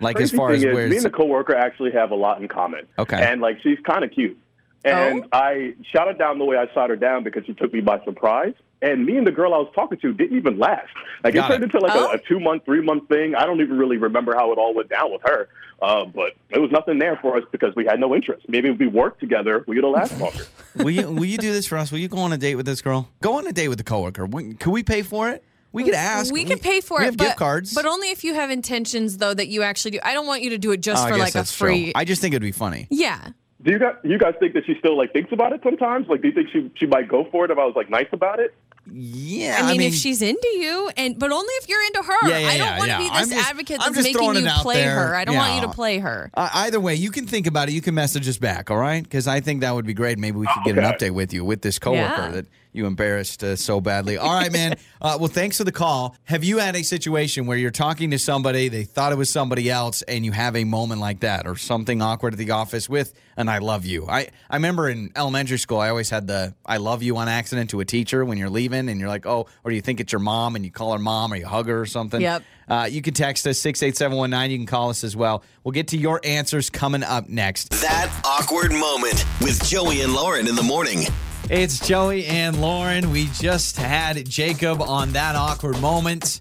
Like 0.00 0.20
as 0.20 0.30
far 0.30 0.48
thing 0.48 0.56
as 0.56 0.64
is, 0.64 0.74
where 0.74 0.88
me 0.88 0.96
it's, 0.96 1.04
and 1.06 1.12
the 1.12 1.16
coworker 1.16 1.54
actually 1.56 1.92
have 1.92 2.10
a 2.10 2.14
lot 2.14 2.40
in 2.42 2.48
common. 2.48 2.86
Okay. 2.98 3.16
And 3.16 3.40
like, 3.40 3.56
she's 3.62 3.78
kind 3.86 4.04
of 4.04 4.10
cute. 4.10 4.38
And 4.84 5.24
Oh? 5.24 5.28
I 5.32 5.74
shot 5.90 6.06
her 6.08 6.12
down 6.12 6.38
the 6.38 6.44
way 6.44 6.56
I 6.58 6.66
shot 6.74 6.90
her 6.90 6.96
down 6.96 7.24
because 7.24 7.44
she 7.46 7.54
took 7.54 7.72
me 7.72 7.80
by 7.80 8.04
surprise. 8.04 8.52
And 8.82 9.06
me 9.06 9.16
and 9.16 9.26
the 9.26 9.32
girl 9.32 9.54
I 9.54 9.58
was 9.58 9.72
talking 9.74 9.98
to 10.00 10.12
didn't 10.12 10.36
even 10.36 10.58
last. 10.58 10.88
Like 11.24 11.32
Got 11.34 11.46
it 11.50 11.54
turned 11.54 11.62
it. 11.64 11.74
into 11.74 11.78
like 11.84 11.96
Oh. 11.96 12.10
a, 12.12 12.14
a 12.16 12.18
two 12.18 12.38
month, 12.38 12.64
three 12.66 12.82
month 12.82 13.08
thing. 13.08 13.34
I 13.34 13.46
don't 13.46 13.60
even 13.60 13.78
really 13.78 13.96
remember 13.96 14.34
how 14.34 14.52
it 14.52 14.58
all 14.58 14.74
went 14.74 14.90
down 14.90 15.10
with 15.10 15.22
her. 15.24 15.48
Uh, 15.80 16.04
but 16.04 16.34
there 16.50 16.60
was 16.60 16.70
nothing 16.70 16.98
there 16.98 17.16
for 17.22 17.36
us 17.38 17.44
because 17.52 17.74
we 17.74 17.84
had 17.86 17.98
no 18.00 18.14
interest. 18.14 18.46
Maybe 18.48 18.68
if 18.68 18.78
we 18.78 18.86
worked 18.86 19.20
together, 19.20 19.64
we 19.66 19.76
would 19.76 19.84
have 19.84 19.92
lasted 19.94 20.18
longer. 20.20 20.44
will 20.76 20.90
you 20.90 21.08
will 21.10 21.24
you 21.24 21.38
do 21.38 21.52
this 21.52 21.66
for 21.66 21.78
us? 21.78 21.90
Will 21.90 21.98
you 21.98 22.08
go 22.08 22.18
on 22.18 22.32
a 22.32 22.38
date 22.38 22.54
with 22.56 22.66
this 22.66 22.82
girl? 22.82 23.08
Go 23.22 23.38
on 23.38 23.46
a 23.46 23.52
date 23.52 23.68
with 23.68 23.80
a 23.80 23.84
coworker. 23.84 24.26
We- 24.26 24.54
Can 24.54 24.72
we 24.72 24.82
pay 24.82 25.02
for 25.02 25.30
it? 25.30 25.42
We 25.72 25.84
could 25.84 25.94
ask. 25.94 26.32
We 26.32 26.44
could 26.44 26.62
pay 26.62 26.80
for 26.80 26.98
we 26.98 27.02
it, 27.04 27.06
have 27.06 27.16
but, 27.18 27.24
gift 27.24 27.36
cards. 27.36 27.74
but 27.74 27.84
only 27.84 28.10
if 28.10 28.24
you 28.24 28.32
have 28.34 28.50
intentions, 28.50 29.18
though, 29.18 29.34
that 29.34 29.48
you 29.48 29.62
actually 29.62 29.90
do. 29.90 29.98
I 30.02 30.14
don't 30.14 30.26
want 30.26 30.40
you 30.42 30.50
to 30.50 30.58
do 30.58 30.70
it 30.72 30.80
just 30.80 31.04
Oh, 31.04 31.08
for 31.08 31.14
guess 31.16 31.20
like 31.20 31.30
a 31.34 31.38
that's 31.38 31.54
true. 31.56 31.68
free. 31.68 31.92
I 31.94 32.04
just 32.06 32.22
think 32.22 32.32
it'd 32.32 32.40
be 32.42 32.52
funny. 32.52 32.86
yeah. 32.90 33.28
Do 33.62 33.72
you 33.72 33.78
guys, 33.78 33.94
you 34.04 34.16
guys 34.18 34.34
think 34.38 34.52
that 34.54 34.64
she 34.64 34.74
still 34.78 34.96
like 34.96 35.12
thinks 35.12 35.32
about 35.32 35.52
it 35.52 35.60
sometimes? 35.64 36.06
Like, 36.08 36.22
do 36.22 36.28
you 36.28 36.34
think 36.34 36.50
she 36.52 36.70
she 36.76 36.86
might 36.86 37.08
go 37.08 37.26
for 37.32 37.44
it 37.46 37.50
if 37.50 37.58
I 37.58 37.64
was 37.64 37.74
like 37.74 37.90
nice 37.90 38.06
about 38.12 38.38
it? 38.38 38.54
Yeah, 38.92 39.58
I 39.62 39.72
mean, 39.72 39.80
if 39.82 39.94
she's 39.94 40.22
into 40.22 40.46
you, 40.48 40.90
and 40.96 41.18
but 41.18 41.32
only 41.32 41.52
if 41.54 41.68
you're 41.68 41.82
into 41.86 42.02
her. 42.02 42.28
Yeah, 42.28 42.38
yeah, 42.38 42.46
I 42.48 42.56
don't 42.58 42.66
yeah, 42.66 42.78
want 42.78 42.82
to 42.82 42.86
yeah. 42.88 42.98
be 42.98 43.08
I'm 43.10 43.28
this 43.28 43.36
just- 43.38 43.50
advocate 43.50 43.76
I'm 43.80 43.92
that's 43.92 43.94
just 43.96 44.04
making 44.04 44.18
throwing 44.18 44.36
you 44.38 44.44
it 44.44 44.48
out 44.48 44.62
play 44.62 44.76
there. 44.76 44.94
her. 45.08 45.16
I 45.16 45.24
don't 45.24 45.34
want 45.36 45.54
you 45.60 45.60
to 45.68 45.72
play 45.74 45.98
her. 45.98 46.30
Uh, 46.34 46.48
either 46.54 46.78
way, 46.78 46.94
you 46.94 47.10
can 47.10 47.26
think 47.26 47.46
about 47.46 47.68
it. 47.68 47.72
You 47.72 47.82
can 47.82 47.94
message 47.94 48.28
us 48.28 48.38
back, 48.38 48.70
all 48.70 48.76
right? 48.76 49.02
Because 49.02 49.26
I 49.26 49.40
think 49.40 49.60
that 49.62 49.74
would 49.74 49.86
be 49.86 49.94
great. 49.94 50.18
Maybe 50.18 50.38
we 50.38 50.46
could 50.46 50.64
get 50.64 50.78
an 50.78 50.84
update 50.84 51.10
with 51.12 51.32
you 51.32 51.44
with 51.44 51.62
this 51.62 51.78
coworker 51.78 52.00
Yeah. 52.02 52.28
that 52.30 52.46
you 52.76 52.86
embarrassed 52.86 53.42
uh, 53.42 53.56
so 53.56 53.80
badly. 53.80 54.16
All 54.16 54.32
right, 54.32 54.52
man. 54.52 54.76
Uh, 54.98 55.14
well, 55.20 55.28
thanks 55.28 55.58
for 55.58 55.64
the 55.64 55.70
call. 55.70 56.16
Have 56.24 56.42
you 56.42 56.56
had 56.56 56.74
a 56.74 56.82
situation 56.82 57.44
where 57.44 57.58
you're 57.58 57.70
talking 57.70 58.12
to 58.12 58.18
somebody, 58.18 58.68
they 58.68 58.84
thought 58.84 59.12
it 59.12 59.16
was 59.16 59.28
somebody 59.28 59.70
else, 59.70 60.00
and 60.00 60.24
you 60.24 60.32
have 60.32 60.56
a 60.56 60.64
moment 60.64 61.02
like 61.02 61.20
that, 61.20 61.46
or 61.46 61.54
something 61.54 62.00
awkward 62.00 62.32
at 62.32 62.38
the 62.38 62.50
office 62.52 62.88
with 62.88 63.12
an 63.36 63.50
"I 63.50 63.58
love 63.58 63.84
you"? 63.84 64.06
I 64.08 64.28
I 64.48 64.56
remember 64.56 64.88
in 64.88 65.12
elementary 65.14 65.58
school, 65.58 65.80
I 65.80 65.90
always 65.90 66.08
had 66.08 66.26
the 66.26 66.54
"I 66.64 66.78
love 66.78 67.02
you" 67.02 67.18
on 67.18 67.28
accident 67.28 67.70
to 67.70 67.80
a 67.80 67.84
teacher 67.84 68.24
when 68.24 68.38
you're 68.38 68.48
leaving, 68.48 68.88
and 68.88 68.98
you're 68.98 69.10
like, 69.10 69.26
oh, 69.26 69.46
or 69.64 69.70
you 69.70 69.82
think 69.82 70.00
it's 70.00 70.12
your 70.12 70.20
mom, 70.20 70.56
and 70.56 70.64
you 70.64 70.70
call 70.70 70.94
her 70.94 70.98
mom, 70.98 71.30
or 71.30 71.36
you 71.36 71.46
hug 71.46 71.68
her 71.68 71.78
or 71.78 71.86
something. 71.86 72.22
Yep. 72.22 72.42
Uh, 72.68 72.88
you 72.90 73.02
can 73.02 73.14
text 73.14 73.46
us 73.46 73.58
68719. 73.58 74.50
You 74.50 74.58
can 74.58 74.66
call 74.66 74.88
us 74.88 75.04
as 75.04 75.14
well. 75.14 75.44
We'll 75.62 75.72
get 75.72 75.88
to 75.88 75.98
your 75.98 76.20
answers 76.24 76.70
coming 76.70 77.02
up 77.02 77.28
next. 77.28 77.70
That 77.70 78.10
awkward 78.24 78.72
moment 78.72 79.24
with 79.40 79.62
Joey 79.64 80.00
and 80.00 80.14
Lauren 80.14 80.48
in 80.48 80.56
the 80.56 80.62
morning. 80.62 81.06
It's 81.48 81.86
Joey 81.86 82.26
and 82.26 82.60
Lauren. 82.60 83.12
We 83.12 83.26
just 83.26 83.76
had 83.76 84.28
Jacob 84.28 84.82
on 84.82 85.12
that 85.12 85.36
awkward 85.36 85.80
moment, 85.80 86.40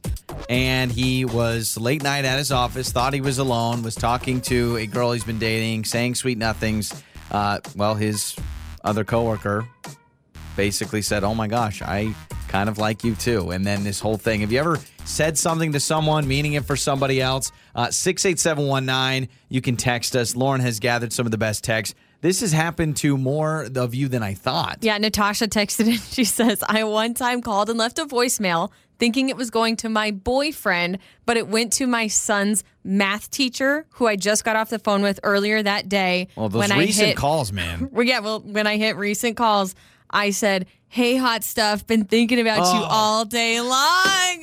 and 0.49 0.91
he 0.91 1.25
was 1.25 1.77
late 1.77 2.01
night 2.01 2.25
at 2.25 2.39
his 2.39 2.51
office, 2.51 2.91
thought 2.91 3.13
he 3.13 3.21
was 3.21 3.37
alone, 3.37 3.83
was 3.83 3.93
talking 3.93 4.41
to 4.41 4.77
a 4.77 4.87
girl 4.87 5.11
he's 5.11 5.23
been 5.23 5.37
dating, 5.37 5.85
saying 5.85 6.15
sweet 6.15 6.39
nothings. 6.39 7.03
Uh, 7.29 7.59
well, 7.75 7.93
his 7.93 8.35
other 8.83 9.03
coworker 9.03 9.67
basically 10.55 11.03
said, 11.03 11.23
Oh 11.23 11.35
my 11.35 11.45
gosh, 11.47 11.83
I 11.83 12.15
kind 12.47 12.67
of 12.67 12.79
like 12.79 13.03
you 13.03 13.13
too. 13.13 13.51
And 13.51 13.63
then 13.63 13.83
this 13.83 13.99
whole 13.99 14.17
thing. 14.17 14.41
Have 14.41 14.51
you 14.51 14.59
ever 14.59 14.79
said 15.03 15.37
something 15.37 15.73
to 15.73 15.79
someone, 15.79 16.27
meaning 16.27 16.53
it 16.53 16.65
for 16.65 16.75
somebody 16.75 17.21
else? 17.21 17.51
Uh, 17.75 17.91
68719, 17.91 19.29
you 19.49 19.61
can 19.61 19.77
text 19.77 20.15
us. 20.15 20.35
Lauren 20.35 20.61
has 20.61 20.79
gathered 20.79 21.13
some 21.13 21.27
of 21.27 21.31
the 21.31 21.37
best 21.37 21.63
texts. 21.63 21.93
This 22.25 22.41
has 22.41 22.51
happened 22.51 22.97
to 22.97 23.19
more 23.19 23.67
of 23.75 23.93
you 23.93 24.07
than 24.07 24.23
I 24.23 24.33
thought. 24.33 24.79
Yeah, 24.81 24.97
Natasha 24.97 25.47
texted 25.47 25.85
in. 25.85 25.93
She 26.11 26.23
says, 26.23 26.63
I 26.67 26.83
one 26.85 27.13
time 27.13 27.43
called 27.43 27.69
and 27.69 27.77
left 27.77 27.99
a 27.99 28.05
voicemail 28.07 28.71
thinking 28.97 29.29
it 29.29 29.37
was 29.37 29.51
going 29.51 29.75
to 29.75 29.89
my 29.89 30.09
boyfriend, 30.09 30.97
but 31.27 31.37
it 31.37 31.47
went 31.47 31.71
to 31.73 31.85
my 31.85 32.07
son's 32.07 32.63
math 32.83 33.29
teacher, 33.29 33.85
who 33.91 34.07
I 34.07 34.15
just 34.15 34.43
got 34.43 34.55
off 34.55 34.71
the 34.71 34.79
phone 34.79 35.03
with 35.03 35.19
earlier 35.21 35.61
that 35.61 35.87
day. 35.87 36.29
Well, 36.35 36.49
those 36.49 36.61
when 36.61 36.71
I 36.71 36.79
recent 36.79 37.09
hit, 37.09 37.15
calls, 37.17 37.51
man. 37.51 37.89
Well, 37.93 38.03
yeah, 38.07 38.21
well, 38.21 38.39
when 38.39 38.65
I 38.65 38.77
hit 38.77 38.95
recent 38.95 39.37
calls, 39.37 39.75
I 40.09 40.31
said, 40.31 40.65
Hey, 40.87 41.17
hot 41.17 41.43
stuff, 41.43 41.85
been 41.85 42.05
thinking 42.05 42.39
about 42.39 42.57
you 42.73 42.81
Oh. 42.81 42.87
all 42.89 43.25
day 43.25 43.61
long. 43.61 44.41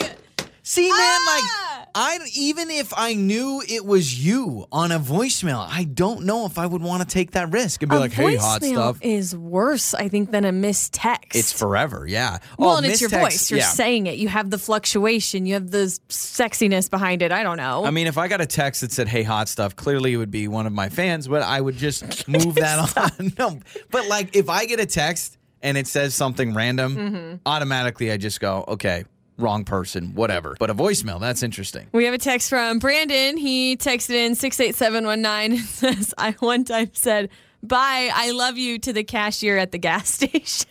See, 0.62 0.88
man, 0.88 0.92
Ah! 1.00 1.71
like 1.71 1.71
I 1.94 2.18
even 2.34 2.70
if 2.70 2.92
I 2.96 3.14
knew 3.14 3.62
it 3.68 3.84
was 3.84 4.24
you 4.24 4.66
on 4.72 4.92
a 4.92 4.98
voicemail, 4.98 5.66
I 5.68 5.84
don't 5.84 6.24
know 6.24 6.46
if 6.46 6.58
I 6.58 6.66
would 6.66 6.82
want 6.82 7.02
to 7.02 7.08
take 7.08 7.32
that 7.32 7.52
risk 7.52 7.82
and 7.82 7.90
be 7.90 7.96
a 7.96 8.00
like, 8.00 8.12
"Hey, 8.12 8.36
hot 8.36 8.62
stuff." 8.62 8.98
is 9.02 9.36
worse, 9.36 9.92
I 9.94 10.08
think, 10.08 10.30
than 10.30 10.44
a 10.44 10.52
missed 10.52 10.94
text. 10.94 11.34
It's 11.38 11.52
forever, 11.52 12.06
yeah. 12.08 12.38
well, 12.58 12.70
oh, 12.70 12.76
and 12.78 12.86
it's 12.86 13.00
your 13.00 13.10
mistext, 13.10 13.20
voice. 13.20 13.50
You're 13.50 13.60
yeah. 13.60 13.66
saying 13.66 14.06
it. 14.06 14.16
You 14.18 14.28
have 14.28 14.50
the 14.50 14.58
fluctuation. 14.58 15.44
You 15.46 15.54
have 15.54 15.70
the 15.70 15.98
sexiness 16.08 16.90
behind 16.90 17.22
it. 17.22 17.32
I 17.32 17.42
don't 17.42 17.58
know. 17.58 17.84
I 17.84 17.90
mean, 17.90 18.06
if 18.06 18.16
I 18.16 18.28
got 18.28 18.40
a 18.40 18.46
text 18.46 18.80
that 18.80 18.92
said, 18.92 19.08
"Hey, 19.08 19.22
hot 19.22 19.48
stuff," 19.48 19.76
clearly 19.76 20.14
it 20.14 20.16
would 20.16 20.30
be 20.30 20.48
one 20.48 20.66
of 20.66 20.72
my 20.72 20.88
fans, 20.88 21.28
but 21.28 21.42
I 21.42 21.60
would 21.60 21.76
just 21.76 22.26
move 22.28 22.54
that 22.54 22.96
on. 22.96 23.32
no, 23.38 23.58
but 23.90 24.06
like 24.08 24.34
if 24.34 24.48
I 24.48 24.64
get 24.66 24.80
a 24.80 24.86
text 24.86 25.36
and 25.62 25.76
it 25.76 25.86
says 25.86 26.14
something 26.14 26.54
random, 26.54 26.96
Mm-hmm. 26.96 27.34
automatically 27.46 28.10
I 28.10 28.16
just 28.16 28.40
go, 28.40 28.64
"Okay, 28.66 29.04
wrong 29.42 29.64
person, 29.64 30.14
whatever." 30.14 30.56
But 30.58 30.70
a 30.70 30.74
voicemail, 30.74 31.20
that's 31.20 31.42
interesting. 31.42 31.88
We 31.92 32.04
have 32.06 32.14
a 32.14 32.18
text 32.18 32.48
from 32.48 32.78
Brandon. 32.78 33.36
He 33.36 33.76
texted 33.76 34.14
in 34.14 34.34
68719 34.34 35.58
and 35.58 35.60
says, 35.68 36.14
I 36.16 36.32
one 36.38 36.64
time 36.64 36.90
said, 36.94 37.28
Bye, 37.62 38.10
I 38.12 38.30
love 38.32 38.56
you 38.58 38.78
to 38.80 38.92
the 38.92 39.04
cashier 39.04 39.56
at 39.58 39.70
the 39.72 39.78
gas 39.78 40.08
station. 40.14 40.70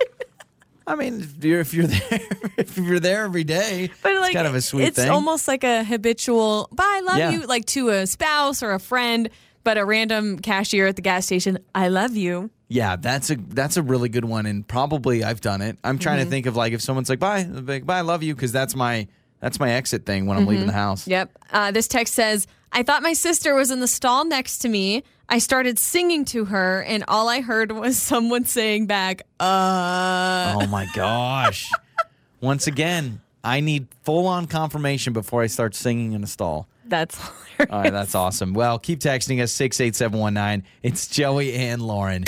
I 0.87 0.95
mean, 0.95 1.21
if 1.21 1.43
you're 1.45 1.59
if 1.59 1.73
you're 1.73 1.87
there 1.87 2.19
if 2.57 2.77
you're 2.77 2.99
there 2.99 3.23
every 3.23 3.43
day, 3.43 3.91
but 4.01 4.11
it's 4.13 4.33
kind 4.33 4.47
of 4.47 4.55
a 4.55 4.61
sweet 4.61 4.85
it's 4.85 4.95
thing. 4.97 5.05
It's 5.05 5.11
almost 5.11 5.47
like 5.47 5.63
a 5.63 5.83
habitual, 5.83 6.67
Bye, 6.73 6.83
I 6.85 7.01
love 7.01 7.17
Yeah. 7.19 7.31
you, 7.31 7.45
like 7.45 7.65
to 7.67 7.89
a 7.89 8.07
spouse 8.07 8.63
or 8.63 8.71
a 8.71 8.79
friend, 8.79 9.29
but 9.63 9.77
a 9.77 9.85
random 9.85 10.39
cashier 10.39 10.87
at 10.87 10.95
the 10.95 11.01
gas 11.03 11.25
station, 11.27 11.59
I 11.75 11.87
love 11.89 12.15
you. 12.15 12.49
Yeah, 12.73 12.95
that's 12.95 13.29
a 13.29 13.35
that's 13.35 13.75
a 13.75 13.81
really 13.81 14.07
good 14.07 14.23
one, 14.23 14.45
and 14.45 14.65
probably 14.65 15.25
I've 15.25 15.41
done 15.41 15.61
it. 15.61 15.77
I'm 15.83 15.99
trying 15.99 16.19
Mm-hmm. 16.19 16.25
to 16.25 16.29
think 16.31 16.45
of 16.45 16.55
like 16.55 16.71
if 16.71 16.81
someone's 16.81 17.09
like 17.09 17.19
bye, 17.19 17.43
be 17.43 17.59
like, 17.61 17.85
bye, 17.85 17.97
I 17.97 18.01
love 18.01 18.23
you, 18.23 18.33
because 18.33 18.53
that's 18.53 18.75
my 18.75 19.07
that's 19.41 19.59
my 19.59 19.71
exit 19.71 20.05
thing 20.05 20.25
when 20.25 20.37
I'm 20.37 20.45
leaving 20.45 20.67
the 20.67 20.73
house. 20.73 21.01
Mm-hmm. 21.01 21.11
Yep. 21.11 21.37
Uh, 21.51 21.71
this 21.71 21.87
text 21.89 22.13
says, 22.13 22.47
I 22.71 22.83
thought 22.83 23.01
my 23.03 23.11
sister 23.13 23.53
was 23.55 23.71
in 23.71 23.79
the 23.81 23.87
stall 23.87 24.23
next 24.23 24.59
to 24.59 24.69
me. 24.69 25.03
I 25.27 25.39
started 25.39 25.79
singing 25.79 26.23
to 26.25 26.45
her, 26.45 26.81
and 26.83 27.03
all 27.09 27.27
I 27.27 27.41
heard 27.41 27.71
was 27.73 27.97
someone 28.11 28.45
saying 28.45 28.85
back, 28.87 29.23
uh. 29.39 30.55
Oh 30.61 30.67
my 30.67 30.87
gosh! 30.95 31.69
Once 32.39 32.67
again, 32.67 33.19
I 33.43 33.59
need 33.59 33.87
full 34.03 34.27
on 34.27 34.45
confirmation 34.47 35.11
before 35.11 35.41
I 35.41 35.47
start 35.47 35.75
singing 35.75 36.13
in 36.13 36.23
a 36.23 36.27
stall. 36.27 36.67
That's 36.85 37.17
hilarious. 37.17 37.71
All 37.73 37.81
right, 37.81 37.91
that's 37.93 38.15
awesome. 38.15 38.53
Well, 38.53 38.77
keep 38.79 38.99
texting 38.99 39.41
us 39.41 39.51
six 39.51 39.79
eight 39.81 39.95
seven 39.95 40.19
one 40.19 40.33
nine. 40.33 40.63
It's 40.83 41.07
Joey 41.07 41.53
and 41.53 41.81
Lauren. 41.81 42.23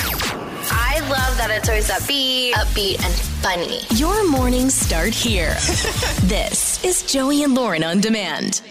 I 1.03 1.09
love 1.09 1.37
that 1.37 1.49
it's 1.51 1.67
always 1.67 1.89
upbeat, 1.89 2.51
upbeat, 2.51 3.03
and 3.03 3.13
funny. 3.43 3.81
Your 3.99 4.25
mornings 4.29 4.73
start 4.73 5.13
here. 5.13 5.49
this 6.23 6.81
is 6.85 7.03
Joey 7.03 7.43
and 7.43 7.53
Lauren 7.53 7.83
on 7.83 7.99
demand. 7.99 8.61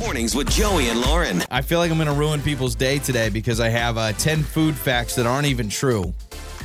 Mornings 0.00 0.34
with 0.34 0.50
Joey 0.50 0.88
and 0.88 1.00
Lauren. 1.00 1.44
I 1.52 1.62
feel 1.62 1.78
like 1.78 1.92
I'm 1.92 1.96
going 1.96 2.08
to 2.08 2.14
ruin 2.14 2.42
people's 2.42 2.74
day 2.74 2.98
today 2.98 3.28
because 3.28 3.60
I 3.60 3.68
have 3.68 3.96
uh, 3.96 4.12
10 4.14 4.42
food 4.42 4.74
facts 4.74 5.14
that 5.14 5.26
aren't 5.26 5.46
even 5.46 5.68
true. 5.68 6.12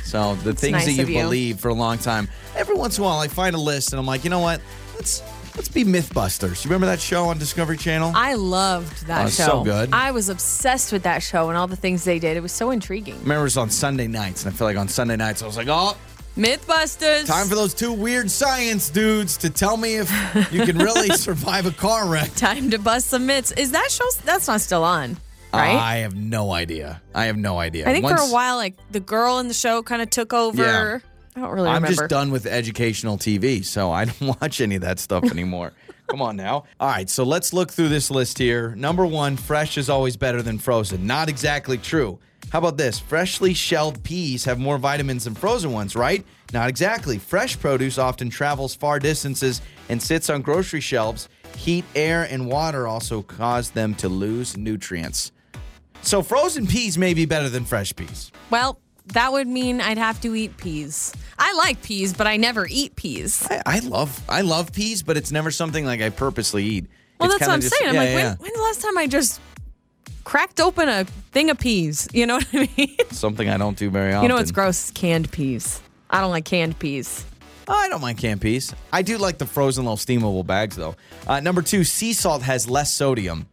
So 0.02 0.34
the 0.34 0.52
things 0.52 0.72
nice 0.72 0.86
that 0.86 0.92
you 0.94 1.06
you. 1.06 1.22
believe 1.22 1.60
for 1.60 1.68
a 1.68 1.74
long 1.74 1.96
time. 1.96 2.28
Every 2.56 2.74
once 2.74 2.98
in 2.98 3.04
a 3.04 3.06
while, 3.06 3.20
I 3.20 3.28
find 3.28 3.54
a 3.54 3.60
list 3.60 3.92
and 3.92 4.00
I'm 4.00 4.06
like, 4.06 4.24
you 4.24 4.30
know 4.30 4.40
what? 4.40 4.60
Let's 4.96 5.20
let's 5.56 5.68
be 5.68 5.84
MythBusters. 5.84 6.64
You 6.64 6.68
remember 6.70 6.86
that 6.86 7.00
show 7.00 7.26
on 7.26 7.38
Discovery 7.38 7.76
Channel? 7.76 8.12
I 8.14 8.34
loved 8.34 9.06
that 9.06 9.26
Oh, 9.26 9.28
show. 9.28 9.44
so 9.46 9.64
good. 9.64 9.90
I 9.92 10.10
was 10.10 10.28
obsessed 10.28 10.92
with 10.92 11.02
that 11.04 11.22
show 11.22 11.48
and 11.48 11.56
all 11.58 11.66
the 11.66 11.76
things 11.76 12.04
they 12.04 12.18
did. 12.18 12.36
It 12.36 12.40
was 12.42 12.52
so 12.52 12.70
intriguing. 12.70 13.14
remember 13.20 13.40
it 13.40 13.44
was 13.44 13.56
on 13.56 13.70
Sunday 13.70 14.06
nights, 14.08 14.44
and 14.44 14.52
I 14.54 14.56
feel 14.56 14.66
like 14.66 14.76
on 14.76 14.88
Sunday 14.88 15.16
nights 15.16 15.42
I 15.42 15.46
was 15.46 15.56
like, 15.56 15.68
oh, 15.68 15.96
Mythbusters. 16.36 17.26
time 17.26 17.46
for 17.46 17.54
those 17.54 17.72
two 17.74 17.92
weird 17.92 18.28
science 18.30 18.90
dudes 18.90 19.36
to 19.36 19.48
tell 19.50 19.76
me 19.76 19.96
if 19.96 20.10
you 20.52 20.64
can 20.66 20.76
really 20.78 21.08
survive 21.16 21.64
a 21.66 21.70
car 21.70 22.08
wreck. 22.08 22.34
Time 22.34 22.70
to 22.70 22.78
bust 22.78 23.06
some 23.08 23.26
myths. 23.26 23.52
Is 23.52 23.70
that 23.70 23.88
show? 23.90 24.04
That's 24.24 24.48
not 24.48 24.60
still 24.60 24.82
on, 24.82 25.16
right? 25.52 25.76
I 25.76 25.96
have 25.98 26.16
no 26.16 26.50
idea. 26.52 27.00
I 27.14 27.26
have 27.26 27.36
no 27.36 27.58
idea. 27.60 27.88
I 27.88 27.92
think 27.92 28.08
for 28.08 28.14
a 28.16 28.26
while, 28.32 28.56
like 28.56 28.74
the 28.90 28.98
girl 29.00 29.38
in 29.38 29.46
the 29.46 29.54
show 29.54 29.82
kind 29.84 30.02
of 30.02 30.10
took 30.10 30.32
over. 30.32 30.62
Yeah. 31.02 31.10
I 31.36 31.40
don't 31.40 31.50
really 31.50 31.68
I'm 31.68 31.82
remember. 31.82 31.96
just 31.96 32.08
done 32.08 32.30
with 32.30 32.46
educational 32.46 33.18
TV, 33.18 33.64
so 33.64 33.90
I 33.90 34.04
don't 34.04 34.20
watch 34.40 34.60
any 34.60 34.76
of 34.76 34.82
that 34.82 34.98
stuff 34.98 35.24
anymore. 35.24 35.72
Come 36.06 36.22
on 36.22 36.36
now. 36.36 36.64
All 36.78 36.88
right, 36.88 37.08
so 37.08 37.24
let's 37.24 37.52
look 37.52 37.72
through 37.72 37.88
this 37.88 38.10
list 38.10 38.38
here. 38.38 38.74
Number 38.76 39.06
one, 39.06 39.36
fresh 39.36 39.76
is 39.78 39.88
always 39.90 40.16
better 40.16 40.42
than 40.42 40.58
frozen. 40.58 41.06
Not 41.06 41.28
exactly 41.28 41.78
true. 41.78 42.18
How 42.50 42.58
about 42.58 42.76
this? 42.76 43.00
Freshly 43.00 43.52
shelled 43.54 44.02
peas 44.04 44.44
have 44.44 44.58
more 44.58 44.78
vitamins 44.78 45.24
than 45.24 45.34
frozen 45.34 45.72
ones, 45.72 45.96
right? 45.96 46.24
Not 46.52 46.68
exactly. 46.68 47.18
Fresh 47.18 47.58
produce 47.58 47.98
often 47.98 48.30
travels 48.30 48.74
far 48.74 48.98
distances 48.98 49.60
and 49.88 50.00
sits 50.00 50.30
on 50.30 50.42
grocery 50.42 50.80
shelves. 50.80 51.28
Heat, 51.56 51.84
air, 51.96 52.28
and 52.30 52.46
water 52.46 52.86
also 52.86 53.22
cause 53.22 53.70
them 53.70 53.94
to 53.96 54.08
lose 54.08 54.56
nutrients. 54.56 55.32
So 56.02 56.22
frozen 56.22 56.66
peas 56.66 56.98
may 56.98 57.14
be 57.14 57.24
better 57.24 57.48
than 57.48 57.64
fresh 57.64 57.96
peas. 57.96 58.30
Well, 58.50 58.78
that 59.06 59.32
would 59.32 59.46
mean 59.46 59.80
I'd 59.80 59.98
have 59.98 60.20
to 60.22 60.34
eat 60.34 60.56
peas. 60.56 61.12
I 61.38 61.52
like 61.54 61.82
peas, 61.82 62.12
but 62.12 62.26
I 62.26 62.36
never 62.36 62.66
eat 62.70 62.96
peas. 62.96 63.46
I, 63.50 63.62
I 63.66 63.78
love 63.80 64.20
I 64.28 64.40
love 64.40 64.72
peas, 64.72 65.02
but 65.02 65.16
it's 65.16 65.30
never 65.32 65.50
something 65.50 65.84
like 65.84 66.00
I 66.00 66.10
purposely 66.10 66.64
eat. 66.64 66.86
Well, 67.20 67.28
It's 67.30 67.38
that's 67.40 67.48
what 67.48 67.54
I'm 67.54 67.60
just- 67.60 67.74
saying. 67.76 67.90
I'm 67.90 67.96
like, 67.96 68.08
yeah, 68.10 68.28
when, 68.30 68.36
when's 68.38 68.56
the 68.56 68.62
last 68.62 68.80
time 68.82 68.98
I 68.98 69.06
just 69.06 69.40
cracked 70.24 70.60
open 70.60 70.88
a 70.88 71.04
thing 71.32 71.50
of 71.50 71.58
peas? 71.58 72.08
You 72.14 72.26
know 72.26 72.36
what 72.36 72.48
I 72.52 72.68
mean? 72.76 72.96
something 73.10 73.48
I 73.48 73.56
don't 73.56 73.76
do 73.76 73.90
very 73.90 74.12
often. 74.12 74.22
You 74.24 74.28
know 74.28 74.36
what's 74.36 74.50
gross? 74.52 74.90
Canned 74.90 75.30
peas. 75.30 75.80
I 76.10 76.20
don't 76.20 76.30
like 76.30 76.44
canned 76.44 76.78
peas. 76.78 77.24
I 77.66 77.88
don't 77.88 78.00
mind 78.02 78.18
canned 78.18 78.40
peas. 78.42 78.74
I 78.92 79.00
do 79.02 79.16
like 79.16 79.38
the 79.38 79.46
frozen 79.46 79.84
little 79.84 79.96
steamable 79.96 80.46
bags, 80.46 80.76
though. 80.76 80.96
Uh, 81.26 81.40
number 81.40 81.62
two, 81.62 81.82
sea 81.82 82.12
salt 82.12 82.42
has 82.42 82.68
less 82.68 82.92
sodium. 82.92 83.46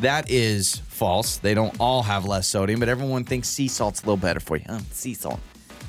That 0.00 0.30
is 0.30 0.76
false. 0.88 1.38
They 1.38 1.54
don't 1.54 1.74
all 1.80 2.02
have 2.02 2.24
less 2.26 2.46
sodium, 2.48 2.80
but 2.80 2.88
everyone 2.88 3.24
thinks 3.24 3.48
sea 3.48 3.68
salt's 3.68 4.02
a 4.02 4.06
little 4.06 4.16
better 4.18 4.40
for 4.40 4.56
you. 4.56 4.64
Oh, 4.68 4.80
sea 4.92 5.14
salt. 5.14 5.40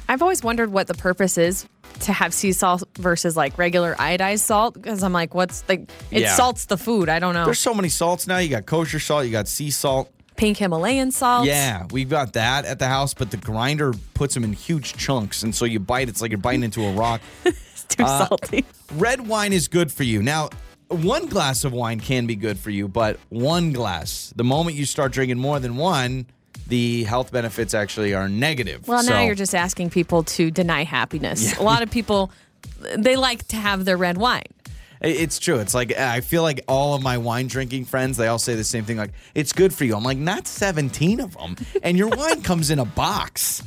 I've 0.10 0.22
always 0.22 0.42
wondered 0.42 0.72
what 0.72 0.88
the 0.88 0.94
purpose 0.94 1.38
is 1.38 1.68
to 2.02 2.14
have 2.14 2.34
sea 2.34 2.54
salt 2.54 2.84
versus 2.98 3.36
like 3.36 3.58
regular 3.58 3.96
iodized 3.96 4.40
salt 4.40 4.76
because 4.76 5.04
I'm 5.04 5.12
like, 5.12 5.34
what's 5.36 5.64
like 5.68 5.90
it 6.12 6.22
Yeah. 6.22 6.36
salts 6.36 6.66
the 6.66 6.78
food. 6.78 7.10
I 7.10 7.20
don't 7.20 7.34
know. 7.34 7.44
There's 7.44 7.60
so 7.60 7.74
many 7.74 7.90
salts 7.90 8.28
now. 8.28 8.38
You 8.38 8.50
got 8.50 8.66
kosher 8.66 9.00
salt, 9.00 9.26
you 9.26 9.32
got 9.32 9.48
sea 9.50 9.72
salt. 9.72 10.10
Pink 10.38 10.58
Himalayan 10.58 11.12
salt. 11.12 11.48
Yeah, 11.48 11.88
we've 11.92 12.10
got 12.10 12.34
that 12.34 12.64
at 12.66 12.78
the 12.80 12.88
house, 12.88 13.14
but 13.16 13.32
the 13.32 13.38
grinder 13.38 13.92
puts 14.14 14.36
them 14.36 14.44
in 14.44 14.54
huge 14.54 14.94
chunks, 14.96 15.42
and 15.44 15.54
so 15.54 15.66
you 15.66 15.80
bite. 15.80 16.10
It's 16.10 16.22
like 16.22 16.30
you're 16.32 16.38
biting 16.38 16.64
into 16.64 16.86
a 16.86 16.94
rock. 16.94 17.22
it's 17.44 17.84
too 17.86 18.04
Uh, 18.04 18.28
salty. 18.28 18.64
Red 18.94 19.28
wine 19.28 19.52
is 19.52 19.68
good 19.68 19.92
for 19.92 20.04
you. 20.04 20.22
Now, 20.22 20.50
one 20.90 21.28
glass 21.28 21.64
of 21.64 21.74
wine 21.74 22.00
can 22.00 22.26
be 22.28 22.36
good 22.36 22.58
for 22.60 22.70
you, 22.70 22.88
but 22.88 23.20
one 23.30 23.74
glass, 23.74 24.34
the 24.36 24.44
moment 24.44 24.78
you 24.78 24.86
start 24.86 25.12
drinking 25.12 25.38
more 25.38 25.60
than 25.60 25.76
one, 25.78 26.26
the 26.68 27.04
health 27.04 27.32
benefits 27.32 27.74
actually 27.74 28.14
are 28.14 28.28
negative. 28.30 28.88
Well, 28.88 29.04
now 29.04 29.20
So- 29.20 29.26
you're 29.26 29.36
just 29.36 29.56
asking 29.56 29.90
people 29.90 30.24
to 30.24 30.52
deny 30.52 30.84
happiness. 30.84 31.58
A 31.58 31.64
lot 31.64 31.82
of 31.82 31.92
people, 31.92 32.32
they 32.98 33.16
like 33.16 33.48
to 33.50 33.56
have 33.58 33.86
their 33.86 33.98
red 33.98 34.18
wine. 34.18 34.44
It's 35.00 35.38
true. 35.38 35.60
It's 35.60 35.76
like 35.76 35.96
I 35.96 36.22
feel 36.22 36.42
like 36.42 36.62
all 36.68 36.96
of 36.96 37.04
my 37.04 37.20
wine 37.20 37.46
drinking 37.48 37.86
friends, 37.86 38.18
they 38.18 38.28
all 38.28 38.40
say 38.40 38.56
the 38.56 38.64
same 38.64 38.84
thing. 38.84 38.98
Like 38.98 39.12
it's 39.36 39.54
good 39.54 39.72
for 39.72 39.86
you. 39.86 39.96
I'm 39.96 40.04
like 40.04 40.18
not 40.18 40.48
17 40.48 41.20
of 41.20 41.38
them, 41.38 41.56
and 41.84 41.96
your 42.00 42.08
wine 42.10 42.42
comes 42.42 42.72
in 42.72 42.80
a 42.80 42.86
box 42.86 43.62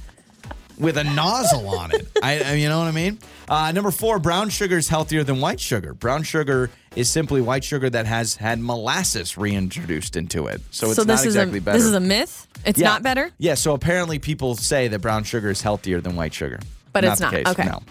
with 0.81 0.97
a 0.97 1.05
nozzle 1.05 1.69
on 1.79 1.93
it. 1.95 2.09
I, 2.23 2.41
I- 2.41 2.53
you 2.55 2.69
know 2.69 2.79
what 2.79 2.89
I 2.89 2.93
mean. 2.93 3.19
Uh, 3.49 3.71
number 3.73 3.91
four, 3.91 4.19
brown 4.19 4.49
sugar 4.49 4.79
is 4.79 4.89
healthier 4.89 5.23
than 5.25 5.41
white 5.41 5.61
sugar. 5.61 5.93
Brown 5.95 6.23
sugar 6.23 6.71
is 6.97 7.09
simply 7.09 7.41
white 7.41 7.63
sugar 7.65 7.91
that 7.91 8.07
has 8.07 8.37
had 8.37 8.61
molasses 8.61 9.37
reintroduced 9.37 10.17
into 10.17 10.47
it, 10.47 10.61
so 10.71 10.87
it's 10.89 10.97
so 10.97 11.03
not 11.05 11.25
exactly 11.25 11.59
a 11.59 11.61
better. 11.61 11.79
this 11.79 11.87
is 11.87 11.95
a 11.95 12.01
myth. 12.01 12.47
It's 12.65 12.79
Yeah. 12.79 12.89
not 12.89 13.03
better. 13.03 13.31
Yeah. 13.39 13.55
So 13.55 13.75
apparently, 13.75 14.19
people 14.19 14.55
say 14.57 14.89
that 14.89 14.99
brown 15.01 15.25
sugar 15.25 15.51
is 15.51 15.63
healthier 15.63 16.01
than 16.01 16.17
white 16.17 16.35
sugar, 16.35 16.61
But 16.93 17.05
it's 17.05 17.19
the 17.19 17.25
not. 17.27 17.33
case, 17.35 17.47
Okay. 17.47 17.65
No. 17.65 17.83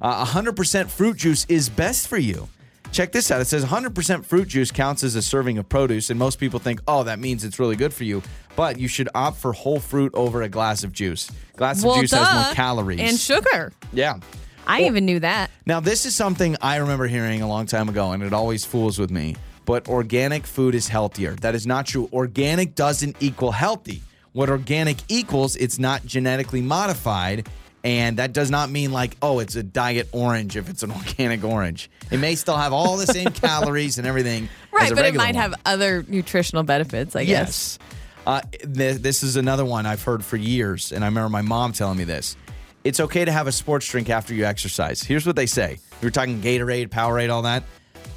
Uh, 0.00 0.24
100% 0.24 0.88
fruit 0.88 1.16
juice 1.16 1.44
is 1.48 1.68
best 1.68 2.06
for 2.08 2.18
you. 2.18 2.48
Check 2.92 3.12
this 3.12 3.30
out. 3.30 3.40
It 3.40 3.46
says 3.46 3.64
100% 3.64 4.24
fruit 4.24 4.48
juice 4.48 4.70
counts 4.70 5.04
as 5.04 5.14
a 5.14 5.22
serving 5.22 5.58
of 5.58 5.68
produce, 5.68 6.10
and 6.10 6.18
most 6.18 6.38
people 6.38 6.58
think, 6.58 6.80
oh, 6.88 7.04
that 7.04 7.18
means 7.18 7.44
it's 7.44 7.58
really 7.58 7.76
good 7.76 7.92
for 7.92 8.04
you. 8.04 8.22
But 8.56 8.78
you 8.78 8.88
should 8.88 9.08
opt 9.14 9.38
for 9.38 9.52
whole 9.52 9.78
fruit 9.78 10.12
over 10.14 10.42
a 10.42 10.48
glass 10.48 10.82
of 10.84 10.92
juice. 10.92 11.30
Glass 11.56 11.84
well, 11.84 11.94
of 11.94 12.00
juice 12.00 12.12
has 12.12 12.46
more 12.46 12.54
calories. 12.54 13.00
and 13.00 13.18
sugar. 13.18 13.72
yeah. 13.92 14.18
I 14.66 14.82
even 14.82 15.06
knew 15.06 15.18
that. 15.20 15.50
Now, 15.64 15.80
this 15.80 16.04
is 16.04 16.14
something 16.14 16.54
I 16.60 16.76
remember 16.76 17.06
hearing 17.06 17.40
a 17.40 17.48
long 17.48 17.64
time 17.64 17.88
ago, 17.88 18.12
and 18.12 18.22
it 18.22 18.34
always 18.34 18.66
fools 18.66 18.98
with 18.98 19.10
me. 19.10 19.36
But 19.64 19.88
organic 19.88 20.46
food 20.46 20.74
is 20.74 20.88
healthier. 20.88 21.32
That 21.36 21.54
is 21.54 21.66
not 21.66 21.86
true. 21.86 22.08
Organic 22.12 22.74
doesn't 22.74 23.16
equal 23.20 23.52
healthy. 23.52 24.02
What 24.32 24.50
organic 24.50 24.98
equals, 25.08 25.56
it's 25.56 25.78
not 25.78 26.04
genetically 26.04 26.60
modified. 26.60 27.48
And 27.84 28.16
that 28.18 28.32
does 28.32 28.50
not 28.50 28.70
mean 28.70 28.90
like, 28.92 29.16
oh, 29.22 29.38
it's 29.38 29.54
a 29.56 29.62
diet 29.62 30.08
orange 30.12 30.56
if 30.56 30.68
it's 30.68 30.82
an 30.82 30.90
organic 30.96 31.44
orange. 31.44 31.90
It 32.10 32.18
may 32.18 32.34
still 32.34 32.56
have 32.56 32.72
all 32.72 32.96
the 32.96 33.06
same 33.06 33.26
calories 33.32 33.98
and 33.98 34.06
everything. 34.06 34.44
as 34.44 34.50
Right, 34.72 34.94
but 34.94 35.04
it 35.04 35.14
might 35.14 35.34
one. 35.34 35.42
have 35.42 35.54
other 35.64 36.04
nutritional 36.08 36.64
benefits, 36.64 37.14
I 37.14 37.24
guess. 37.24 37.78
Yes. 37.80 37.88
Uh, 38.26 38.40
th- 38.74 38.96
this 38.98 39.22
is 39.22 39.36
another 39.36 39.64
one 39.64 39.86
I've 39.86 40.02
heard 40.02 40.24
for 40.24 40.36
years, 40.36 40.92
and 40.92 41.02
I 41.04 41.06
remember 41.06 41.28
my 41.30 41.40
mom 41.42 41.72
telling 41.72 41.96
me 41.96 42.04
this. 42.04 42.36
It's 42.84 43.00
okay 43.00 43.24
to 43.24 43.32
have 43.32 43.46
a 43.46 43.52
sports 43.52 43.88
drink 43.88 44.10
after 44.10 44.34
you 44.34 44.44
exercise. 44.44 45.02
Here's 45.02 45.26
what 45.26 45.36
they 45.36 45.46
say. 45.46 45.78
We 46.02 46.06
were 46.06 46.10
talking 46.10 46.40
Gatorade, 46.40 46.88
Powerade, 46.88 47.30
all 47.30 47.42
that. 47.42 47.62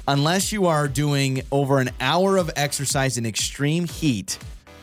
Unless 0.08 0.50
you 0.52 0.66
are 0.66 0.88
doing 0.88 1.42
over 1.52 1.78
an 1.78 1.90
hour 2.00 2.36
of 2.36 2.50
exercise 2.56 3.16
in 3.16 3.24
extreme 3.26 3.84
heat, 3.86 4.38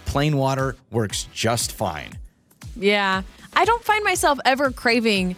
plain 0.06 0.38
water 0.38 0.76
works 0.92 1.28
just 1.34 1.74
fine. 1.74 2.18
Yeah. 2.76 3.24
I 3.60 3.66
don't 3.66 3.84
find 3.84 4.06
myself 4.06 4.40
ever 4.46 4.72
craving 4.72 5.36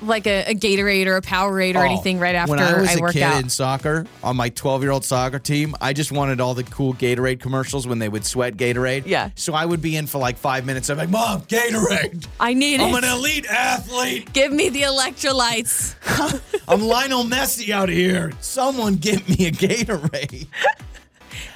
like 0.00 0.26
a, 0.26 0.44
a 0.50 0.54
Gatorade 0.54 1.06
or 1.06 1.16
a 1.16 1.20
Powerade 1.20 1.74
or 1.74 1.80
Oh, 1.80 1.82
anything 1.82 2.18
right 2.18 2.34
after 2.34 2.54
I 2.54 2.56
work 2.56 2.62
out. 2.62 2.70
when 2.72 2.78
I 2.78 2.80
was 2.80 2.96
a 2.96 3.00
work 3.02 3.12
kid 3.12 3.22
out. 3.24 3.42
in 3.42 3.50
soccer 3.50 4.06
on 4.24 4.36
my 4.36 4.48
12 4.48 4.82
year 4.82 4.90
old 4.90 5.04
soccer 5.04 5.38
team, 5.38 5.74
I 5.80 5.92
just 5.92 6.10
wanted 6.10 6.40
all 6.40 6.54
the 6.54 6.62
cool 6.64 6.94
Gatorade 6.94 7.40
commercials 7.40 7.86
when 7.86 7.98
they 7.98 8.08
would 8.08 8.24
sweat 8.24 8.56
Gatorade. 8.56 9.02
Yeah. 9.04 9.30
So 9.34 9.52
I 9.52 9.66
would 9.66 9.82
be 9.82 9.96
in 9.96 10.06
for 10.06 10.16
like 10.16 10.38
five 10.38 10.64
minutes. 10.64 10.88
I'm 10.88 10.96
like, 10.96 11.10
Mom, 11.10 11.42
Gatorade. 11.42 12.26
I 12.40 12.54
need 12.54 12.76
it. 12.80 12.84
I'm 12.84 12.94
an 12.94 13.04
elite 13.04 13.44
athlete. 13.50 14.32
Give 14.32 14.50
me 14.50 14.70
the 14.70 14.82
electrolytes. 14.82 15.94
I'm 16.68 16.80
Lionel 16.80 17.24
Messi 17.24 17.68
out 17.68 17.90
here. 17.90 18.32
Someone 18.40 18.94
get 18.96 19.28
me 19.28 19.46
a 19.48 19.50
Gatorade. 19.50 20.46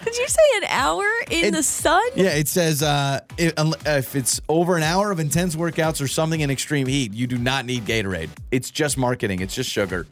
Did 0.05 0.17
you 0.17 0.29
say 0.29 0.43
an 0.57 0.65
hour 0.69 1.05
in 1.31 1.47
It- 1.47 1.51
the 1.53 1.63
sun? 1.63 2.03
Yeah, 2.17 2.31
it 2.31 2.49
says 2.49 2.83
uh, 2.83 3.21
if, 3.39 3.53
if 3.87 4.17
it's 4.17 4.41
over 4.49 4.77
an 4.77 4.83
hour 4.83 5.11
of 5.11 5.21
intense 5.21 5.57
workouts 5.57 6.01
or 6.03 6.09
something 6.09 6.41
in 6.41 6.51
extreme 6.51 6.87
heat, 6.87 7.13
you 7.15 7.27
do 7.27 7.39
not 7.39 7.67
need 7.67 7.85
Gatorade. 7.85 8.31
It's 8.51 8.71
just 8.71 8.97
marketing. 8.99 9.41
It's 9.41 9.55
just 9.55 9.71
sugar. 9.71 10.07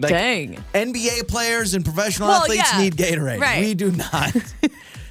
Like, 0.00 0.10
Dang. 0.12 0.64
NBA 0.74 1.26
players 1.26 1.74
and 1.74 1.84
professional 1.84 2.28
Well, 2.28 2.42
athletes 2.42 2.70
yeah, 2.72 2.80
need 2.80 2.96
Gatorade. 2.96 3.40
right. 3.40 3.60
We 3.64 3.74
do 3.74 3.90
not. 3.90 4.32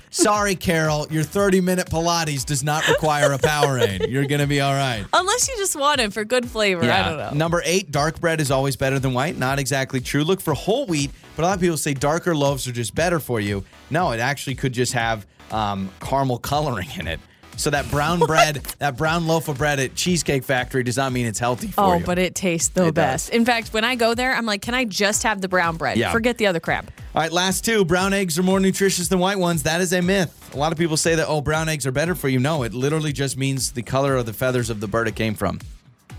Sorry, 0.10 0.56
Carol. 0.56 1.08
Your 1.10 1.24
30 1.24 1.62
minute 1.62 1.88
Pilates 1.88 2.46
does 2.46 2.64
not 2.64 2.88
require 2.88 3.34
a 3.34 3.38
Powerade. 3.38 4.10
You're 4.10 4.26
going 4.26 4.42
to 4.42 4.48
be 4.48 4.62
all 4.62 4.74
right. 4.74 5.06
Unless 5.14 5.48
you 5.48 5.58
just 5.58 5.76
want 5.76 6.00
it 6.00 6.14
for 6.14 6.24
good 6.24 6.50
flavor. 6.50 6.84
I 6.84 7.08
don't 7.10 7.18
know. 7.18 7.32
Number 7.32 7.62
eight, 7.66 7.92
dark 7.92 8.20
bread 8.20 8.40
is 8.42 8.52
always 8.52 8.76
better 8.76 9.00
than 9.00 9.14
white. 9.14 9.38
Not 9.38 9.60
exactly 9.60 10.00
true. 10.00 10.24
Look 10.24 10.42
for 10.42 10.54
whole 10.54 10.86
wheat, 10.86 11.12
but 11.36 11.44
a 11.44 11.48
lot 11.48 11.56
of 11.56 11.62
people 11.62 11.78
say 11.78 11.94
darker 11.94 12.36
loaves 12.36 12.68
are 12.68 12.72
just 12.72 12.96
better 12.96 13.20
for 13.20 13.40
you. 13.40 13.64
No, 13.90 14.12
it 14.12 14.20
actually 14.20 14.56
could 14.56 14.74
just 14.74 14.94
have 14.94 15.26
um, 15.52 15.90
caramel 16.00 16.40
coloring 16.40 16.90
in 16.98 17.08
it. 17.08 17.20
So 17.58 17.72
that 17.72 17.90
brown 17.90 18.20
bread, 18.20 18.58
that 18.80 18.98
brown 18.98 19.26
loaf 19.28 19.48
of 19.48 19.58
bread 19.58 19.80
at 19.80 19.96
Cheesecake 19.96 20.44
Factory 20.44 20.84
does 20.84 20.96
not 20.96 21.12
mean 21.12 21.26
it's 21.26 21.40
healthy 21.40 21.68
for 21.68 21.82
Oh, 21.82 21.98
you. 21.98 22.06
but 22.06 22.20
it 22.20 22.36
tastes 22.36 22.70
the 22.70 22.84
It 22.84 22.94
does. 22.94 22.94
best. 22.94 23.30
In 23.32 23.46
fact, 23.46 23.74
when 23.74 23.84
I 23.84 23.96
go 23.96 24.14
there, 24.14 24.36
I'm 24.36 24.46
like, 24.46 24.62
can 24.62 24.76
I 24.76 24.86
just 24.86 25.24
have 25.24 25.42
the 25.42 25.48
brown 25.48 25.76
bread? 25.76 25.98
Yeah. 25.98 26.12
Forget 26.12 26.38
the 26.38 26.46
other 26.48 26.60
crap. 26.60 26.92
All 27.16 27.22
right, 27.24 27.32
last 27.32 27.66
two. 27.66 27.84
Brown 27.84 28.14
eggs 28.14 28.38
are 28.38 28.44
more 28.44 28.60
nutritious 28.60 29.08
than 29.08 29.18
white 29.18 29.40
ones. 29.40 29.64
That 29.64 29.82
is 29.82 29.92
a 29.92 30.02
myth. 30.04 30.52
A 30.54 30.58
lot 30.58 30.72
of 30.72 30.78
people 30.78 30.98
say 30.98 31.16
that, 31.16 31.28
oh, 31.28 31.42
brown 31.42 31.68
eggs 31.68 31.88
are 31.88 31.92
better 31.92 32.14
for 32.14 32.30
you. 32.30 32.40
No, 32.40 32.62
it 32.62 32.76
literally 32.76 33.12
just 33.12 33.38
means 33.38 33.72
the 33.72 33.82
color 33.82 34.16
of 34.16 34.28
the 34.28 34.34
feathers 34.34 34.70
of 34.70 34.80
the 34.80 34.88
bird 34.88 35.08
it 35.08 35.16
came 35.16 35.34
from. 35.34 35.60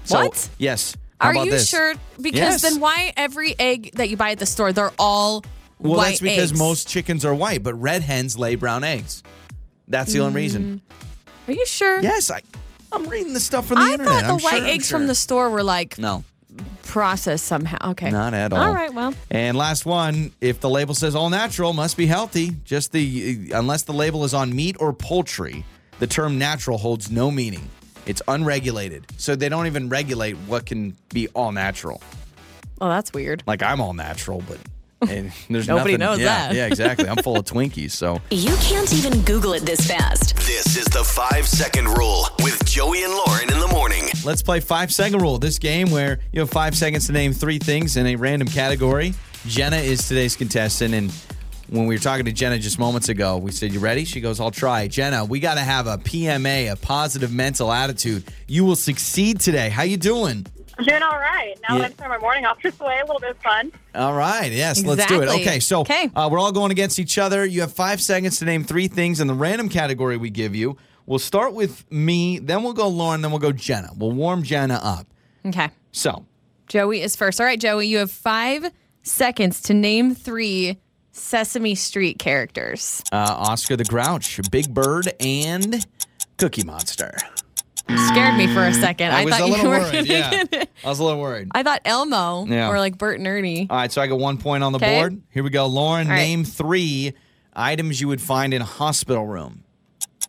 So, 0.04 0.24
What? 0.24 0.48
Yes. 0.58 0.96
How 1.20 1.28
Are 1.28 1.32
about 1.32 1.44
you 1.46 1.50
this? 1.52 1.68
sure? 1.68 1.94
Because 2.20 2.40
Yes. 2.40 2.62
then 2.62 2.80
why 2.80 3.12
every 3.16 3.54
egg 3.60 3.92
that 3.94 4.08
you 4.08 4.16
buy 4.16 4.32
at 4.32 4.38
the 4.40 4.46
store, 4.46 4.72
they're 4.72 4.92
all 4.98 5.44
Well, 5.78 5.94
white 5.98 6.08
that's 6.08 6.20
because 6.20 6.50
eggs? 6.50 6.58
most 6.58 6.88
chickens 6.88 7.24
are 7.24 7.34
white, 7.34 7.62
but 7.62 7.74
red 7.80 8.02
hens 8.02 8.36
lay 8.36 8.56
brown 8.56 8.82
eggs. 8.82 9.22
That's 9.86 10.12
the 10.12 10.20
only 10.20 10.34
reason. 10.34 10.82
Mm. 10.84 10.94
Are 11.48 11.52
you 11.52 11.66
sure? 11.66 12.00
Yes, 12.00 12.30
I, 12.30 12.42
I'm 12.92 13.06
reading 13.08 13.32
the 13.32 13.40
stuff 13.40 13.66
from 13.66 13.78
the 13.78 13.84
internet. 13.92 14.00
I 14.08 14.10
internet. 14.18 14.20
thought 14.22 14.26
the 14.40 14.46
I'm 14.46 14.52
white 14.52 14.58
sure, 14.58 14.68
I'm 14.68 14.74
eggs 14.74 14.90
from 14.90 15.06
the 15.06 15.14
store 15.14 15.50
were 15.50 15.62
like 15.62 15.98
No, 15.98 16.24
processed 16.84 17.44
somehow. 17.46 17.90
Okay. 17.92 18.10
not 18.10 18.34
at 18.34 18.52
all. 18.52 18.60
All 18.60 18.74
right, 18.74 18.92
well. 18.92 19.14
And 19.30 19.56
last 19.56 19.84
one, 19.86 20.32
if 20.40 20.60
the 20.60 20.70
label 20.70 20.94
says 20.94 21.14
all 21.14 21.30
natural, 21.30 21.72
must 21.72 21.96
be 21.96 22.06
healthy. 22.06 22.50
Just 22.64 22.92
the 22.92 23.50
unless 23.54 23.82
the 23.82 23.92
label 23.92 24.24
is 24.24 24.34
on 24.34 24.54
meat 24.54 24.76
or 24.78 24.92
poultry, 24.92 25.64
the 25.98 26.06
term 26.06 26.38
natural 26.38 26.78
holds 26.78 27.10
no 27.10 27.30
meaning. 27.30 27.68
It's 28.06 28.22
unregulated, 28.28 29.04
so 29.18 29.36
they 29.36 29.48
don't 29.50 29.66
even 29.66 29.88
regulate 29.90 30.34
what 30.46 30.64
can 30.66 30.96
be 31.12 31.28
all 31.28 31.52
natural. 31.52 32.00
Oh, 32.80 32.88
that's 32.88 33.12
weird. 33.12 33.42
Like 33.46 33.62
I'm 33.62 33.80
all 33.80 33.92
natural, 33.92 34.42
but 34.48 34.58
and 35.02 35.30
there's 35.50 35.68
Nobody 35.68 35.96
nothing- 35.96 35.98
knows 35.98 36.18
yeah, 36.18 36.48
that. 36.48 36.54
Yeah, 36.54 36.66
exactly. 36.66 37.08
I'm 37.08 37.16
full 37.16 37.36
of 37.36 37.44
Twinkies, 37.52 37.92
so 37.92 38.20
You 38.30 38.54
can't 38.56 38.92
even 38.92 39.20
Google 39.22 39.52
it 39.52 39.64
this 39.64 39.86
fast. 39.86 40.36
This 40.36 40.76
is 40.76 40.86
the 40.86 41.04
five 41.04 41.46
second 41.46 41.86
rule 41.88 42.26
with 42.42 42.64
Joey 42.64 43.04
and 43.04 43.12
Lauren 43.12 43.52
in 43.52 43.58
the 43.60 43.68
morning. 43.68 44.04
Let's 44.24 44.42
play 44.42 44.60
five 44.60 44.92
second 44.92 45.20
rule. 45.22 45.38
This 45.38 45.58
game 45.58 45.90
where 45.90 46.18
you 46.32 46.40
have 46.40 46.50
five 46.50 46.76
seconds 46.76 47.06
to 47.06 47.12
name 47.12 47.32
three 47.32 47.58
things 47.58 47.96
in 47.96 48.06
a 48.06 48.16
random 48.16 48.48
category. 48.48 49.14
Jenna 49.46 49.76
is 49.76 50.06
today's 50.08 50.34
contestant, 50.36 50.94
and 50.94 51.12
when 51.68 51.86
we 51.86 51.94
were 51.94 52.00
talking 52.00 52.24
to 52.24 52.32
Jenna 52.32 52.58
just 52.58 52.78
moments 52.78 53.08
ago, 53.08 53.36
we 53.36 53.52
said, 53.52 53.72
"You 53.72 53.78
ready?" 53.78 54.04
She 54.04 54.20
goes, 54.20 54.40
"I'll 54.40 54.50
try." 54.50 54.88
Jenna, 54.88 55.24
we 55.24 55.38
got 55.38 55.54
to 55.54 55.60
have 55.60 55.86
a 55.86 55.96
PMA, 55.96 56.72
a 56.72 56.76
positive 56.76 57.32
mental 57.32 57.70
attitude. 57.72 58.24
You 58.48 58.64
will 58.64 58.76
succeed 58.76 59.40
today. 59.40 59.68
How 59.68 59.82
you 59.84 59.96
doing? 59.96 60.44
I'm 60.78 60.84
doing 60.84 61.02
all 61.02 61.18
right. 61.18 61.54
Now 61.68 61.74
Yeah. 61.76 61.82
that 61.82 61.90
I 61.90 61.94
start 61.94 62.10
my 62.10 62.18
morning 62.18 62.46
off 62.46 62.62
this 62.62 62.78
way, 62.78 62.98
a 62.98 63.04
little 63.04 63.18
bit 63.20 63.30
of 63.30 63.38
fun. 63.38 63.72
All 63.94 64.14
right. 64.14 64.52
Yes, 64.52 64.78
exactly. 64.80 64.96
let's 64.96 65.10
do 65.10 65.22
it. 65.22 65.40
Okay, 65.42 65.60
so 65.60 65.80
Okay. 65.80 66.10
Uh, 66.14 66.28
we're 66.30 66.38
all 66.38 66.52
going 66.52 66.70
against 66.70 66.98
each 66.98 67.18
other. 67.18 67.44
You 67.44 67.62
have 67.62 67.72
five 67.72 68.00
seconds 68.00 68.38
to 68.38 68.44
name 68.44 68.62
three 68.64 68.86
things 68.88 69.20
in 69.20 69.26
the 69.26 69.34
random 69.34 69.68
category 69.68 70.16
we 70.16 70.30
give 70.30 70.54
you. 70.54 70.76
We'll 71.06 71.18
start 71.18 71.54
with 71.54 71.90
me, 71.90 72.38
then 72.38 72.62
we'll 72.62 72.74
go 72.74 72.86
Lauren, 72.88 73.22
then 73.22 73.30
we'll 73.30 73.40
go 73.40 73.50
Jenna. 73.52 73.90
We'll 73.96 74.12
warm 74.12 74.42
Jenna 74.42 74.78
up. 74.82 75.06
Okay. 75.46 75.70
So, 75.90 76.26
Joey 76.66 77.00
is 77.00 77.16
first. 77.16 77.40
All 77.40 77.46
right, 77.46 77.58
Joey, 77.58 77.86
you 77.88 77.96
have 77.98 78.10
five 78.10 78.70
seconds 79.02 79.62
to 79.62 79.74
name 79.74 80.14
three 80.14 80.78
Sesame 81.12 81.74
Street 81.74 82.18
characters. 82.18 83.02
uh, 83.10 83.16
Oscar 83.16 83.74
the 83.74 83.84
Grouch, 83.84 84.38
Big 84.50 84.72
Bird, 84.72 85.10
and 85.18 85.84
Cookie 86.36 86.62
Monster. 86.62 87.16
Scared 88.08 88.36
me 88.36 88.46
for 88.52 88.64
a 88.64 88.72
second. 88.74 89.12
I, 89.12 89.24
was 89.24 89.34
thought 89.36 89.48
you 89.48 89.62
were 89.62 89.68
worried. 89.80 90.06
Yeah, 90.06 90.30
get 90.30 90.52
it. 90.52 90.70
I 90.84 90.88
was 90.88 90.98
a 90.98 91.04
little 91.04 91.20
worried. 91.20 91.48
I 91.54 91.62
thought 91.62 91.80
Elmo 91.84 92.46
Yeah. 92.46 92.68
or 92.68 92.78
like 92.78 92.98
Bert 92.98 93.18
and 93.18 93.26
Ernie. 93.26 93.66
All 93.70 93.76
right, 93.76 93.90
so 93.90 94.02
I 94.02 94.06
got 94.06 94.18
one 94.18 94.36
point 94.38 94.62
on 94.62 94.72
the 94.72 94.78
'Kay. 94.78 94.98
board. 95.00 95.22
Here 95.30 95.42
we 95.42 95.50
go. 95.50 95.66
Lauren, 95.66 96.06
right. 96.08 96.16
name 96.16 96.44
three 96.44 97.14
items 97.56 98.00
you 98.00 98.08
would 98.08 98.20
find 98.20 98.52
in 98.52 98.60
a 98.62 98.66
hospital 98.66 99.26
room. 99.26 99.64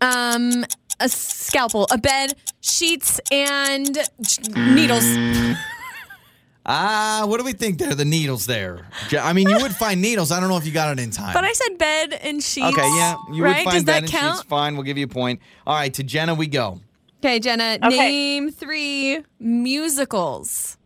Um, 0.02 0.66
a 1.02 1.10
scalpel, 1.10 1.86
a 1.92 1.98
bed, 1.98 2.34
sheets, 2.62 3.20
and 3.32 3.98
needles. 4.56 5.06
Ah, 6.72 7.24
what 7.26 7.40
do 7.40 7.44
we 7.46 7.54
think 7.54 7.80
there? 7.80 7.96
The 7.96 8.06
needles 8.06 8.46
there. 8.46 8.86
I 9.20 9.34
mean, 9.34 9.50
you 9.50 9.58
would 9.60 9.76
find 9.76 10.02
needles. 10.02 10.32
I 10.32 10.40
don't 10.40 10.50
know 10.50 10.58
if 10.58 10.68
you 10.68 10.72
got 10.72 10.92
it 10.96 11.02
in 11.02 11.10
time. 11.10 11.34
But 11.34 11.44
I 11.44 11.52
said 11.54 11.78
bed 11.80 12.14
and 12.22 12.44
sheets. 12.44 12.68
okay, 12.68 12.88
yeah, 12.96 13.16
you 13.34 13.44
right? 13.44 13.66
would 13.66 13.72
find 13.72 13.76
Does 13.78 13.84
bed 13.86 13.94
that 13.94 14.04
and 14.04 14.12
count? 14.12 14.38
sheets. 14.38 14.48
Fine, 14.50 14.76
we'll 14.76 14.84
give 14.84 14.98
you 14.98 15.06
a 15.06 15.08
point. 15.08 15.40
All 15.66 15.76
right, 15.76 15.92
to 15.96 16.04
Jenna 16.04 16.36
we 16.36 16.46
go. 16.46 16.80
Okay, 17.22 17.40
Jenna, 17.40 17.78
Okay. 17.84 17.98
name 17.98 18.52
three 18.52 19.24
musicals. 19.40 20.78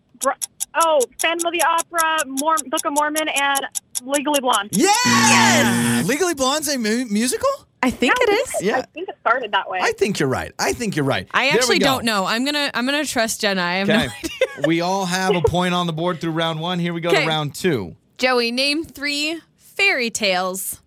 Oh, 0.75 0.99
Phantom 1.19 1.45
of 1.47 1.53
the 1.53 1.61
Opera, 1.63 2.17
Mor- 2.25 2.55
Book 2.65 2.85
of 2.85 2.93
Mormon, 2.93 3.27
and 3.27 3.59
Legally 4.01 4.39
Blonde. 4.39 4.69
Yes! 4.71 6.07
Legally 6.07 6.33
Blonde's 6.33 6.67
a 6.67 6.77
mu- 6.79 7.05
musical? 7.05 7.49
I 7.83 7.91
think 7.91 8.13
it 8.19 8.29
is. 8.31 8.63
Yeah. 8.63 8.77
I 8.77 8.81
think 8.93 9.09
it 9.09 9.15
started 9.19 9.51
that 9.51 9.69
way. 9.69 9.77
I 9.81 9.91
think 9.91 10.19
you're 10.19 10.29
right. 10.29 10.51
I 10.57 10.73
think 10.73 10.95
you're 10.95 11.05
right. 11.05 11.27
I 11.31 11.49
actually 11.49 11.79
don't 11.79 12.05
know. 12.05 12.25
I'm 12.25 12.45
gonna 12.45 12.71
I'm 12.73 12.85
gonna 12.85 13.05
trust 13.05 13.41
Jenna. 13.41 13.61
I 13.61 13.73
have 13.75 13.87
no 13.89 13.95
Okay. 13.95 14.05
idea. 14.23 14.67
we 14.67 14.81
all 14.81 15.05
have 15.05 15.35
a 15.35 15.41
point 15.41 15.73
on 15.73 15.85
the 15.85 15.93
board 15.93 16.21
through 16.21 16.31
round 16.31 16.59
one. 16.61 16.79
Here 16.79 16.93
we 16.93 17.01
go 17.01 17.09
Okay. 17.09 17.23
to 17.23 17.27
round 17.27 17.53
two. 17.55 17.95
Joey, 18.17 18.51
name 18.51 18.85
three 18.85 19.39
fairy 19.57 20.09
tales. 20.09 20.79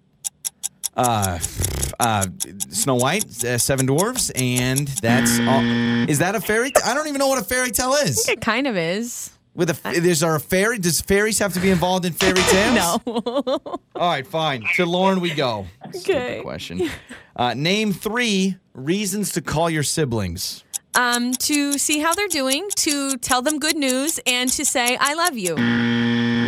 Uh, 0.97 1.39
uh, 2.01 2.27
Snow 2.71 2.95
White, 2.97 3.45
uh, 3.45 3.59
Seven 3.59 3.87
Dwarfs, 3.87 4.31
and 4.31 4.89
that's 4.89 5.39
all. 5.41 5.63
Is 6.09 6.19
that 6.21 6.35
a 6.35 6.41
fairy? 6.41 6.73
I 6.85 6.95
don't 6.95 7.07
even 7.09 7.19
know 7.19 7.29
what 7.29 7.39
a 7.41 7.45
fairy 7.45 7.71
tale 7.71 7.93
is. 7.95 8.29
It 8.29 8.41
kind 8.41 8.67
of 8.67 8.77
is. 8.77 9.31
With 9.55 9.71
a, 9.71 9.89
is 9.91 10.21
there 10.21 10.35
a 10.35 10.41
fairy? 10.41 10.79
Does 10.79 11.01
fairies 11.01 11.39
have 11.39 11.55
to 11.55 11.61
be 11.61 11.71
involved 11.71 12.05
in 12.05 12.13
fairy 12.13 12.35
tales? 12.51 12.75
No. 12.75 13.01
All 13.97 14.09
right, 14.11 14.27
fine. 14.27 14.63
To 14.77 14.85
Lauren 14.87 15.21
we 15.21 15.33
go. 15.35 15.67
Stupid 15.93 16.11
Okay. 16.11 16.41
question. 16.43 16.91
Uh, 17.35 17.55
name 17.55 17.93
three 17.93 18.57
reasons 18.75 19.33
to 19.33 19.41
call 19.41 19.71
your 19.71 19.83
siblings. 19.83 20.63
um, 20.95 21.33
to 21.33 21.79
see 21.79 22.01
how 22.01 22.15
they're 22.15 22.29
doing, 22.29 22.69
to 22.77 23.17
tell 23.19 23.41
them 23.43 23.59
good 23.59 23.77
news, 23.77 24.19
and 24.27 24.51
to 24.53 24.65
say 24.65 24.97
I 25.01 25.15
love 25.15 25.37
you. 25.37 25.55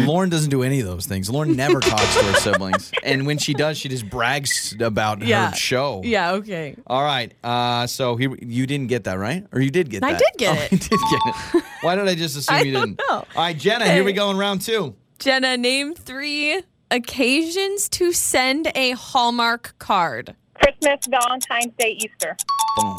Lauren 0.09 0.31
doesn't 0.31 0.51
do 0.51 0.63
any 0.63 0.81
of 0.81 0.87
those 0.87 1.07
things. 1.07 1.29
Lauren 1.31 1.55
never 1.55 1.81
talks 1.81 2.17
to 2.17 2.25
her 2.25 2.35
siblings, 2.41 2.91
and 3.05 3.27
when 3.27 3.37
she 3.39 3.53
does, 3.53 3.77
she 3.79 3.89
just 3.91 4.09
brags 4.09 4.75
about 4.81 5.21
Yeah. 5.23 5.51
her 5.51 5.55
show. 5.57 6.01
Yeah. 6.05 6.33
Okay. 6.33 6.75
All 6.87 7.03
right. 7.05 7.33
Uh, 7.45 7.87
so 7.87 8.17
here 8.17 8.35
you 8.41 8.67
didn't 8.67 8.87
get 8.89 9.05
that 9.05 9.19
right, 9.19 9.47
or 9.53 9.61
you 9.61 9.71
did 9.71 9.91
get 9.91 10.01
that. 10.01 10.07
I 10.11 10.13
that? 10.15 10.19
did 10.19 10.39
get 10.39 10.59
Oh, 10.59 10.63
it. 10.65 10.73
you 10.73 10.79
did 10.79 10.91
get 11.11 11.21
it. 11.57 11.65
Why 11.83 11.95
did 11.95 12.09
I 12.09 12.15
just 12.15 12.37
assume 12.37 12.57
I 12.57 12.61
you 12.63 12.73
don't 12.73 12.97
didn't? 12.97 13.01
know. 13.09 13.17
All 13.19 13.27
right, 13.37 13.57
Jenna. 13.57 13.89
Here 13.93 14.03
we 14.03 14.13
go 14.15 14.31
in 14.31 14.37
round 14.39 14.63
two. 14.63 14.95
Jenna, 15.19 15.57
name 15.57 15.95
three 15.95 16.63
occasions 16.91 17.89
to 17.91 18.13
send 18.13 18.73
a 18.75 18.93
Hallmark 18.93 19.75
card. 19.79 20.35
Christmas, 20.55 21.07
Valentine's 21.09 21.73
Day, 21.79 21.99
Easter. 22.01 22.37
Boom. 22.77 22.97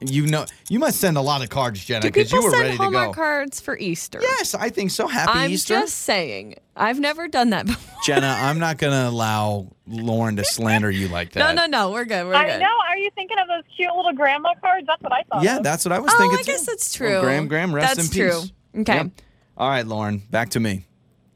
You 0.00 0.26
know, 0.28 0.46
you 0.68 0.78
must 0.78 1.00
send 1.00 1.16
a 1.16 1.20
lot 1.20 1.42
of 1.42 1.48
cards, 1.50 1.84
Jenna, 1.84 2.02
Do 2.02 2.08
because 2.08 2.28
people 2.30 2.38
you 2.40 2.44
were 2.46 2.50
send 2.52 2.62
ready 2.62 2.76
to 2.76 2.82
Hallmark 2.84 3.06
go. 3.08 3.12
cards 3.14 3.60
for 3.60 3.76
Easter? 3.76 4.20
Yes, 4.22 4.54
I 4.54 4.70
think 4.70 4.92
so. 4.92 5.08
Happy 5.08 5.30
Easter. 5.30 5.38
I'm 5.40 5.50
Easter, 5.50 5.74
just 5.74 5.94
saying. 6.02 6.54
I've 6.76 7.00
never 7.00 7.26
done 7.26 7.50
that 7.50 7.66
before. 7.66 8.00
Jenna. 8.04 8.28
I'm 8.38 8.60
not 8.60 8.78
gonna 8.78 9.08
allow 9.08 9.72
Lauren 9.88 10.36
to 10.36 10.44
slander 10.44 10.88
you 10.90 11.08
like 11.08 11.32
that. 11.32 11.54
no, 11.54 11.66
no. 11.66 11.66
No. 11.66 11.90
We're 11.90 12.04
good. 12.04 12.24
We're 12.26 12.32
good. 12.32 12.36
I 12.38 12.46
good. 12.46 12.60
know. 12.60 12.74
Are 12.88 12.96
you 12.96 13.10
thinking 13.16 13.38
of 13.40 13.48
those 13.48 13.64
cute 13.76 13.90
little 13.96 14.12
grandma 14.12 14.54
cards? 14.60 14.86
That's 14.86 15.02
what 15.02 15.12
I 15.12 15.22
thought. 15.24 15.42
Yeah, 15.42 15.56
of. 15.56 15.62
that's 15.64 15.84
what 15.84 15.90
I 15.92 15.98
was 15.98 16.12
Oh, 16.14 16.18
thinking. 16.18 16.38
I 16.38 16.42
guess 16.42 16.60
too. 16.60 16.66
that's 16.70 17.00
Well, 17.00 17.10
true. 17.10 17.20
Graham, 17.20 17.48
Graham, 17.48 17.74
rest 17.74 17.96
That's 17.96 18.08
in 18.08 18.14
true. 18.30 18.40
peace. 18.42 18.52
Okay. 18.82 18.94
Yep. 18.94 19.10
All 19.56 19.68
right, 19.68 19.84
Lauren, 19.86 20.18
back 20.30 20.50
to 20.50 20.60
me. 20.60 20.86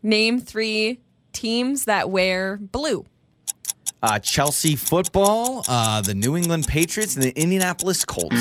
Name 0.04 0.40
three 0.40 1.00
teams 1.32 1.86
that 1.86 2.10
wear 2.10 2.58
blue. 2.58 3.06
Uh, 4.02 4.18
Chelsea 4.18 4.74
football, 4.74 5.64
uh, 5.68 6.00
the 6.02 6.14
New 6.14 6.36
England 6.36 6.66
Patriots, 6.66 7.14
and 7.14 7.22
the 7.22 7.30
Indianapolis 7.40 8.04
Colts. 8.04 8.34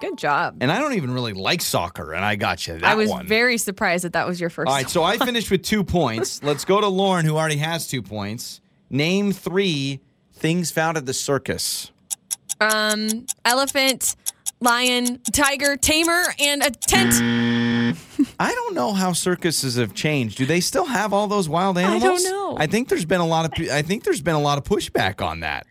Good 0.00 0.16
job. 0.18 0.56
And 0.60 0.70
I 0.70 0.78
don't 0.80 0.94
even 0.94 1.12
really 1.12 1.32
like 1.32 1.60
soccer, 1.60 2.12
and 2.12 2.24
I 2.24 2.36
got 2.36 2.66
you 2.66 2.74
that 2.74 2.84
I 2.84 2.94
was 2.94 3.08
one. 3.08 3.26
very 3.26 3.56
surprised 3.58 4.04
that 4.04 4.12
that 4.14 4.26
was 4.26 4.40
your 4.40 4.50
first. 4.50 4.68
All 4.68 4.74
right, 4.74 4.88
so 4.90 5.02
I 5.04 5.16
finished 5.16 5.50
with 5.50 5.62
two 5.62 5.84
points. 5.84 6.40
Let's 6.44 6.64
go 6.64 6.80
to 6.80 6.88
Lauren, 6.88 7.24
who 7.24 7.36
already 7.36 7.56
has 7.56 7.86
two 7.88 8.02
points. 8.02 8.60
Name 8.90 9.32
three 9.32 10.00
things 10.34 10.70
found 10.72 10.96
at 10.96 11.06
the 11.06 11.14
circus. 11.14 11.90
um, 12.60 13.26
elephant, 13.44 14.16
lion, 14.60 15.20
tiger, 15.32 15.76
tamer, 15.76 16.22
and 16.40 16.62
a 16.62 16.70
tent. 16.70 17.14
I 18.40 18.52
don't 18.52 18.74
know 18.74 18.92
how 18.92 19.12
circuses 19.12 19.76
have 19.76 19.94
changed. 19.94 20.38
Do 20.38 20.46
they 20.46 20.60
still 20.60 20.86
have 20.86 21.12
all 21.12 21.26
those 21.28 21.48
wild 21.48 21.78
animals? 21.78 22.02
I 22.02 22.06
don't 22.06 22.22
know. 22.24 22.56
I 22.58 22.66
think 22.66 22.88
there's 22.88 23.04
been 23.04 23.20
a 23.20 23.26
lot 23.26 23.44
of. 23.58 23.70
I 23.70 23.82
think 23.82 24.04
there's 24.04 24.22
been 24.22 24.34
a 24.34 24.40
lot 24.40 24.58
of 24.58 24.64
pushback 24.64 25.24
on 25.24 25.40
that, 25.40 25.66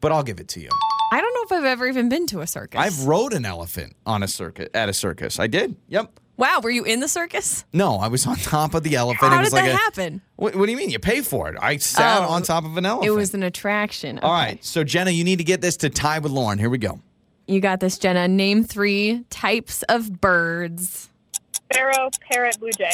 but 0.00 0.12
I'll 0.12 0.22
give 0.22 0.40
it 0.40 0.48
to 0.48 0.60
you. 0.60 0.70
I 1.12 1.20
don't 1.20 1.34
know 1.34 1.42
if 1.56 1.60
I've 1.60 1.66
ever 1.66 1.86
even 1.86 2.08
been 2.08 2.26
to 2.28 2.40
a 2.40 2.46
circus. 2.46 2.80
I've 2.80 3.04
rode 3.06 3.32
an 3.34 3.44
elephant 3.44 3.94
on 4.06 4.22
a 4.22 4.28
circuit 4.28 4.70
at 4.74 4.88
a 4.88 4.92
circus. 4.92 5.38
I 5.38 5.46
did. 5.46 5.76
Yep. 5.88 6.18
wow, 6.36 6.60
were 6.60 6.70
you 6.70 6.82
in 6.82 6.98
the 6.98 7.06
circus? 7.06 7.64
No, 7.72 7.96
I 7.98 8.08
was 8.08 8.26
on 8.26 8.34
top 8.36 8.74
of 8.74 8.82
the 8.82 8.96
elephant. 8.96 9.32
How 9.32 9.38
it 9.38 9.42
was 9.42 9.50
did 9.50 9.56
like 9.56 9.64
that 9.66 9.74
a, 9.74 9.76
happen? 9.76 10.22
What, 10.36 10.56
what 10.56 10.66
do 10.66 10.72
you 10.72 10.78
mean? 10.78 10.90
You 10.90 10.98
pay 10.98 11.20
for 11.20 11.48
it? 11.50 11.56
I 11.60 11.76
sat 11.76 12.22
Oh, 12.22 12.28
on 12.30 12.42
top 12.42 12.64
of 12.64 12.76
an 12.76 12.84
elephant. 12.86 13.06
It 13.06 13.14
was 13.14 13.32
an 13.34 13.44
attraction. 13.44 14.18
All 14.20 14.30
Okay. 14.34 14.44
right. 14.54 14.64
So 14.64 14.82
Jenna, 14.82 15.12
you 15.12 15.22
need 15.22 15.36
to 15.38 15.44
get 15.44 15.60
this 15.60 15.76
to 15.78 15.90
tie 15.90 16.18
with 16.18 16.32
Lauren. 16.32 16.58
Here 16.58 16.70
we 16.70 16.78
go. 16.78 17.00
You 17.46 17.60
got 17.60 17.78
this, 17.78 17.98
Jenna. 17.98 18.26
Name 18.26 18.64
three 18.64 19.24
types 19.30 19.82
of 19.84 20.20
birds. 20.20 21.10
Sparrow, 21.72 22.10
parrot, 22.30 22.58
blue 22.60 22.70
jay. 22.72 22.90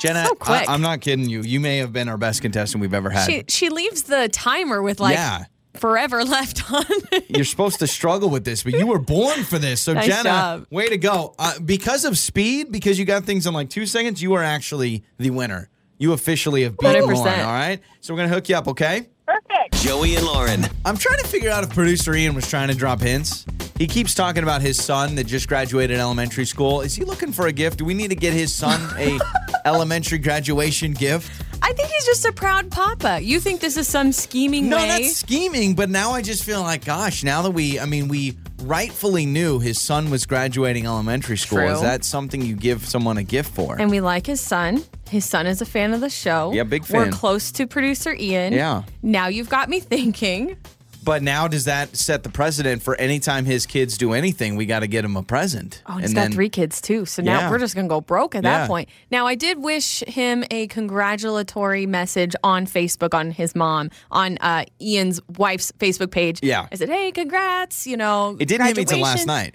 Jenna, 0.00 0.24
So 0.26 0.34
quick. 0.34 0.68
I, 0.68 0.74
am 0.74 0.80
not 0.80 1.00
kidding 1.00 1.28
you. 1.28 1.42
You 1.42 1.60
may 1.60 1.78
have 1.78 1.92
been 1.92 2.08
our 2.08 2.16
best 2.16 2.40
contestant 2.42 2.80
we've 2.80 2.94
ever 2.94 3.10
had. 3.10 3.26
She 3.30 3.44
she 3.48 3.68
leaves 3.68 4.02
the 4.04 4.28
timer 4.30 4.80
with 4.82 4.98
like 5.00 5.14
Yeah. 5.14 5.44
forever 5.74 6.24
left 6.24 6.72
on. 6.72 6.84
You're 7.28 7.44
supposed 7.44 7.80
to 7.80 7.86
struggle 7.86 8.30
with 8.30 8.44
this, 8.44 8.62
but 8.62 8.72
you 8.72 8.86
were 8.86 8.98
born 8.98 9.44
for 9.44 9.58
this. 9.58 9.80
So 9.82 9.92
Nice 9.92 10.06
Jenna, 10.06 10.22
job. 10.24 10.66
way 10.70 10.88
to 10.88 10.96
go. 10.96 11.34
Uh, 11.38 11.58
because 11.64 12.04
of 12.06 12.16
speed, 12.16 12.72
because 12.72 12.98
you 12.98 13.04
got 13.04 13.24
things 13.24 13.46
in 13.46 13.52
like 13.52 13.68
two 13.68 13.84
seconds, 13.86 14.22
you 14.22 14.32
are 14.34 14.42
actually 14.42 15.04
the 15.18 15.30
winner. 15.30 15.68
You 15.98 16.14
officially 16.14 16.62
have 16.62 16.78
beaten 16.78 17.02
100%. 17.02 17.14
Lauren. 17.14 17.40
All 17.40 17.46
right. 17.52 17.80
So 18.00 18.14
we're 18.14 18.18
gonna 18.20 18.32
hook 18.32 18.48
you 18.48 18.56
up. 18.56 18.68
Okay. 18.68 19.08
Perfect. 19.30 19.74
Joey 19.82 20.16
and 20.16 20.26
Lauren. 20.26 20.64
I'm 20.84 20.96
trying 20.96 21.18
to 21.18 21.26
figure 21.26 21.50
out 21.50 21.62
if 21.62 21.70
producer 21.70 22.14
Ian 22.14 22.34
was 22.34 22.48
trying 22.48 22.68
to 22.68 22.74
drop 22.74 23.00
hints. 23.00 23.46
He 23.78 23.86
keeps 23.86 24.14
talking 24.14 24.42
about 24.42 24.60
his 24.60 24.82
son 24.82 25.14
that 25.14 25.24
just 25.28 25.48
graduated 25.48 25.98
elementary 25.98 26.44
school. 26.44 26.80
Is 26.80 26.94
he 26.96 27.04
looking 27.04 27.32
for 27.32 27.46
a 27.46 27.52
gift? 27.52 27.78
Do 27.78 27.84
we 27.84 27.94
need 27.94 28.08
to 28.08 28.16
get 28.16 28.32
his 28.32 28.52
son 28.52 28.80
a 28.98 29.18
elementary 29.64 30.18
graduation 30.18 30.92
gift? 30.92 31.30
I 31.62 31.72
think 31.74 31.88
he's 31.90 32.04
just 32.06 32.24
a 32.24 32.32
proud 32.32 32.70
papa. 32.70 33.20
You 33.22 33.38
think 33.38 33.60
this 33.60 33.76
is 33.76 33.86
some 33.86 34.12
scheming 34.12 34.68
No, 34.68 34.78
way? 34.78 34.88
not 34.88 35.02
scheming, 35.04 35.74
but 35.74 35.88
now 35.90 36.10
I 36.12 36.22
just 36.22 36.42
feel 36.42 36.62
like, 36.62 36.84
gosh, 36.84 37.22
now 37.22 37.42
that 37.42 37.50
we, 37.52 37.78
I 37.78 37.84
mean, 37.84 38.08
we 38.08 38.32
rightfully 38.60 39.26
knew 39.26 39.58
his 39.58 39.80
son 39.80 40.10
was 40.10 40.26
graduating 40.26 40.86
elementary 40.86 41.36
school. 41.36 41.58
True. 41.58 41.70
Is 41.70 41.80
that 41.80 42.04
something 42.04 42.42
you 42.42 42.54
give 42.54 42.86
someone 42.86 43.16
a 43.16 43.22
gift 43.22 43.54
for? 43.54 43.78
and 43.80 43.90
we 43.90 44.00
like 44.00 44.26
his 44.26 44.40
son. 44.40 44.82
His 45.08 45.24
son 45.24 45.46
is 45.46 45.60
a 45.60 45.66
fan 45.66 45.92
of 45.92 46.00
the 46.00 46.10
show. 46.10 46.52
Yeah, 46.52 46.62
big 46.64 46.84
fan. 46.84 47.06
We're 47.06 47.10
close 47.10 47.50
to 47.52 47.66
producer 47.66 48.14
Ian. 48.14 48.52
Yeah. 48.52 48.82
Now 49.02 49.26
you've 49.28 49.48
got 49.48 49.68
me 49.68 49.80
thinking. 49.80 50.56
But 51.02 51.22
now 51.22 51.48
does 51.48 51.64
that 51.64 51.96
set 51.96 52.22
the 52.22 52.28
precedent 52.28 52.82
for 52.82 52.94
anytime 52.96 53.44
his 53.44 53.66
kids 53.66 53.96
do 53.98 54.12
anything, 54.12 54.56
we 54.56 54.66
got 54.66 54.80
to 54.80 54.86
get 54.86 55.04
him 55.04 55.16
a 55.16 55.22
present? 55.22 55.82
Oh, 55.86 55.94
he's 55.94 56.06
And 56.06 56.14
got 56.14 56.20
then- 56.22 56.32
three 56.32 56.48
kids 56.48 56.80
too. 56.80 57.06
So 57.06 57.22
now 57.22 57.40
Yeah. 57.40 57.50
we're 57.50 57.58
just 57.58 57.74
gonna 57.74 57.88
go 57.88 58.00
broke 58.00 58.34
at 58.34 58.44
Yeah. 58.44 58.58
that 58.60 58.68
point. 58.68 58.88
Now 59.10 59.26
I 59.26 59.34
did 59.34 59.58
wish 59.62 60.02
him 60.06 60.44
a 60.50 60.66
congratulatory 60.68 61.86
message 61.86 62.34
on 62.44 62.66
Facebook 62.66 63.14
on 63.14 63.30
his 63.30 63.54
mom 63.54 63.90
on 64.10 64.36
uh, 64.40 64.64
Ian's 64.80 65.20
wife's 65.38 65.72
Facebook 65.78 66.10
page. 66.10 66.40
Yeah. 66.42 66.66
I 66.70 66.76
said, 66.76 66.88
"Hey, 66.88 67.10
congrats!" 67.12 67.86
You 67.86 67.96
know, 67.96 68.36
It 68.38 68.46
didn't 68.48 68.66
hit 68.66 68.76
me 68.76 68.84
till 68.84 69.00
last 69.00 69.26
night. 69.26 69.54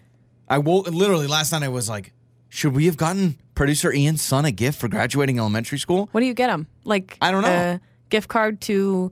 I 0.50 0.58
woke 0.58 0.88
literally 0.89 1.28
last 1.28 1.52
night. 1.52 1.64
I 1.64 1.68
was 1.70 1.88
like, 1.89 2.12
should 2.50 2.74
we 2.76 2.86
have 2.86 2.98
gotten 2.98 3.38
producer 3.56 3.91
Ian's 3.93 4.22
son 4.22 4.46
a 4.46 4.52
gift 4.52 4.80
for 4.80 4.88
graduating 4.88 5.39
elementary 5.39 5.78
school? 5.80 6.10
What 6.12 6.22
do 6.22 6.28
you 6.28 6.34
get 6.34 6.50
him? 6.50 6.68
Like 6.84 7.18
I 7.22 7.32
don't 7.32 7.41
know. 7.43 7.50
A 7.50 7.82
gift 8.10 8.28
card 8.28 8.62
to 8.62 9.12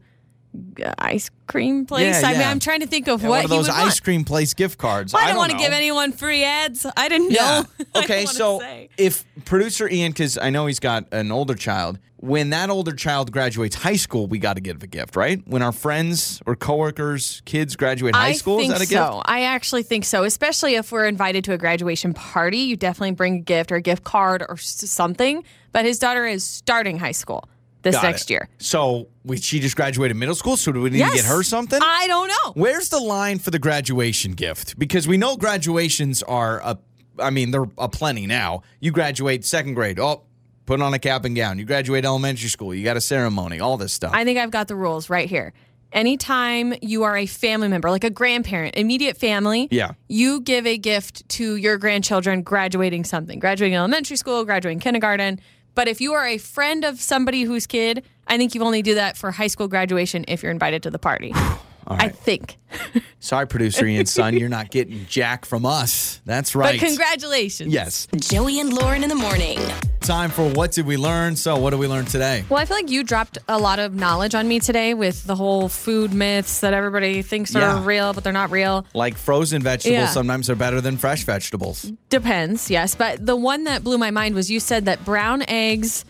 ice 0.97 1.29
cream 1.47 1.85
place. 1.85 2.21
Yeah, 2.21 2.27
I 2.27 2.31
mean, 2.31 2.41
yeah. 2.41 2.51
I'm 2.51 2.59
trying 2.59 2.81
to 2.81 2.87
think 2.87 3.07
of 3.07 3.21
Yeah, 3.21 3.29
what 3.29 3.35
one 3.37 3.45
of 3.45 3.51
he 3.51 3.57
those 3.57 3.69
ice 3.69 3.77
want. 3.85 4.03
cream 4.03 4.23
place 4.23 4.53
gift 4.53 4.77
cards. 4.77 5.13
Well, 5.13 5.21
I, 5.21 5.25
I 5.25 5.27
don't 5.29 5.35
don't 5.35 5.49
want 5.49 5.51
to 5.53 5.57
give 5.57 5.73
anyone 5.73 6.11
free 6.11 6.43
ads. 6.43 6.85
I 6.95 7.09
didn't 7.09 7.29
know. 7.31 7.63
Okay, 7.95 8.25
so 8.25 8.59
say. 8.59 8.89
if 8.97 9.23
producer 9.45 9.87
Ian, 9.87 10.11
because 10.11 10.37
I 10.37 10.49
know 10.49 10.65
he's 10.65 10.79
got 10.79 11.05
an 11.11 11.31
older 11.31 11.53
child, 11.53 11.99
when 12.17 12.51
that 12.51 12.69
older 12.69 12.93
child 12.93 13.31
graduates 13.31 13.75
high 13.75 13.97
school, 13.97 14.27
we 14.27 14.39
got 14.39 14.55
to 14.55 14.61
give 14.61 14.81
a 14.81 14.87
gift, 14.87 15.15
right? 15.15 15.45
When 15.45 15.61
our 15.61 15.71
friends 15.73 16.41
or 16.45 16.55
coworkers, 16.55 17.41
kids 17.45 17.75
graduate 17.75 18.15
high 18.15 18.29
I 18.29 18.31
school, 18.31 18.59
is 18.59 18.69
that 18.69 18.81
a 18.81 18.85
so. 18.85 19.15
gift? 19.15 19.25
I 19.25 19.43
actually 19.43 19.83
think 19.83 20.05
so. 20.05 20.23
Especially 20.23 20.75
if 20.75 20.91
we're 20.91 21.05
invited 21.05 21.43
to 21.45 21.53
a 21.53 21.57
graduation 21.57 22.13
party, 22.13 22.59
you 22.59 22.77
definitely 22.77 23.11
bring 23.11 23.35
a 23.35 23.41
gift 23.41 23.71
or 23.71 23.75
a 23.75 23.81
gift 23.81 24.03
card 24.05 24.43
or 24.47 24.57
something. 24.57 25.43
But 25.73 25.85
his 25.85 25.99
daughter 25.99 26.25
is 26.25 26.43
starting 26.45 26.97
high 26.97 27.11
school. 27.11 27.43
This 27.83 27.95
Got 27.95 28.03
next 28.03 28.23
it. 28.23 28.33
year. 28.33 28.49
So 28.57 29.07
we, 29.23 29.37
she 29.37 29.59
just 29.59 29.75
graduated 29.75 30.17
middle 30.17 30.35
school. 30.35 30.57
So 30.57 30.71
do 30.71 30.81
we 30.81 30.89
need 30.89 30.99
to 31.05 31.11
get 31.13 31.25
her 31.25 31.43
something? 31.43 31.79
I 31.81 32.07
don't 32.07 32.27
know. 32.29 32.53
Where's 32.61 32.89
the 32.89 32.99
line 32.99 33.39
for 33.39 33.51
the 33.51 33.59
graduation 33.59 34.31
gift? 34.33 34.77
Because 34.79 35.07
we 35.07 35.17
know 35.17 35.35
graduations 35.37 36.23
are 36.23 36.59
a, 36.63 36.77
I 37.19 37.29
mean, 37.29 37.51
they're 37.51 37.67
a 37.77 37.87
plenty 37.89 38.25
now. 38.25 38.63
You 38.79 38.91
graduate 38.91 39.45
second 39.45 39.75
grade, 39.75 39.99
oh, 39.99 40.23
put 40.65 40.81
on 40.81 40.93
a 40.93 40.99
cap 40.99 41.25
and 41.25 41.35
gown. 41.35 41.59
You 41.59 41.65
graduate 41.65 42.05
elementary 42.05 42.49
school, 42.49 42.73
you 42.73 42.83
got 42.83 42.97
a 42.97 43.01
ceremony, 43.01 43.59
all 43.59 43.77
this 43.77 43.93
stuff. 43.93 44.11
I 44.15 44.23
think 44.23 44.39
I've 44.39 44.51
got 44.51 44.67
the 44.67 44.75
rules 44.75 45.09
right 45.09 45.29
here. 45.29 45.53
Anytime 45.91 46.73
you 46.81 47.03
are 47.03 47.15
a 47.15 47.27
family 47.27 47.67
member, 47.67 47.89
like 47.91 48.03
a 48.03 48.09
grandparent, 48.09 48.75
immediate 48.75 49.15
family, 49.15 49.67
Yeah. 49.69 49.91
you 50.07 50.41
give 50.41 50.65
a 50.65 50.77
gift 50.77 51.27
to 51.29 51.55
your 51.55 51.77
grandchildren 51.77 52.41
graduating 52.41 53.03
something, 53.03 53.37
graduating 53.37 53.75
elementary 53.75 54.17
school, 54.17 54.43
graduating 54.43 54.79
kindergarten. 54.79 55.39
But 55.75 55.87
if 55.87 56.01
you 56.01 56.13
are 56.13 56.25
a 56.25 56.37
friend 56.37 56.83
of 56.83 57.01
somebody 57.01 57.43
whose 57.43 57.67
kid, 57.67 58.03
I 58.27 58.37
think 58.37 58.55
you 58.55 58.63
only 58.63 58.81
do 58.81 58.95
that 58.95 59.17
for 59.17 59.31
high 59.31 59.47
school 59.47 59.67
graduation 59.67 60.25
if 60.27 60.43
you're 60.43 60.51
invited 60.51 60.83
to 60.83 60.91
the 60.91 60.99
party. 60.99 61.33
I 61.87 62.09
think. 62.09 62.57
Sorry, 63.19 63.47
producer 63.47 63.85
Ian's 63.85 64.11
son, 64.11 64.35
you're 64.37 64.49
not 64.49 64.71
getting 64.71 65.05
jack 65.05 65.45
from 65.45 65.65
us. 65.65 66.19
That's 66.25 66.55
right. 66.55 66.79
But 66.79 66.85
congratulations. 66.87 67.71
Yes. 67.73 68.07
Joey 68.15 68.59
and 68.59 68.73
Lauren 68.73 69.03
in 69.03 69.09
the 69.09 69.15
morning. 69.15 69.59
Time 70.01 70.29
for 70.31 70.49
what 70.49 70.71
did 70.71 70.85
we 70.85 70.97
learn? 70.97 71.35
So, 71.35 71.55
what 71.57 71.69
did 71.69 71.79
we 71.79 71.87
learn 71.87 72.05
today? 72.05 72.43
Well, 72.49 72.59
I 72.59 72.65
feel 72.65 72.75
like 72.75 72.89
you 72.89 73.03
dropped 73.03 73.37
a 73.47 73.57
lot 73.57 73.79
of 73.79 73.93
knowledge 73.95 74.35
on 74.35 74.47
me 74.47 74.59
today 74.59 74.93
with 74.93 75.23
the 75.23 75.35
whole 75.35 75.69
food 75.69 76.13
myths 76.13 76.59
that 76.59 76.73
everybody 76.73 77.21
thinks 77.21 77.55
are 77.55 77.79
real, 77.79 78.11
but 78.13 78.23
they're 78.23 78.33
not 78.33 78.51
real. 78.51 78.85
Like 78.93 79.15
frozen 79.17 79.61
vegetables 79.61 79.93
Yeah. 79.99 80.07
sometimes 80.07 80.49
are 80.49 80.55
better 80.55 80.81
than 80.81 80.97
fresh 80.97 81.23
vegetables. 81.23 81.91
Depends, 82.09 82.69
yes. 82.69 82.95
But 82.95 83.25
the 83.25 83.35
one 83.37 83.63
that 83.65 83.83
blew 83.83 83.97
my 83.97 84.11
mind 84.11 84.35
was 84.35 84.51
you 84.51 84.59
said 84.59 84.85
that 84.85 85.05
brown 85.05 85.43
eggs 85.47 86.03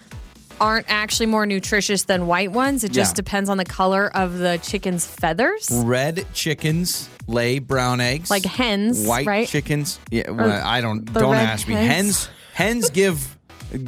aren't 0.60 0.86
actually 0.90 1.26
more 1.28 1.46
nutritious 1.46 2.04
than 2.04 2.28
white 2.28 2.52
ones. 2.52 2.84
It 2.84 2.92
just 2.92 3.12
Yeah. 3.14 3.16
depends 3.24 3.50
on 3.50 3.58
the 3.58 3.66
color 3.66 4.08
of 4.16 4.38
the 4.38 4.60
chicken's 4.64 5.06
feathers. 5.06 5.68
Red 5.72 6.26
chickens 6.34 7.10
lay 7.28 7.60
brown 7.60 8.00
eggs. 8.02 8.30
Like 8.30 8.46
hens, 8.46 9.06
White 9.06 9.26
right? 9.28 9.48
chickens. 9.48 10.00
Yeah, 10.12 10.30
well, 10.32 10.62
I 10.66 10.82
don't 10.82 11.06
the 11.12 11.20
don't 11.20 11.32
red 11.34 11.44
ask 11.48 11.68
me. 11.68 11.76
hens? 11.76 11.88
Hens 11.94 12.30
hens 12.54 12.90
give 12.90 13.38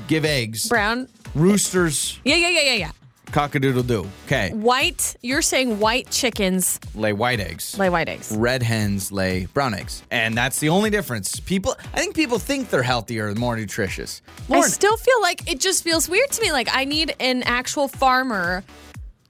give 0.07 0.25
eggs. 0.25 0.67
Brown. 0.67 1.07
Roosters 1.35 2.19
Yeah, 2.23 2.35
yeah, 2.35 2.49
yeah, 2.49 2.61
yeah, 2.61 2.73
yeah. 2.73 2.91
Cockadoodle 3.27 3.85
doo. 3.87 4.07
Okay. 4.25 4.51
White, 4.53 5.15
you're 5.21 5.41
saying 5.41 5.79
white 5.79 6.09
chickens 6.09 6.79
Lay 6.95 7.13
white 7.13 7.39
eggs. 7.39 7.77
lay 7.77 7.89
white 7.89 8.07
eggs. 8.09 8.31
Red 8.35 8.63
hens 8.63 9.11
lay 9.11 9.45
brown 9.47 9.73
eggs. 9.73 10.03
And 10.11 10.37
that's 10.37 10.59
the 10.59 10.69
only 10.69 10.89
difference. 10.89 11.39
People 11.39 11.75
I 11.93 11.97
think 11.99 12.15
people 12.15 12.39
think 12.39 12.69
they're 12.69 12.83
healthier 12.83 13.27
and 13.27 13.37
more 13.37 13.55
nutritious. 13.55 14.21
I 14.49 14.53
Lauren, 14.53 14.69
still 14.69 14.97
feel 14.97 15.21
like 15.21 15.51
it 15.51 15.59
just 15.59 15.83
feels 15.83 16.07
weird 16.09 16.31
to 16.31 16.41
me. 16.41 16.51
Like 16.51 16.69
I 16.71 16.85
need 16.85 17.15
an 17.19 17.43
actual 17.43 17.87
farmer 17.87 18.63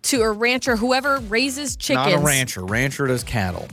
to 0.04 0.22
a 0.22 0.32
rancher, 0.32 0.76
whoever 0.76 1.18
raises 1.20 1.76
chickens. 1.76 2.12
not 2.14 2.22
a 2.22 2.24
rancher. 2.24 2.64
Rancher 2.64 3.08
does 3.08 3.24
cattle. 3.24 3.68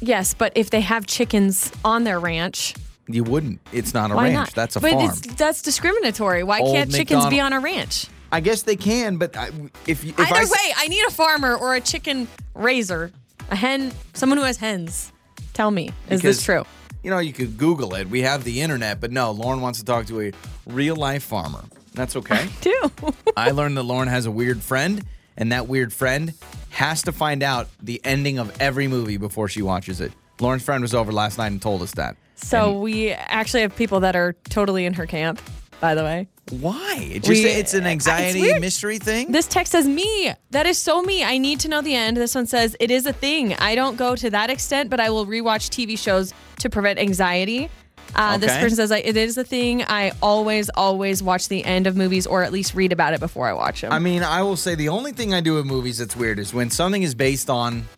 Yes, 0.00 0.34
but 0.34 0.52
if 0.54 0.70
they 0.70 0.80
have 0.82 1.06
chickens 1.06 1.72
on 1.84 2.04
their 2.04 2.20
ranch, 2.20 2.74
You 3.08 3.24
wouldn't. 3.24 3.60
It's 3.72 3.92
not 3.94 4.10
a 4.10 4.14
why 4.14 4.24
ranch. 4.24 4.34
not? 4.34 4.54
That's 4.54 4.76
a 4.76 4.80
but 4.80 4.92
farm. 4.92 5.04
It's, 5.10 5.20
that's 5.34 5.62
discriminatory. 5.62 6.42
Why 6.44 6.60
Old 6.60 6.74
can't 6.74 6.90
chickens 6.90 7.24
be 7.26 7.36
McDonald- 7.36 7.52
on 7.52 7.52
a 7.54 7.60
ranch? 7.60 8.06
I 8.32 8.40
guess 8.40 8.62
they 8.62 8.76
can, 8.76 9.16
but 9.16 9.36
I, 9.36 9.50
if 9.86 10.04
if 10.04 10.18
Either 10.18 10.34
I 10.34 10.44
way, 10.44 10.74
I 10.76 10.88
need 10.88 11.04
a 11.06 11.10
farmer 11.10 11.54
or 11.56 11.74
a 11.74 11.80
chicken 11.80 12.26
raiser, 12.54 13.12
a 13.50 13.56
hen, 13.56 13.92
someone 14.12 14.38
who 14.38 14.44
has 14.44 14.56
hens. 14.56 15.12
Tell 15.52 15.70
me, 15.70 15.90
is 16.10 16.20
this 16.22 16.42
true? 16.42 16.64
You 17.02 17.10
know, 17.10 17.18
you 17.18 17.32
could 17.32 17.56
Google 17.58 17.94
it. 17.94 18.08
We 18.08 18.22
have 18.22 18.44
the 18.44 18.60
internet, 18.62 19.00
but 19.00 19.12
no, 19.12 19.30
Lauren 19.30 19.60
wants 19.60 19.78
to 19.78 19.84
talk 19.84 20.06
to 20.06 20.20
a 20.20 20.32
real 20.66 20.96
life 20.96 21.22
farmer. 21.22 21.62
That's 21.92 22.16
okay. 22.16 22.48
Do 22.60 22.90
I 23.36 23.50
learned 23.52 23.76
that 23.76 23.82
Lauren 23.84 24.08
has 24.08 24.26
a 24.26 24.30
weird 24.30 24.62
friend, 24.62 25.04
and 25.36 25.52
that 25.52 25.68
weird 25.68 25.92
friend 25.92 26.32
has 26.70 27.02
to 27.02 27.12
find 27.12 27.42
out 27.44 27.68
the 27.80 28.00
ending 28.04 28.38
of 28.38 28.52
every 28.60 28.88
movie 28.88 29.16
before 29.16 29.48
she 29.48 29.62
watches 29.62 30.00
it. 30.00 30.12
Lauren's 30.40 30.64
friend 30.64 30.82
was 30.82 30.92
over 30.94 31.12
last 31.12 31.38
night 31.38 31.52
and 31.52 31.62
told 31.62 31.82
us 31.82 31.92
that. 31.92 32.16
so? 32.34 32.76
We 32.80 33.12
actually 33.12 33.60
have 33.62 33.76
people 33.76 34.00
that 34.00 34.16
are 34.16 34.32
totally 34.48 34.84
in 34.84 34.94
her 34.94 35.06
camp. 35.06 35.40
By 35.80 35.94
the 35.94 36.02
way, 36.02 36.28
Why? 36.50 36.96
It 37.12 37.22
just 37.24 37.42
We- 37.42 37.48
it's 37.48 37.72
an 37.74 37.86
anxiety 37.86 38.40
weird. 38.40 38.60
mystery 38.60 38.98
thing. 38.98 39.32
this 39.32 39.46
text 39.46 39.72
says 39.72 39.86
me. 39.88 40.32
That 40.50 40.66
is 40.66 40.78
so 40.78 41.02
me. 41.02 41.24
I 41.24 41.38
need 41.38 41.60
to 41.60 41.68
know 41.68 41.80
the 41.80 41.94
end. 41.94 42.16
This 42.16 42.34
one 42.34 42.46
says 42.46 42.76
it 42.80 42.90
is 42.90 43.06
a 43.06 43.12
thing. 43.12 43.54
I 43.54 43.74
don't 43.74 43.96
go 43.96 44.14
to 44.14 44.30
that 44.30 44.50
extent, 44.50 44.90
but 44.90 45.00
I 45.00 45.08
will 45.10 45.26
rewatch 45.26 45.70
TV 45.70 45.96
shows 45.98 46.32
to 46.58 46.68
prevent 46.70 46.98
anxiety. 46.98 47.70
Uh, 48.14 48.36
This 48.38 48.52
person 48.52 48.76
says 48.76 48.90
it 48.90 49.16
is 49.16 49.36
a 49.38 49.42
thing. 49.44 49.82
I 49.82 50.12
always, 50.22 50.68
always 50.70 51.22
watch 51.22 51.48
the 51.48 51.64
end 51.64 51.86
of 51.86 51.96
movies 51.96 52.26
or 52.26 52.42
at 52.44 52.52
least 52.52 52.74
read 52.74 52.92
about 52.92 53.12
it 53.14 53.20
before 53.20 53.48
I 53.48 53.52
watch 53.54 53.80
them. 53.80 53.90
I 53.92 53.98
mean, 53.98 54.22
I 54.22 54.42
will 54.42 54.56
say 54.56 54.74
the 54.74 54.90
only 54.90 55.12
thing 55.12 55.34
I 55.34 55.40
do 55.40 55.54
with 55.54 55.64
movies 55.66 55.98
that's 55.98 56.14
weird 56.14 56.38
is 56.38 56.52
when 56.54 56.70
something 56.70 57.02
is 57.02 57.14
based 57.14 57.48
on 57.50 57.88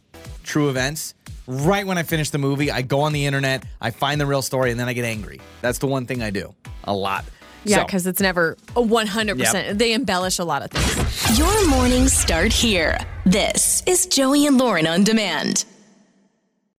true 0.45 0.69
events. 0.71 1.15
Right 1.49 1.87
when 1.87 1.99
I 1.99 2.03
finish 2.03 2.31
the 2.31 2.39
movie, 2.39 2.71
I 2.73 2.83
go 2.83 3.01
on 3.01 3.13
the 3.13 3.27
internet, 3.27 3.65
I 3.81 3.91
find 3.91 4.21
the 4.21 4.27
real 4.27 4.43
story, 4.43 4.71
and 4.73 4.81
then 4.81 4.89
I 4.89 4.95
get 4.95 5.05
angry. 5.05 5.41
That's 5.61 5.79
the 5.79 5.87
one 5.87 6.07
thing 6.07 6.23
I 6.23 6.31
do 6.31 6.55
a 6.85 6.93
lot. 6.95 7.25
Yeah, 7.67 7.79
So- 7.79 7.85
because 7.85 8.07
it's 8.07 8.21
never 8.21 8.57
a 8.75 8.81
100%. 8.83 9.39
Yep. 9.39 9.79
They 9.79 9.93
embellish 9.93 10.39
a 10.39 10.45
lot 10.45 10.63
of 10.63 10.71
things. 10.71 11.39
Your 11.39 11.69
mornings 11.69 12.13
start 12.13 12.53
here. 12.53 12.99
This 13.25 13.83
is 13.87 14.07
Joey 14.07 14.47
and 14.47 14.57
Lauren 14.59 14.87
on 14.87 15.05
demand. 15.05 15.65